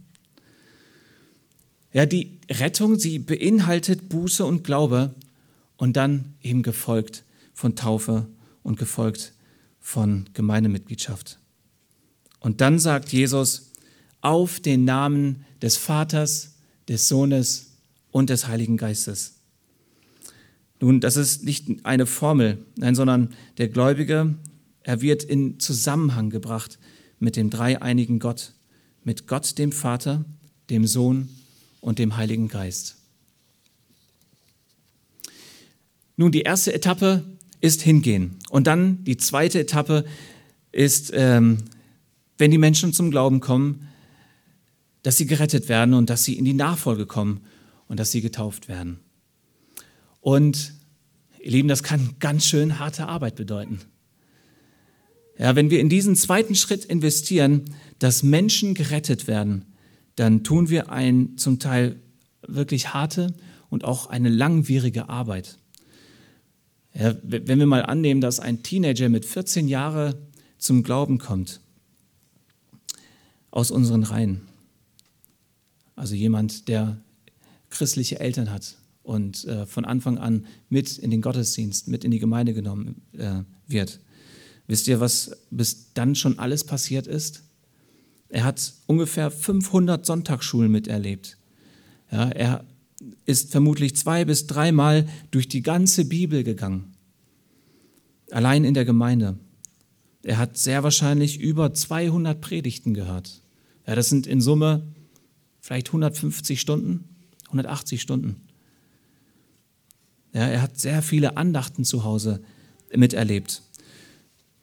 Ja, 1.94 2.06
die 2.06 2.40
Rettung, 2.50 3.00
sie 3.00 3.20
beinhaltet 3.20 4.10
Buße 4.10 4.46
und 4.46 4.64
Glaube 4.64 5.16
und 5.78 5.96
dann 5.96 6.34
eben 6.42 6.64
gefolgt 6.64 7.24
von 7.54 7.76
Taufe 7.76 8.28
und 8.64 8.78
gefolgt 8.78 9.34
von 9.80 10.30
Gemeindemitgliedschaft. 10.34 11.40
Und 12.40 12.62
dann 12.62 12.80
sagt 12.80 13.14
Jesus, 13.14 13.72
auf 14.22 14.60
den 14.60 14.86
Namen 14.86 15.46
des 15.62 15.78
Vaters, 15.78 16.56
des 16.88 17.08
Sohnes 17.08 17.78
und 18.12 18.30
des 18.30 18.48
Heiligen 18.48 18.78
Geistes. 18.78 19.36
Nun, 20.80 21.00
das 21.00 21.18
ist 21.18 21.44
nicht 21.44 21.86
eine 21.86 22.06
Formel, 22.06 22.66
nein, 22.76 22.96
sondern 22.96 23.34
der 23.58 23.70
Gläubige, 23.70 24.36
er 24.84 25.02
wird 25.02 25.24
in 25.24 25.60
Zusammenhang 25.60 26.30
gebracht 26.30 26.78
mit 27.20 27.36
dem 27.36 27.50
dreieinigen 27.50 28.20
Gott, 28.20 28.54
mit 29.04 29.28
Gott 29.28 29.58
dem 29.58 29.72
Vater, 29.72 30.26
dem 30.70 30.86
Sohn 30.86 31.30
und 31.82 32.00
dem 32.00 32.18
Heiligen 32.18 32.48
Geist. 32.48 32.96
Nun, 36.16 36.32
die 36.32 36.42
erste 36.42 36.74
Etappe 36.74 37.24
ist 37.62 37.82
hingehen. 37.82 38.38
Und 38.50 38.68
dann 38.68 39.04
die 39.04 39.18
zweite 39.18 39.60
Etappe 39.60 40.06
ist, 40.72 41.12
ähm, 41.14 41.60
wenn 42.38 42.52
die 42.52 42.58
Menschen 42.58 42.94
zum 42.94 43.12
Glauben 43.12 43.40
kommen, 43.40 43.88
dass 45.04 45.18
sie 45.18 45.26
gerettet 45.26 45.70
werden 45.70 45.94
und 45.94 46.10
dass 46.10 46.24
sie 46.24 46.38
in 46.38 46.46
die 46.46 46.54
Nachfolge 46.54 47.06
kommen 47.06 47.42
und 47.88 48.00
dass 48.00 48.12
sie 48.12 48.22
getauft 48.22 48.68
werden. 48.68 49.00
Und 50.22 50.74
ihr 51.40 51.52
Lieben, 51.52 51.70
das 51.70 51.84
kann 51.84 52.16
ganz 52.20 52.46
schön 52.46 52.80
harte 52.80 53.08
Arbeit 53.08 53.36
bedeuten. 53.36 53.80
Ja, 55.38 55.56
wenn 55.56 55.70
wir 55.70 55.80
in 55.80 55.90
diesen 55.90 56.16
zweiten 56.16 56.56
Schritt 56.56 56.84
investieren, 56.84 57.66
dass 58.00 58.24
Menschen 58.24 58.74
gerettet 58.74 59.28
werden, 59.28 59.66
dann 60.18 60.44
tun 60.44 60.70
wir 60.70 60.92
ein 60.92 61.38
zum 61.38 61.60
Teil 61.60 61.96
wirklich 62.46 62.94
harte 62.94 63.34
und 63.70 63.86
auch 63.86 64.08
eine 64.08 64.30
langwierige 64.30 65.10
Arbeit. 65.10 65.60
Ja, 66.94 67.16
wenn 67.24 67.60
wir 67.60 67.68
mal 67.68 67.86
annehmen, 67.86 68.20
dass 68.20 68.40
ein 68.40 68.64
Teenager 68.64 69.10
mit 69.10 69.26
14 69.26 69.68
Jahren 69.68 70.16
zum 70.58 70.82
Glauben 70.82 71.20
kommt, 71.20 71.62
aus 73.52 73.70
unseren 73.70 74.04
Reihen. 74.04 74.42
Also 75.96 76.16
jemand, 76.16 76.68
der 76.68 76.98
christliche 77.70 78.20
Eltern 78.20 78.52
hat 78.52 78.78
und 79.04 79.46
äh, 79.46 79.68
von 79.68 79.86
Anfang 79.86 80.18
an 80.18 80.48
mit 80.70 80.98
in 80.98 81.12
den 81.12 81.22
Gottesdienst, 81.22 81.88
mit 81.88 82.04
in 82.04 82.12
die 82.12 82.20
Gemeinde 82.20 82.56
genommen 82.56 83.04
äh, 83.14 83.44
wird. 83.68 84.00
Wisst 84.66 84.88
ihr, 84.88 85.00
was 85.00 85.38
bis 85.52 85.94
dann 85.94 86.16
schon 86.16 86.40
alles 86.40 86.64
passiert 86.64 87.06
ist? 87.06 87.44
Er 88.30 88.44
hat 88.44 88.74
ungefähr 88.88 89.32
500 89.32 90.06
Sonntagsschulen 90.06 90.72
miterlebt. 90.72 91.38
Ja, 92.12 92.30
er 92.30 92.66
ist 93.26 93.52
vermutlich 93.52 93.96
zwei 93.96 94.26
bis 94.26 94.48
dreimal 94.48 95.08
durch 95.32 95.48
die 95.48 95.62
ganze 95.62 96.06
Bibel 96.06 96.44
gegangen. 96.44 96.96
Allein 98.32 98.64
in 98.64 98.74
der 98.74 98.86
Gemeinde. 98.86 99.38
Er 100.24 100.38
hat 100.38 100.58
sehr 100.58 100.84
wahrscheinlich 100.84 101.40
über 101.40 101.74
200 101.74 102.42
Predigten 102.42 102.94
gehört. 102.94 103.42
Ja, 103.86 103.96
das 103.96 104.10
sind 104.10 104.28
in 104.28 104.42
Summe 104.42 104.84
vielleicht 105.62 105.88
150 105.88 106.60
Stunden, 106.60 107.08
180 107.46 108.02
Stunden. 108.02 108.42
Ja, 110.34 110.48
er 110.48 110.62
hat 110.62 110.80
sehr 110.80 111.02
viele 111.02 111.38
Andachten 111.38 111.86
zu 111.86 112.04
Hause 112.04 112.42
miterlebt. 112.94 113.64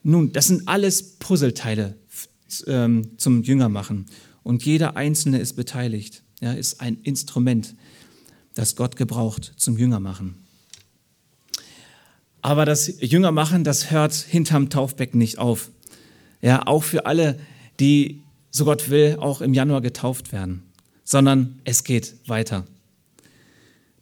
Nun, 0.03 0.33
das 0.33 0.49
sind 0.49 0.69
alles 0.69 1.17
Puzzleteile 1.19 1.97
ähm, 2.66 3.16
zum 3.16 3.42
Jüngermachen. 3.42 4.07
Und 4.42 4.64
jeder 4.64 4.96
Einzelne 4.96 5.38
ist 5.38 5.55
beteiligt, 5.55 6.22
ja, 6.40 6.52
ist 6.52 6.80
ein 6.80 6.98
Instrument, 7.02 7.74
das 8.55 8.76
Gott 8.76 8.96
gebraucht 8.96 9.55
zum 9.57 9.78
Jüngermachen. 9.78 10.36
Aber 12.42 12.66
das 12.66 13.00
Jüngermachen, 13.00 13.64
das 13.64 13.90
hört 13.90 14.12
hinterm 14.12 14.68
Taufbecken 14.68 15.18
nicht 15.18 15.38
auf. 15.38 15.70
Ja, 16.42 16.66
auch 16.66 16.84
für 16.84 17.07
alle, 17.07 17.40
die, 17.80 18.22
so 18.50 18.66
Gott 18.66 18.90
will, 18.90 19.16
auch 19.18 19.40
im 19.40 19.55
Januar 19.55 19.80
getauft 19.80 20.30
werden, 20.30 20.62
sondern 21.05 21.61
es 21.64 21.84
geht 21.84 22.16
weiter. 22.26 22.66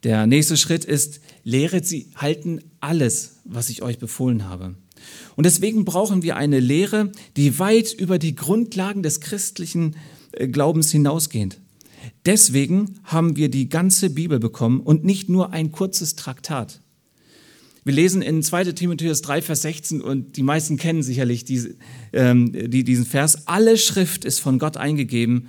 Der 0.03 0.27
nächste 0.27 0.57
Schritt 0.57 0.83
ist, 0.83 1.21
lehret 1.45 1.87
sie 1.87 2.11
halten 2.15 2.59
alles, 2.81 3.37
was 3.45 3.69
ich 3.69 3.81
euch 3.81 3.97
befohlen 3.97 4.43
habe. 4.49 4.75
Und 5.35 5.45
deswegen 5.45 5.85
brauchen 5.85 6.21
wir 6.23 6.35
eine 6.35 6.59
Lehre, 6.59 7.11
die 7.37 7.59
weit 7.59 7.93
über 7.93 8.19
die 8.19 8.35
Grundlagen 8.35 9.03
des 9.03 9.21
christlichen 9.21 9.95
äh, 10.31 10.47
Glaubens 10.47 10.91
hinausgeht. 10.91 11.59
Deswegen 12.25 12.99
haben 13.03 13.35
wir 13.35 13.49
die 13.49 13.69
ganze 13.69 14.09
Bibel 14.09 14.39
bekommen 14.39 14.79
und 14.81 15.03
nicht 15.03 15.29
nur 15.29 15.53
ein 15.53 15.71
kurzes 15.71 16.15
Traktat. 16.15 16.81
Wir 17.85 17.93
lesen 17.93 18.21
in 18.21 18.41
2 18.41 18.65
Timotheus 18.71 19.21
3, 19.21 19.41
Vers 19.41 19.63
16 19.63 20.01
und 20.01 20.37
die 20.37 20.43
meisten 20.43 20.77
kennen 20.77 21.03
sicherlich 21.03 21.43
diese, 21.43 21.75
ähm, 22.13 22.51
die, 22.53 22.83
diesen 22.85 23.05
Vers. 23.05 23.47
Alle 23.47 23.77
Schrift 23.77 24.23
ist 24.23 24.39
von 24.39 24.57
Gott 24.57 24.77
eingegeben 24.77 25.47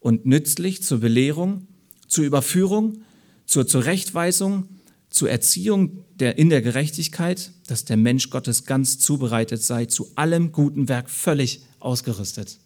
und 0.00 0.26
nützlich 0.26 0.82
zur 0.82 0.98
Belehrung, 0.98 1.68
zur 2.08 2.24
Überführung, 2.24 3.02
zur 3.46 3.68
Zurechtweisung, 3.68 4.68
zur 5.16 5.30
Erziehung 5.30 6.04
der, 6.16 6.36
in 6.36 6.50
der 6.50 6.60
Gerechtigkeit, 6.60 7.52
dass 7.68 7.86
der 7.86 7.96
Mensch 7.96 8.28
Gottes 8.28 8.66
ganz 8.66 8.98
zubereitet 8.98 9.62
sei, 9.62 9.86
zu 9.86 10.10
allem 10.14 10.52
guten 10.52 10.90
Werk 10.90 11.08
völlig 11.08 11.62
ausgerüstet. 11.80 12.58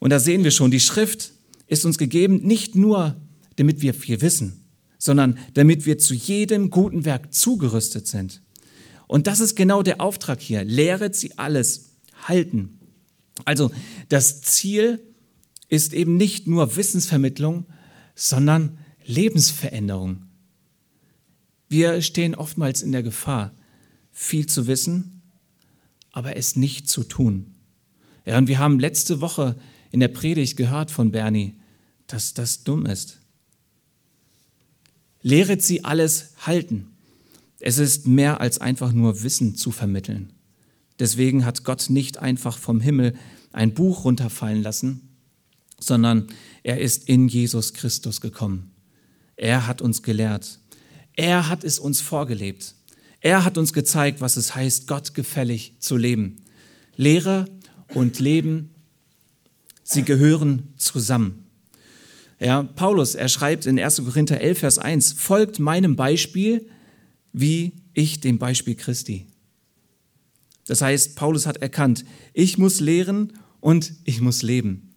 Und 0.00 0.10
da 0.10 0.18
sehen 0.18 0.42
wir 0.42 0.50
schon, 0.50 0.72
die 0.72 0.80
Schrift 0.80 1.30
ist 1.68 1.84
uns 1.84 1.96
gegeben, 1.96 2.40
nicht 2.42 2.74
nur 2.74 3.14
damit 3.54 3.82
wir 3.82 3.94
viel 3.94 4.20
wissen, 4.20 4.64
sondern 4.98 5.38
damit 5.54 5.86
wir 5.86 5.96
zu 5.96 6.12
jedem 6.12 6.70
guten 6.70 7.04
Werk 7.04 7.32
zugerüstet 7.32 8.08
sind. 8.08 8.42
Und 9.06 9.28
das 9.28 9.38
ist 9.38 9.54
genau 9.54 9.84
der 9.84 10.00
Auftrag 10.00 10.40
hier. 10.40 10.64
Lehret 10.64 11.14
sie 11.14 11.38
alles 11.38 11.90
halten. 12.26 12.80
Also 13.44 13.70
das 14.08 14.42
Ziel 14.42 15.00
ist 15.68 15.92
eben 15.92 16.16
nicht 16.16 16.48
nur 16.48 16.74
Wissensvermittlung, 16.74 17.66
sondern 18.16 18.78
Lebensveränderung. 19.04 20.31
Wir 21.72 22.02
stehen 22.02 22.34
oftmals 22.34 22.82
in 22.82 22.92
der 22.92 23.02
Gefahr, 23.02 23.50
viel 24.10 24.44
zu 24.44 24.66
wissen, 24.66 25.22
aber 26.10 26.36
es 26.36 26.54
nicht 26.54 26.86
zu 26.86 27.02
tun. 27.02 27.54
Ja, 28.26 28.36
und 28.36 28.46
wir 28.46 28.58
haben 28.58 28.78
letzte 28.78 29.22
Woche 29.22 29.56
in 29.90 29.98
der 30.00 30.08
Predigt 30.08 30.58
gehört 30.58 30.90
von 30.90 31.12
Bernie, 31.12 31.54
dass 32.08 32.34
das 32.34 32.62
dumm 32.62 32.84
ist. 32.84 33.20
Lehret 35.22 35.62
sie 35.62 35.82
alles 35.82 36.34
halten. 36.44 36.88
Es 37.58 37.78
ist 37.78 38.06
mehr 38.06 38.42
als 38.42 38.60
einfach 38.60 38.92
nur 38.92 39.22
Wissen 39.22 39.56
zu 39.56 39.70
vermitteln. 39.70 40.34
Deswegen 40.98 41.46
hat 41.46 41.64
Gott 41.64 41.88
nicht 41.88 42.18
einfach 42.18 42.58
vom 42.58 42.82
Himmel 42.82 43.14
ein 43.50 43.72
Buch 43.72 44.04
runterfallen 44.04 44.62
lassen, 44.62 45.08
sondern 45.80 46.26
er 46.64 46.82
ist 46.82 47.08
in 47.08 47.28
Jesus 47.28 47.72
Christus 47.72 48.20
gekommen. 48.20 48.72
Er 49.36 49.66
hat 49.66 49.80
uns 49.80 50.02
gelehrt. 50.02 50.58
Er 51.16 51.48
hat 51.48 51.64
es 51.64 51.78
uns 51.78 52.00
vorgelebt. 52.00 52.74
Er 53.20 53.44
hat 53.44 53.58
uns 53.58 53.72
gezeigt, 53.72 54.20
was 54.20 54.36
es 54.36 54.54
heißt, 54.54 54.86
Gott 54.86 55.14
gefällig 55.14 55.74
zu 55.78 55.96
leben. 55.96 56.42
Lehre 56.96 57.46
und 57.94 58.18
Leben, 58.18 58.70
sie 59.82 60.02
gehören 60.02 60.72
zusammen. 60.76 61.46
Ja, 62.40 62.64
Paulus, 62.64 63.14
er 63.14 63.28
schreibt 63.28 63.66
in 63.66 63.78
1. 63.78 64.02
Korinther 64.04 64.40
11, 64.40 64.58
Vers 64.58 64.78
1, 64.78 65.12
folgt 65.12 65.60
meinem 65.60 65.94
Beispiel, 65.94 66.66
wie 67.32 67.72
ich 67.94 68.20
dem 68.20 68.38
Beispiel 68.38 68.74
Christi. 68.74 69.26
Das 70.66 70.80
heißt, 70.80 71.14
Paulus 71.16 71.46
hat 71.46 71.58
erkannt, 71.58 72.04
ich 72.32 72.58
muss 72.58 72.80
lehren 72.80 73.34
und 73.60 73.92
ich 74.04 74.20
muss 74.20 74.42
leben. 74.42 74.91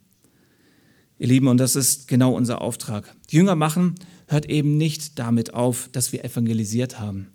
Ihr 1.17 1.27
Lieben, 1.27 1.47
und 1.47 1.57
das 1.57 1.75
ist 1.75 2.07
genau 2.07 2.33
unser 2.33 2.61
Auftrag. 2.61 3.15
Jünger 3.29 3.55
machen 3.55 3.95
hört 4.27 4.47
eben 4.47 4.77
nicht 4.77 5.17
damit 5.17 5.53
auf, 5.53 5.87
dass 5.91 6.11
wir 6.11 6.25
evangelisiert 6.25 6.99
haben. 6.99 7.27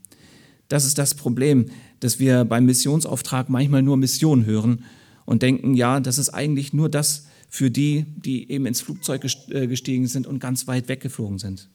Das 0.68 0.84
ist 0.84 0.98
das 0.98 1.14
Problem, 1.14 1.66
dass 2.00 2.18
wir 2.18 2.44
beim 2.44 2.66
Missionsauftrag 2.66 3.48
manchmal 3.48 3.82
nur 3.82 3.96
Mission 3.96 4.44
hören 4.44 4.84
und 5.24 5.42
denken, 5.42 5.74
ja, 5.74 6.00
das 6.00 6.18
ist 6.18 6.30
eigentlich 6.30 6.72
nur 6.72 6.88
das 6.88 7.26
für 7.48 7.70
die, 7.70 8.06
die 8.16 8.50
eben 8.50 8.66
ins 8.66 8.80
Flugzeug 8.80 9.24
äh, 9.50 9.66
gestiegen 9.66 10.06
sind 10.06 10.26
und 10.26 10.38
ganz 10.38 10.66
weit 10.66 10.88
weggeflogen 10.88 11.38
sind. 11.38 11.68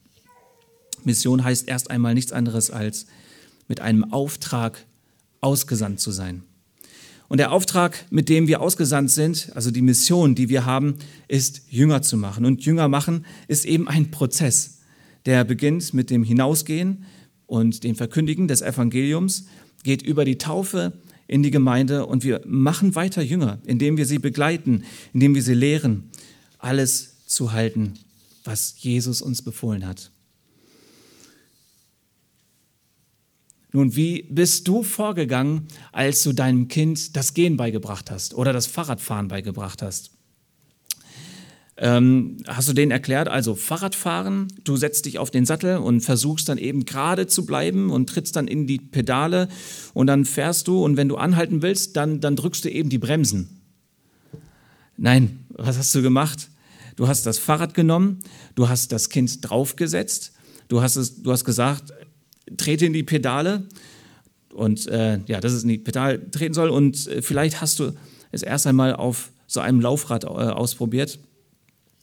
Mission 1.04 1.44
heißt 1.44 1.68
erst 1.68 1.92
einmal 1.92 2.14
nichts 2.14 2.32
anderes 2.32 2.72
als 2.72 3.06
mit 3.68 3.82
einem 3.82 4.14
Auftrag 4.14 4.86
ausgesandt 5.42 6.00
zu 6.00 6.12
sein. 6.12 6.44
Und 7.28 7.40
der 7.40 7.52
Auftrag, 7.52 8.06
mit 8.12 8.30
dem 8.30 8.48
wir 8.48 8.62
ausgesandt 8.62 9.12
sind, 9.12 9.52
also 9.56 9.72
die 9.72 9.82
Mission, 9.82 10.36
die 10.36 10.50
wir 10.50 10.66
haben, 10.66 10.96
ist 11.28 11.64
Jünger 11.70 12.02
zu 12.02 12.18
machen. 12.18 12.46
Und 12.46 12.64
Jünger 12.66 12.88
machen 12.88 13.26
ist 13.48 13.66
eben 13.66 13.88
ein 13.88 14.12
Prozess 14.12 14.76
der 15.26 15.44
beginnt 15.44 15.94
mit 15.94 16.10
dem 16.10 16.24
Hinausgehen 16.24 17.06
und 17.48 17.84
dem 17.84 17.96
Verkündigen 17.96 18.48
des 18.48 18.62
Evangeliums, 18.62 19.46
geht 19.84 20.02
über 20.02 20.26
die 20.26 20.38
Taufe 20.38 20.94
in 21.28 21.44
die 21.44 21.52
Gemeinde 21.52 22.06
und 22.06 22.24
wir 22.24 22.42
machen 22.46 22.96
weiter 22.96 23.22
Jünger, 23.22 23.60
indem 23.66 23.98
wir 23.98 24.06
sie 24.06 24.20
begleiten, 24.20 24.84
indem 25.14 25.36
wir 25.36 25.42
sie 25.42 25.54
lehren, 25.54 26.10
alles 26.60 27.26
zu 27.26 27.52
halten, 27.52 27.94
was 28.44 28.76
Jesus 28.80 29.22
uns 29.22 29.42
befohlen 29.42 29.86
hat. 29.86 30.12
Nun, 33.76 33.94
wie 33.98 34.24
bist 34.30 34.70
du 34.70 34.84
vorgegangen, 34.84 35.68
als 35.92 36.24
du 36.24 36.32
deinem 36.32 36.70
Kind 36.70 37.18
das 37.18 37.34
Gehen 37.34 37.58
beigebracht 37.58 38.10
hast 38.10 38.34
oder 38.34 38.54
das 38.54 38.68
Fahrradfahren 38.68 39.28
beigebracht 39.28 39.82
hast? 39.82 40.12
Ähm, 41.76 42.38
hast 42.48 42.70
du 42.70 42.74
denen 42.74 42.92
erklärt, 42.92 43.28
also 43.28 43.54
Fahrradfahren, 43.54 44.48
du 44.64 44.78
setzt 44.78 45.08
dich 45.08 45.20
auf 45.20 45.30
den 45.30 45.46
Sattel 45.46 45.76
und 45.80 46.00
versuchst 46.00 46.48
dann 46.48 46.58
eben 46.58 46.86
gerade 46.86 47.28
zu 47.28 47.46
bleiben 47.46 47.90
und 47.90 48.08
trittst 48.08 48.38
dann 48.38 48.48
in 48.48 48.66
die 48.66 48.78
Pedale 48.78 49.50
und 49.94 50.08
dann 50.08 50.24
fährst 50.24 50.70
du 50.70 50.82
und 50.82 50.96
wenn 50.96 51.10
du 51.10 51.18
anhalten 51.18 51.62
willst, 51.62 51.98
dann, 51.98 52.22
dann 52.22 52.38
drückst 52.38 52.64
du 52.64 52.72
eben 52.72 52.88
die 52.88 52.98
Bremsen. 52.98 53.60
Nein, 54.96 55.46
was 55.50 55.78
hast 55.78 55.94
du 55.94 56.02
gemacht? 56.02 56.50
Du 56.96 57.10
hast 57.10 57.26
das 57.26 57.40
Fahrrad 57.40 57.74
genommen, 57.74 58.20
du 58.56 58.70
hast 58.70 58.94
das 58.94 59.10
Kind 59.10 59.40
draufgesetzt, 59.42 60.32
du 60.70 60.82
hast, 60.82 60.96
es, 60.96 61.22
du 61.22 61.34
hast 61.34 61.44
gesagt, 61.44 61.92
trete 62.58 62.86
in 62.86 62.94
die 62.94 63.04
Pedale 63.04 63.64
und 64.54 64.88
äh, 64.88 65.20
ja, 65.28 65.40
dass 65.40 65.54
es 65.54 65.64
in 65.64 65.70
die 65.70 65.78
Pedale 65.78 66.30
treten 66.32 66.54
soll 66.54 66.70
und 66.70 67.08
äh, 67.08 67.22
vielleicht 67.22 67.62
hast 67.62 67.80
du 67.80 67.94
es 68.32 68.44
erst 68.44 68.68
einmal 68.68 68.96
auf 68.96 69.32
so 69.48 69.60
einem 69.60 69.82
Laufrad 69.82 70.24
äh, 70.24 70.28
ausprobiert 70.28 71.20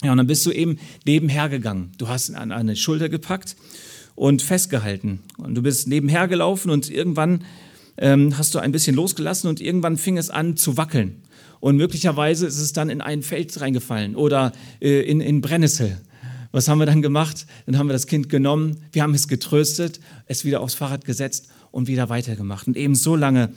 ja, 0.03 0.11
und 0.11 0.19
dann 0.19 0.27
bist 0.27 0.45
du 0.47 0.51
eben 0.51 0.79
nebenher 1.07 1.49
gegangen. 1.49 1.93
Du 1.97 2.09
hast 2.09 2.35
an 2.35 2.51
eine 2.51 2.75
Schulter 2.75 3.09
gepackt 3.09 3.57
und 4.15 4.43
festgehalten. 4.43 5.21
Und 5.39 5.55
du 5.55 5.63
bist 5.63 5.87
nebenher 5.87 6.27
gelaufen 6.29 6.71
und 6.71 6.91
irgendwann 6.91 7.45
ähm, 7.99 8.37
hast 8.37 8.55
du 8.55 8.59
ein 8.59 8.73
bisschen 8.73 8.97
losgelassen 8.97 9.49
und 9.49 9.61
irgendwann 9.61 9.97
fing 9.97 10.19
es 10.19 10.29
an 10.29 10.57
zu 10.57 10.77
wackeln. 10.77 11.23
Und 11.61 11.77
möglicherweise 11.77 12.47
ist 12.47 12.59
es 12.59 12.73
dann 12.73 12.91
in 12.91 13.01
ein 13.01 13.23
Feld 13.23 13.61
reingefallen 13.61 14.17
oder 14.17 14.53
äh, 14.81 15.03
in, 15.03 15.21
in 15.21 15.41
Brennnessel. 15.41 16.01
Was 16.53 16.69
haben 16.69 16.79
wir 16.79 16.87
dann 16.87 17.03
gemacht? 17.03 17.47
Dann 17.67 17.79
haben 17.79 17.89
wir 17.89 17.95
das 17.95 18.07
Kind 18.07 18.29
genommen, 18.29 18.85
wir 18.93 19.03
haben 19.03 19.15
es 19.15 19.27
getröstet, 19.27 20.01
es 20.27 20.45
wieder 20.45 20.61
aufs 20.61 20.75
Fahrrad 20.75 21.05
gesetzt 21.05 21.49
und 21.71 21.89
wieder 21.89 22.11
weitergemacht. 22.11 22.67
Und 22.67 22.77
eben 22.77 22.95
so 22.95 23.17
lange, 23.17 23.53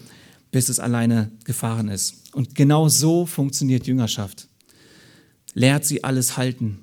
bis 0.51 0.69
es 0.69 0.79
alleine 0.79 1.31
gefahren 1.43 1.89
ist. 1.89 2.33
Und 2.33 2.55
genau 2.55 2.87
so 2.87 3.25
funktioniert 3.25 3.85
Jüngerschaft. 3.85 4.47
lehrt 5.53 5.85
sie 5.85 6.03
alles 6.03 6.37
halten. 6.37 6.79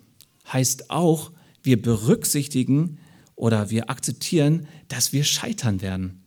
Heißt 0.50 0.90
auch, 0.90 1.32
wir 1.62 1.80
berücksichtigen 1.80 2.98
oder 3.34 3.70
wir 3.70 3.90
akzeptieren, 3.90 4.66
dass 4.88 5.12
wir 5.12 5.24
scheitern 5.24 5.82
werden. 5.82 6.22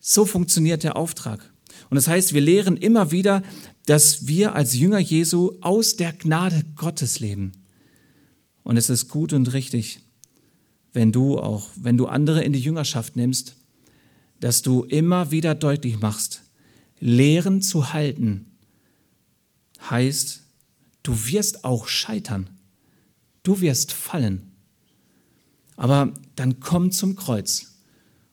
So 0.00 0.24
funktioniert 0.24 0.82
der 0.82 0.96
Auftrag. 0.96 1.52
Und 1.90 1.96
das 1.96 2.08
heißt, 2.08 2.32
wir 2.32 2.40
lehren 2.40 2.76
immer 2.76 3.10
wieder, 3.10 3.42
dass 3.86 4.26
wir 4.26 4.54
als 4.54 4.74
Jünger 4.74 4.98
Jesu 4.98 5.52
aus 5.60 5.96
der 5.96 6.12
Gnade 6.12 6.64
Gottes 6.76 7.20
leben. 7.20 7.52
Und 8.70 8.76
es 8.76 8.88
ist 8.88 9.08
gut 9.08 9.32
und 9.32 9.52
richtig, 9.52 9.98
wenn 10.92 11.10
du 11.10 11.40
auch, 11.40 11.70
wenn 11.74 11.96
du 11.96 12.06
andere 12.06 12.44
in 12.44 12.52
die 12.52 12.60
Jüngerschaft 12.60 13.16
nimmst, 13.16 13.56
dass 14.38 14.62
du 14.62 14.84
immer 14.84 15.32
wieder 15.32 15.56
deutlich 15.56 15.98
machst, 15.98 16.44
Lehren 17.00 17.62
zu 17.62 17.92
halten 17.92 18.46
heißt, 19.90 20.44
du 21.02 21.26
wirst 21.26 21.64
auch 21.64 21.88
scheitern. 21.88 22.48
Du 23.42 23.60
wirst 23.60 23.90
fallen. 23.90 24.52
Aber 25.74 26.14
dann 26.36 26.60
komm 26.60 26.92
zum 26.92 27.16
Kreuz 27.16 27.74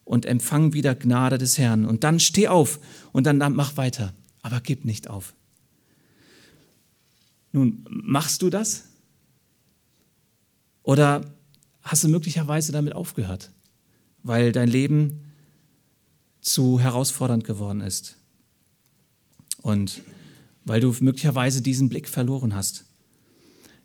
und 0.06 0.28
empfang 0.28 0.72
wieder 0.72 0.94
Gnade 0.94 1.40
des 1.40 1.58
Herrn. 1.58 1.84
Und 1.84 2.04
dann 2.04 2.20
steh 2.20 2.48
auf 2.48 2.80
und 3.12 3.24
dann 3.24 3.40
mach 3.56 3.76
weiter. 3.76 4.14
Aber 4.44 4.62
gib 4.62 4.86
nicht 4.86 5.10
auf. 5.10 5.34
Nun, 7.54 7.84
machst 7.90 8.44
du 8.44 8.52
das? 8.52 8.84
Oder 10.88 11.26
hast 11.82 12.06
du 12.06 12.08
möglicherweise 12.08 12.72
damit 12.72 12.96
aufgehört, 12.96 13.52
weil 14.24 14.54
dein 14.54 14.70
Leben 14.70 15.20
zu 16.40 16.80
herausfordernd 16.80 17.44
geworden 17.44 17.82
ist 17.82 18.16
und 19.62 20.02
weil 20.64 20.80
du 20.80 20.96
möglicherweise 21.02 21.62
diesen 21.62 21.90
Blick 21.90 22.08
verloren 22.08 22.56
hast? 22.56 22.86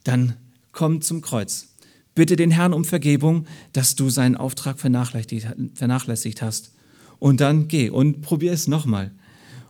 Dann 0.04 0.36
komm 0.70 1.02
zum 1.02 1.22
Kreuz. 1.22 1.74
Bitte 2.14 2.36
den 2.36 2.52
Herrn 2.52 2.72
um 2.72 2.84
Vergebung, 2.84 3.48
dass 3.72 3.96
du 3.96 4.08
seinen 4.08 4.36
Auftrag 4.36 4.78
vernachlässigt 4.78 6.40
hast. 6.40 6.72
Und 7.18 7.40
dann 7.40 7.66
geh 7.66 7.90
und 7.90 8.22
probier 8.22 8.52
es 8.52 8.68
nochmal. 8.68 9.10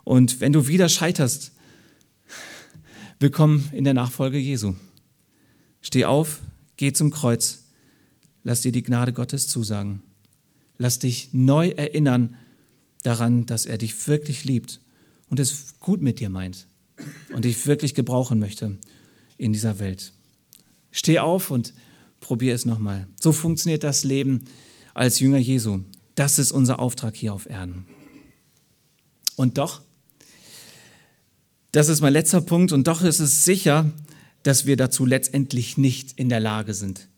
Und 0.04 0.40
wenn 0.40 0.52
du 0.52 0.68
wieder 0.68 0.90
scheiterst, 0.90 1.52
willkommen 3.20 3.70
in 3.72 3.84
der 3.84 3.94
Nachfolge 3.94 4.36
Jesu. 4.36 4.74
Steh 5.80 6.04
auf, 6.04 6.42
geh 6.82 6.92
zum 6.92 7.12
Kreuz, 7.12 7.62
lass 8.42 8.62
dir 8.62 8.72
die 8.72 8.82
Gnade 8.82 9.12
Gottes 9.12 9.46
zusagen. 9.46 10.02
Lass 10.78 10.98
dich 10.98 11.28
neu 11.30 11.68
erinnern 11.68 12.34
daran, 13.04 13.46
dass 13.46 13.66
er 13.66 13.78
dich 13.78 14.08
wirklich 14.08 14.42
liebt 14.42 14.80
und 15.28 15.38
es 15.38 15.78
gut 15.78 16.02
mit 16.02 16.18
dir 16.18 16.28
meint 16.28 16.66
und 17.32 17.44
dich 17.44 17.68
wirklich 17.68 17.94
gebrauchen 17.94 18.40
möchte 18.40 18.78
in 19.38 19.52
dieser 19.52 19.78
Welt. 19.78 20.12
Steh 20.90 21.20
auf 21.20 21.52
und 21.52 21.72
probier 22.18 22.52
es 22.52 22.64
nochmal. 22.64 23.06
So 23.20 23.30
funktioniert 23.30 23.84
das 23.84 24.02
Leben 24.02 24.46
als 24.92 25.20
Jünger 25.20 25.38
Jesu. 25.38 25.84
Das 26.16 26.40
ist 26.40 26.50
unser 26.50 26.80
Auftrag 26.80 27.14
hier 27.14 27.32
auf 27.32 27.48
Erden. 27.48 27.86
Und 29.36 29.56
doch, 29.56 29.82
das 31.70 31.88
ist 31.88 32.00
mein 32.00 32.12
letzter 32.12 32.40
Punkt, 32.40 32.72
und 32.72 32.88
doch 32.88 33.02
ist 33.02 33.20
es 33.20 33.44
sicher, 33.44 33.88
dass 34.42 34.66
wir 34.66 34.76
dazu 34.76 35.06
letztendlich 35.06 35.78
nicht 35.78 36.18
in 36.18 36.28
der 36.28 36.40
Lage 36.40 36.74
sind. 36.74 37.08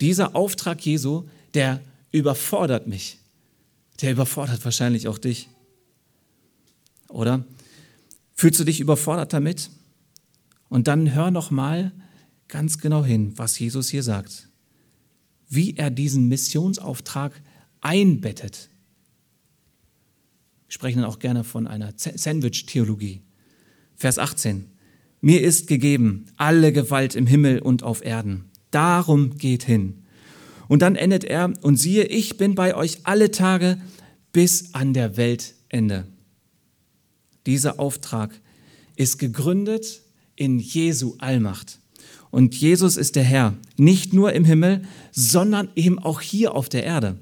Dieser 0.00 0.34
Auftrag 0.34 0.84
Jesu, 0.84 1.24
der 1.54 1.80
überfordert 2.10 2.86
mich. 2.86 3.18
Der 4.00 4.12
überfordert 4.12 4.64
wahrscheinlich 4.64 5.08
auch 5.08 5.18
dich. 5.18 5.48
Oder? 7.08 7.44
Fühlst 8.34 8.58
du 8.58 8.64
dich 8.64 8.80
überfordert 8.80 9.32
damit? 9.32 9.70
Und 10.68 10.88
dann 10.88 11.14
hör 11.14 11.30
noch 11.30 11.50
mal 11.50 11.92
ganz 12.48 12.78
genau 12.78 13.04
hin, 13.04 13.32
was 13.36 13.58
Jesus 13.58 13.90
hier 13.90 14.02
sagt. 14.02 14.48
Wie 15.48 15.76
er 15.76 15.90
diesen 15.90 16.28
Missionsauftrag 16.28 17.40
einbettet. 17.82 18.70
Wir 20.66 20.72
sprechen 20.72 21.02
dann 21.02 21.10
auch 21.10 21.18
gerne 21.18 21.44
von 21.44 21.66
einer 21.66 21.92
Sandwich-Theologie. 21.96 23.20
Vers 23.94 24.18
18. 24.18 24.71
Mir 25.24 25.40
ist 25.40 25.68
gegeben 25.68 26.26
alle 26.36 26.72
Gewalt 26.72 27.14
im 27.14 27.28
Himmel 27.28 27.60
und 27.60 27.84
auf 27.84 28.04
Erden. 28.04 28.50
Darum 28.72 29.38
geht 29.38 29.62
hin. 29.62 30.02
Und 30.66 30.82
dann 30.82 30.96
endet 30.96 31.22
er, 31.22 31.52
und 31.62 31.76
siehe, 31.76 32.04
ich 32.04 32.36
bin 32.36 32.56
bei 32.56 32.74
euch 32.74 32.98
alle 33.04 33.30
Tage 33.30 33.80
bis 34.32 34.74
an 34.74 34.92
der 34.94 35.16
Weltende. 35.16 36.08
Dieser 37.46 37.78
Auftrag 37.78 38.32
ist 38.96 39.18
gegründet 39.18 40.02
in 40.34 40.58
Jesu 40.58 41.14
Allmacht. 41.18 41.78
Und 42.32 42.56
Jesus 42.56 42.96
ist 42.96 43.14
der 43.14 43.24
Herr, 43.24 43.54
nicht 43.76 44.12
nur 44.12 44.32
im 44.32 44.44
Himmel, 44.44 44.82
sondern 45.12 45.68
eben 45.76 46.00
auch 46.00 46.20
hier 46.20 46.54
auf 46.54 46.68
der 46.68 46.82
Erde. 46.82 47.18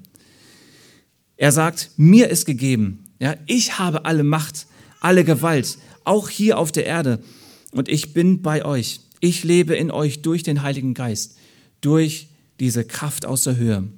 Er 1.37 1.53
sagt, 1.53 1.91
mir 1.99 2.31
ist 2.31 2.47
gegeben, 2.47 3.11
ja, 3.19 3.35
ich 3.47 3.79
habe 3.79 4.07
alle 4.07 4.23
Macht, 4.23 4.67
alle 5.01 5.25
Gewalt, 5.25 5.77
auch 6.05 6.31
hier 6.31 6.59
auf 6.59 6.73
der 6.73 6.87
Erde. 6.87 7.23
Und 7.71 7.89
ich 7.89 8.13
bin 8.13 8.43
bei 8.43 8.65
euch. 8.65 9.01
Ich 9.21 9.45
lebe 9.45 9.75
in 9.75 9.91
euch 9.91 10.23
durch 10.23 10.43
den 10.43 10.63
Heiligen 10.63 10.95
Geist, 10.95 11.37
durch 11.81 12.29
diese 12.59 12.85
Kraft 12.85 13.27
aus 13.27 13.45
der 13.45 13.57
Höhe. 13.57 13.89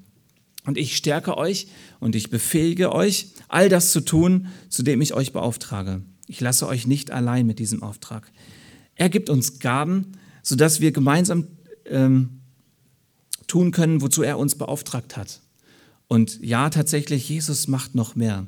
Und 0.64 0.78
ich 0.78 0.96
stärke 0.96 1.36
euch 1.36 1.66
und 2.00 2.14
ich 2.14 2.30
befähige 2.30 2.92
euch, 2.92 3.28
all 3.48 3.68
das 3.68 3.92
zu 3.92 4.00
tun, 4.00 4.48
zu 4.68 4.82
dem 4.82 5.00
ich 5.00 5.14
euch 5.14 5.32
beauftrage. 5.32 6.02
Ich 6.28 6.40
lasse 6.40 6.66
euch 6.68 6.86
nicht 6.86 7.10
allein 7.10 7.46
mit 7.46 7.58
diesem 7.58 7.82
Auftrag. 7.82 8.30
Er 8.94 9.08
gibt 9.08 9.28
uns 9.28 9.58
Gaben, 9.58 10.12
sodass 10.42 10.80
wir 10.80 10.92
gemeinsam 10.92 11.48
ähm, 11.86 12.40
tun 13.46 13.72
können, 13.72 14.02
wozu 14.02 14.22
er 14.22 14.38
uns 14.38 14.54
beauftragt 14.54 15.16
hat. 15.16 15.40
Und 16.06 16.40
ja, 16.42 16.70
tatsächlich, 16.70 17.28
Jesus 17.28 17.68
macht 17.68 17.94
noch 17.94 18.14
mehr. 18.14 18.46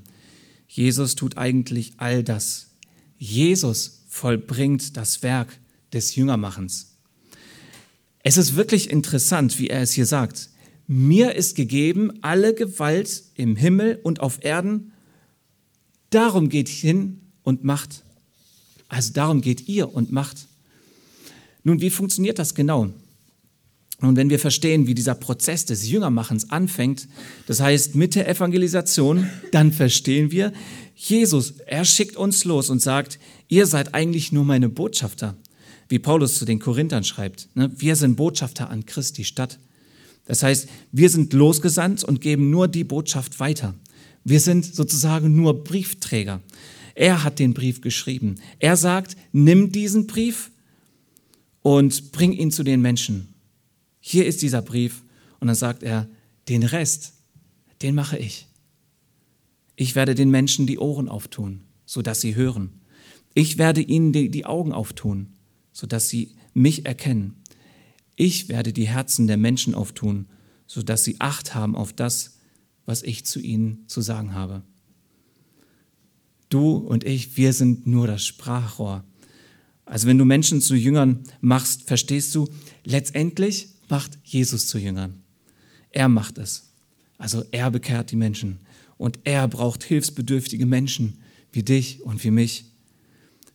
Jesus 0.68 1.14
tut 1.14 1.36
eigentlich 1.38 1.94
all 1.96 2.22
das. 2.22 2.68
Jesus 3.16 4.03
vollbringt 4.14 4.96
das 4.96 5.24
Werk 5.24 5.58
des 5.92 6.14
Jüngermachens. 6.14 6.98
Es 8.20 8.36
ist 8.36 8.54
wirklich 8.54 8.88
interessant, 8.90 9.58
wie 9.58 9.68
er 9.68 9.82
es 9.82 9.90
hier 9.90 10.06
sagt. 10.06 10.50
Mir 10.86 11.34
ist 11.34 11.56
gegeben 11.56 12.12
alle 12.22 12.54
Gewalt 12.54 13.24
im 13.34 13.56
Himmel 13.56 13.98
und 14.04 14.20
auf 14.20 14.44
Erden. 14.44 14.92
Darum 16.10 16.48
geht 16.48 16.68
hin 16.68 17.22
und 17.42 17.64
macht. 17.64 18.04
Also 18.88 19.12
darum 19.12 19.40
geht 19.40 19.66
ihr 19.66 19.92
und 19.92 20.12
macht. 20.12 20.46
Nun, 21.64 21.80
wie 21.80 21.90
funktioniert 21.90 22.38
das 22.38 22.54
genau? 22.54 22.94
Und 24.00 24.16
wenn 24.16 24.28
wir 24.28 24.38
verstehen, 24.38 24.86
wie 24.86 24.94
dieser 24.94 25.14
Prozess 25.14 25.64
des 25.66 25.88
Jüngermachens 25.88 26.50
anfängt, 26.50 27.08
das 27.46 27.60
heißt 27.60 27.94
mit 27.94 28.14
der 28.14 28.28
Evangelisation, 28.28 29.28
dann 29.52 29.72
verstehen 29.72 30.30
wir, 30.30 30.52
Jesus, 30.96 31.54
er 31.66 31.84
schickt 31.84 32.16
uns 32.16 32.44
los 32.44 32.70
und 32.70 32.82
sagt, 32.82 33.18
ihr 33.48 33.66
seid 33.66 33.94
eigentlich 33.94 34.32
nur 34.32 34.44
meine 34.44 34.68
Botschafter, 34.68 35.36
wie 35.88 35.98
Paulus 35.98 36.36
zu 36.36 36.44
den 36.44 36.58
Korinthern 36.58 37.04
schreibt. 37.04 37.48
Ne? 37.54 37.70
Wir 37.76 37.96
sind 37.96 38.16
Botschafter 38.16 38.70
an 38.70 38.84
Christi 38.86 39.24
Stadt. 39.24 39.58
Das 40.26 40.42
heißt, 40.42 40.68
wir 40.92 41.10
sind 41.10 41.32
losgesandt 41.32 42.02
und 42.04 42.20
geben 42.20 42.50
nur 42.50 42.68
die 42.68 42.84
Botschaft 42.84 43.40
weiter. 43.40 43.74
Wir 44.24 44.40
sind 44.40 44.64
sozusagen 44.64 45.36
nur 45.36 45.64
Briefträger. 45.64 46.40
Er 46.94 47.24
hat 47.24 47.38
den 47.38 47.54
Brief 47.54 47.80
geschrieben. 47.80 48.36
Er 48.58 48.76
sagt, 48.76 49.16
nimm 49.32 49.72
diesen 49.72 50.06
Brief 50.06 50.50
und 51.62 52.12
bring 52.12 52.32
ihn 52.32 52.50
zu 52.50 52.62
den 52.62 52.80
Menschen. 52.80 53.33
Hier 54.06 54.26
ist 54.26 54.42
dieser 54.42 54.60
Brief 54.60 55.02
und 55.40 55.46
dann 55.46 55.56
sagt 55.56 55.82
er, 55.82 56.10
den 56.50 56.62
Rest, 56.62 57.14
den 57.80 57.94
mache 57.94 58.18
ich. 58.18 58.48
Ich 59.76 59.94
werde 59.94 60.14
den 60.14 60.28
Menschen 60.28 60.66
die 60.66 60.78
Ohren 60.78 61.08
auftun, 61.08 61.62
sodass 61.86 62.20
sie 62.20 62.34
hören. 62.34 62.82
Ich 63.32 63.56
werde 63.56 63.80
ihnen 63.80 64.12
die, 64.12 64.28
die 64.28 64.44
Augen 64.44 64.74
auftun, 64.74 65.32
sodass 65.72 66.10
sie 66.10 66.34
mich 66.52 66.84
erkennen. 66.84 67.36
Ich 68.14 68.50
werde 68.50 68.74
die 68.74 68.88
Herzen 68.88 69.26
der 69.26 69.38
Menschen 69.38 69.74
auftun, 69.74 70.26
sodass 70.66 71.02
sie 71.02 71.16
Acht 71.20 71.54
haben 71.54 71.74
auf 71.74 71.94
das, 71.94 72.36
was 72.84 73.02
ich 73.02 73.24
zu 73.24 73.40
ihnen 73.40 73.84
zu 73.86 74.02
sagen 74.02 74.34
habe. 74.34 74.64
Du 76.50 76.76
und 76.76 77.04
ich, 77.04 77.38
wir 77.38 77.54
sind 77.54 77.86
nur 77.86 78.06
das 78.06 78.22
Sprachrohr 78.26 79.02
also 79.86 80.06
wenn 80.06 80.18
du 80.18 80.24
Menschen 80.24 80.60
zu 80.60 80.74
Jüngern 80.74 81.20
machst, 81.40 81.82
verstehst 81.82 82.34
du, 82.34 82.48
letztendlich 82.84 83.68
macht 83.94 84.18
Jesus 84.24 84.66
zu 84.66 84.78
Jüngern. 84.78 85.22
Er 85.90 86.08
macht 86.08 86.36
es. 86.38 86.72
Also 87.16 87.44
er 87.52 87.70
bekehrt 87.70 88.10
die 88.10 88.16
Menschen. 88.16 88.58
Und 88.96 89.20
er 89.22 89.46
braucht 89.46 89.84
hilfsbedürftige 89.84 90.66
Menschen 90.66 91.18
wie 91.52 91.62
dich 91.62 92.02
und 92.02 92.24
wie 92.24 92.32
mich 92.32 92.64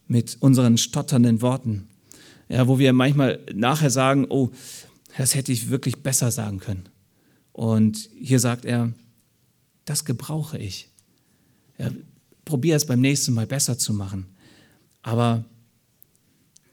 mit 0.07 0.37
unseren 0.39 0.77
stotternden 0.77 1.41
Worten. 1.41 1.89
Ja, 2.47 2.69
wo 2.69 2.79
wir 2.79 2.93
manchmal 2.93 3.41
nachher 3.53 3.89
sagen, 3.89 4.27
oh, 4.29 4.49
das 5.17 5.35
hätte 5.35 5.51
ich 5.51 5.69
wirklich 5.69 6.03
besser 6.03 6.31
sagen 6.31 6.61
können. 6.61 6.87
Und 7.51 8.09
hier 8.17 8.39
sagt 8.39 8.63
er, 8.63 8.93
das 9.83 10.05
gebrauche 10.05 10.57
ich. 10.57 10.87
Ja, 11.77 11.91
probier 12.45 12.77
es 12.77 12.85
beim 12.85 13.01
nächsten 13.01 13.33
Mal 13.33 13.45
besser 13.45 13.77
zu 13.77 13.93
machen. 13.93 14.27
Aber 15.01 15.43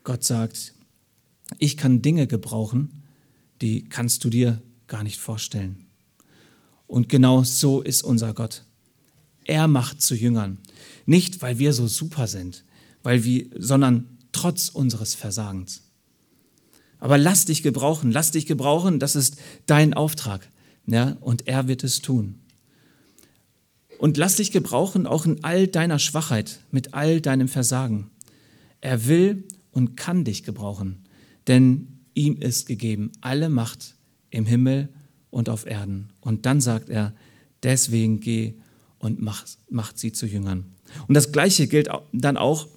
Gott 0.04 0.22
sagt, 0.22 0.72
ich 1.58 1.76
kann 1.76 2.00
Dinge 2.00 2.28
gebrauchen, 2.28 3.02
die 3.60 3.88
kannst 3.88 4.24
du 4.24 4.30
dir 4.30 4.62
gar 4.86 5.02
nicht 5.02 5.18
vorstellen. 5.18 5.86
Und 6.86 7.08
genau 7.08 7.42
so 7.42 7.82
ist 7.82 8.02
unser 8.02 8.32
Gott. 8.34 8.64
Er 9.44 9.68
macht 9.68 10.02
zu 10.02 10.14
Jüngern. 10.14 10.58
Nicht, 11.04 11.42
weil 11.42 11.58
wir 11.58 11.72
so 11.72 11.86
super 11.86 12.26
sind, 12.26 12.64
weil 13.02 13.24
wir, 13.24 13.46
sondern 13.58 14.18
trotz 14.32 14.68
unseres 14.68 15.14
Versagens. 15.14 15.82
Aber 16.98 17.18
lass 17.18 17.44
dich 17.44 17.62
gebrauchen, 17.62 18.10
lass 18.10 18.30
dich 18.30 18.46
gebrauchen, 18.46 18.98
das 18.98 19.16
ist 19.16 19.36
dein 19.66 19.94
Auftrag. 19.94 20.48
Ja, 20.86 21.16
und 21.20 21.48
er 21.48 21.68
wird 21.68 21.84
es 21.84 22.00
tun. 22.00 22.40
Und 23.98 24.16
lass 24.16 24.36
dich 24.36 24.52
gebrauchen 24.52 25.06
auch 25.06 25.26
in 25.26 25.42
all 25.42 25.66
deiner 25.66 25.98
Schwachheit, 25.98 26.60
mit 26.70 26.94
all 26.94 27.20
deinem 27.20 27.48
Versagen. 27.48 28.10
Er 28.80 29.06
will 29.06 29.44
und 29.72 29.96
kann 29.96 30.24
dich 30.24 30.42
gebrauchen, 30.42 31.04
denn 31.48 31.95
ihm 32.16 32.36
ist 32.36 32.66
gegeben 32.66 33.12
alle 33.20 33.48
Macht 33.48 33.94
im 34.30 34.46
Himmel 34.46 34.88
und 35.30 35.48
auf 35.48 35.66
Erden. 35.66 36.08
Und 36.20 36.46
dann 36.46 36.60
sagt 36.60 36.88
er, 36.88 37.14
deswegen 37.62 38.20
geh 38.20 38.54
und 38.98 39.20
mach, 39.20 39.44
macht 39.70 39.98
sie 39.98 40.12
zu 40.12 40.26
Jüngern. 40.26 40.64
Und 41.06 41.14
das 41.14 41.30
Gleiche 41.30 41.68
gilt 41.68 41.88
dann 42.12 42.36
auch 42.36 42.68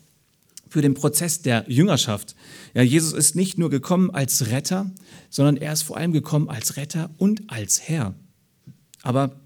für 0.68 0.82
den 0.82 0.94
Prozess 0.94 1.42
der 1.42 1.66
Jüngerschaft. 1.68 2.36
Ja, 2.74 2.84
Jesus 2.84 3.14
ist 3.14 3.36
nicht 3.36 3.58
nur 3.58 3.70
gekommen 3.70 4.12
als 4.12 4.48
Retter, 4.48 4.92
sondern 5.30 5.58
er 5.58 5.74
ist 5.74 5.82
vor 5.82 5.98
allem 5.98 6.12
gekommen 6.12 6.50
als 6.50 6.78
Retter 6.78 7.10
und 7.18 7.50
als 7.50 7.82
Herr. 7.82 8.14
Aber 9.02 9.40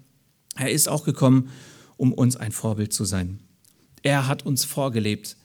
er 0.56 0.70
ist 0.70 0.88
auch 0.88 1.04
gekommen, 1.04 1.48
um 1.96 2.12
uns 2.12 2.36
ein 2.36 2.52
Vorbild 2.52 2.92
zu 2.92 3.04
sein. 3.04 3.40
Er 4.02 4.26
hat 4.26 4.44
uns 4.44 4.64
vorgelebt, 4.64 5.36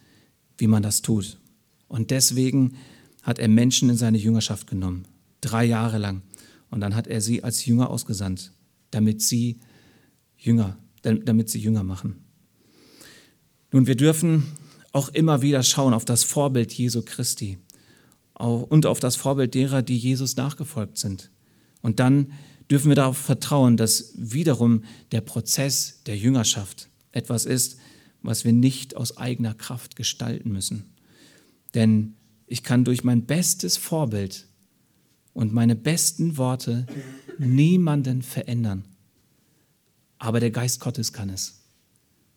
wie 0.58 0.68
man 0.68 0.84
das 0.84 1.02
tut. 1.02 1.38
Und 1.88 2.12
deswegen 2.12 2.76
hat 3.30 3.38
er 3.38 3.48
Menschen 3.48 3.92
in 3.92 3.96
seine 3.96 4.18
Jüngerschaft 4.18 4.66
genommen, 4.66 5.06
drei 5.40 5.64
Jahre 5.64 6.00
lang. 6.00 6.24
Und 6.72 6.82
dann 6.82 6.96
hat 6.96 7.06
er 7.06 7.22
sie 7.22 7.44
als 7.44 7.64
Jünger 7.64 7.92
ausgesandt, 7.92 8.54
damit 8.90 9.22
sie 9.22 9.60
Jünger, 10.36 10.80
damit 11.04 11.48
sie 11.48 11.60
Jünger 11.60 11.84
machen. 11.84 12.24
Nun, 13.72 13.86
wir 13.86 13.96
dürfen 13.96 14.46
auch 14.94 15.10
immer 15.10 15.44
wieder 15.44 15.62
schauen 15.62 15.94
auf 15.94 16.06
das 16.06 16.24
Vorbild 16.24 16.74
Jesu 16.74 17.04
Christi 17.04 17.60
und 18.34 18.88
auf 18.88 19.00
das 19.00 19.16
Vorbild 19.16 19.54
derer, 19.54 19.84
die 19.84 19.98
Jesus 19.98 20.36
nachgefolgt 20.36 20.98
sind. 20.98 21.30
Und 21.84 22.00
dann 22.00 22.32
dürfen 22.72 22.90
wir 22.90 22.96
darauf 22.96 23.18
vertrauen, 23.18 23.78
dass 23.78 24.14
wiederum 24.16 24.84
der 25.12 25.22
Prozess 25.22 26.02
der 26.08 26.18
Jüngerschaft 26.18 26.90
etwas 27.12 27.46
ist, 27.46 27.78
was 28.24 28.44
wir 28.44 28.54
nicht 28.54 28.98
aus 28.98 29.18
eigener 29.18 29.54
Kraft 29.54 29.96
gestalten 29.96 30.52
müssen. 30.52 30.96
Denn 31.76 32.16
ich 32.50 32.64
kann 32.64 32.84
durch 32.84 33.04
mein 33.04 33.26
bestes 33.26 33.78
Vorbild 33.78 34.48
und 35.34 35.54
meine 35.54 35.76
besten 35.76 36.38
Worte 36.38 36.88
niemanden 37.38 38.24
verändern. 38.24 38.86
Aber 40.18 40.40
der 40.40 40.50
Geist 40.50 40.80
Gottes 40.80 41.14
kann 41.14 41.30
es. 41.30 41.62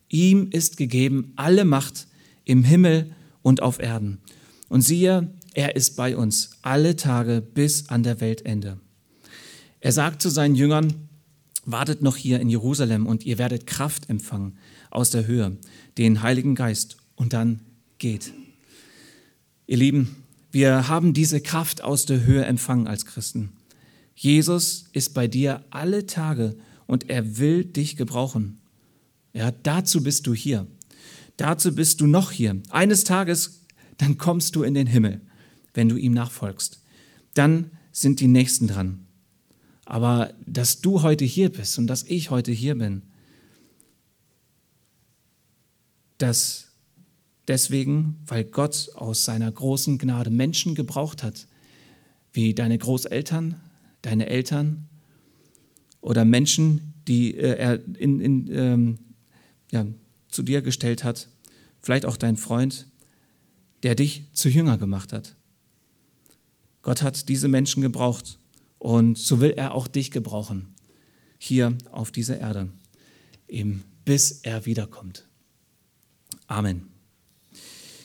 Ihm 0.09 0.49
ist 0.51 0.77
gegeben 0.77 1.33
alle 1.35 1.65
Macht 1.65 2.07
im 2.45 2.63
Himmel 2.63 3.15
und 3.41 3.63
auf 3.63 3.79
Erden. 3.79 4.19
Und 4.69 4.81
siehe, 4.81 5.33
er 5.55 5.75
ist 5.75 5.95
bei 5.95 6.15
uns 6.15 6.51
alle 6.61 6.95
Tage 6.95 7.41
bis 7.41 7.89
an 7.89 8.03
der 8.03 8.21
Weltende. 8.21 8.79
Er 9.79 9.91
sagt 9.91 10.21
zu 10.21 10.29
seinen 10.29 10.55
Jüngern, 10.55 11.09
wartet 11.65 12.03
noch 12.03 12.17
hier 12.17 12.39
in 12.39 12.49
Jerusalem 12.49 13.07
und 13.07 13.25
ihr 13.25 13.39
werdet 13.39 13.65
Kraft 13.65 14.09
empfangen 14.09 14.57
aus 14.91 15.09
der 15.09 15.25
Höhe, 15.25 15.57
den 15.97 16.21
Heiligen 16.21 16.53
Geist, 16.53 16.97
und 17.15 17.33
dann 17.33 17.61
geht. 17.97 18.31
Ihr 19.65 19.77
Lieben, 19.77 20.23
wir 20.51 20.89
haben 20.89 21.13
diese 21.13 21.39
Kraft 21.39 21.83
aus 21.83 22.05
der 22.05 22.25
Höhe 22.25 22.43
empfangen 22.43 22.85
als 22.85 23.05
Christen. 23.05 23.53
Jesus 24.13 24.89
ist 24.91 25.13
bei 25.13 25.27
dir 25.27 25.63
alle 25.69 26.05
Tage 26.05 26.57
und 26.85 27.09
er 27.09 27.37
will 27.37 27.63
dich 27.63 27.95
gebrauchen. 27.95 28.59
Ja, 29.31 29.51
dazu 29.51 30.03
bist 30.03 30.27
du 30.27 30.33
hier. 30.33 30.67
Dazu 31.37 31.73
bist 31.73 32.01
du 32.01 32.07
noch 32.07 32.31
hier. 32.31 32.61
Eines 32.69 33.05
Tages, 33.05 33.65
dann 33.97 34.17
kommst 34.17 34.55
du 34.55 34.63
in 34.63 34.73
den 34.73 34.85
Himmel, 34.85 35.21
wenn 35.73 35.89
du 35.89 35.95
ihm 35.95 36.13
nachfolgst. 36.13 36.83
Dann 37.33 37.71
sind 37.91 38.19
die 38.19 38.27
Nächsten 38.27 38.67
dran. 38.67 39.07
Aber 39.85 40.33
dass 40.45 40.81
du 40.81 41.01
heute 41.01 41.25
hier 41.25 41.49
bist 41.49 41.77
und 41.77 41.87
dass 41.87 42.03
ich 42.03 42.29
heute 42.29 42.51
hier 42.51 42.77
bin, 42.77 43.01
das 46.17 46.72
deswegen, 47.47 48.19
weil 48.27 48.43
Gott 48.43 48.89
aus 48.95 49.25
seiner 49.25 49.51
großen 49.51 49.97
Gnade 49.97 50.29
Menschen 50.29 50.75
gebraucht 50.75 51.23
hat, 51.23 51.47
wie 52.31 52.53
deine 52.53 52.77
Großeltern, 52.77 53.55
deine 54.01 54.27
Eltern 54.27 54.87
oder 56.01 56.25
Menschen, 56.25 56.93
die 57.07 57.35
äh, 57.35 57.57
er 57.57 57.79
in, 57.97 58.19
in, 58.19 58.51
ähm, 58.51 58.99
ja, 59.71 59.85
zu 60.29 60.43
dir 60.43 60.61
gestellt 60.61 61.03
hat, 61.03 61.29
vielleicht 61.81 62.05
auch 62.05 62.17
dein 62.17 62.37
Freund, 62.37 62.87
der 63.83 63.95
dich 63.95 64.23
zu 64.33 64.49
Jünger 64.49 64.77
gemacht 64.77 65.13
hat. 65.13 65.35
Gott 66.81 67.01
hat 67.01 67.29
diese 67.29 67.47
Menschen 67.47 67.81
gebraucht 67.81 68.39
und 68.77 69.17
so 69.17 69.39
will 69.39 69.51
er 69.51 69.73
auch 69.73 69.87
dich 69.87 70.11
gebrauchen, 70.11 70.73
hier 71.37 71.77
auf 71.91 72.11
dieser 72.11 72.39
Erde, 72.39 72.69
eben 73.47 73.83
bis 74.05 74.41
er 74.43 74.65
wiederkommt. 74.65 75.27
Amen. 76.47 76.92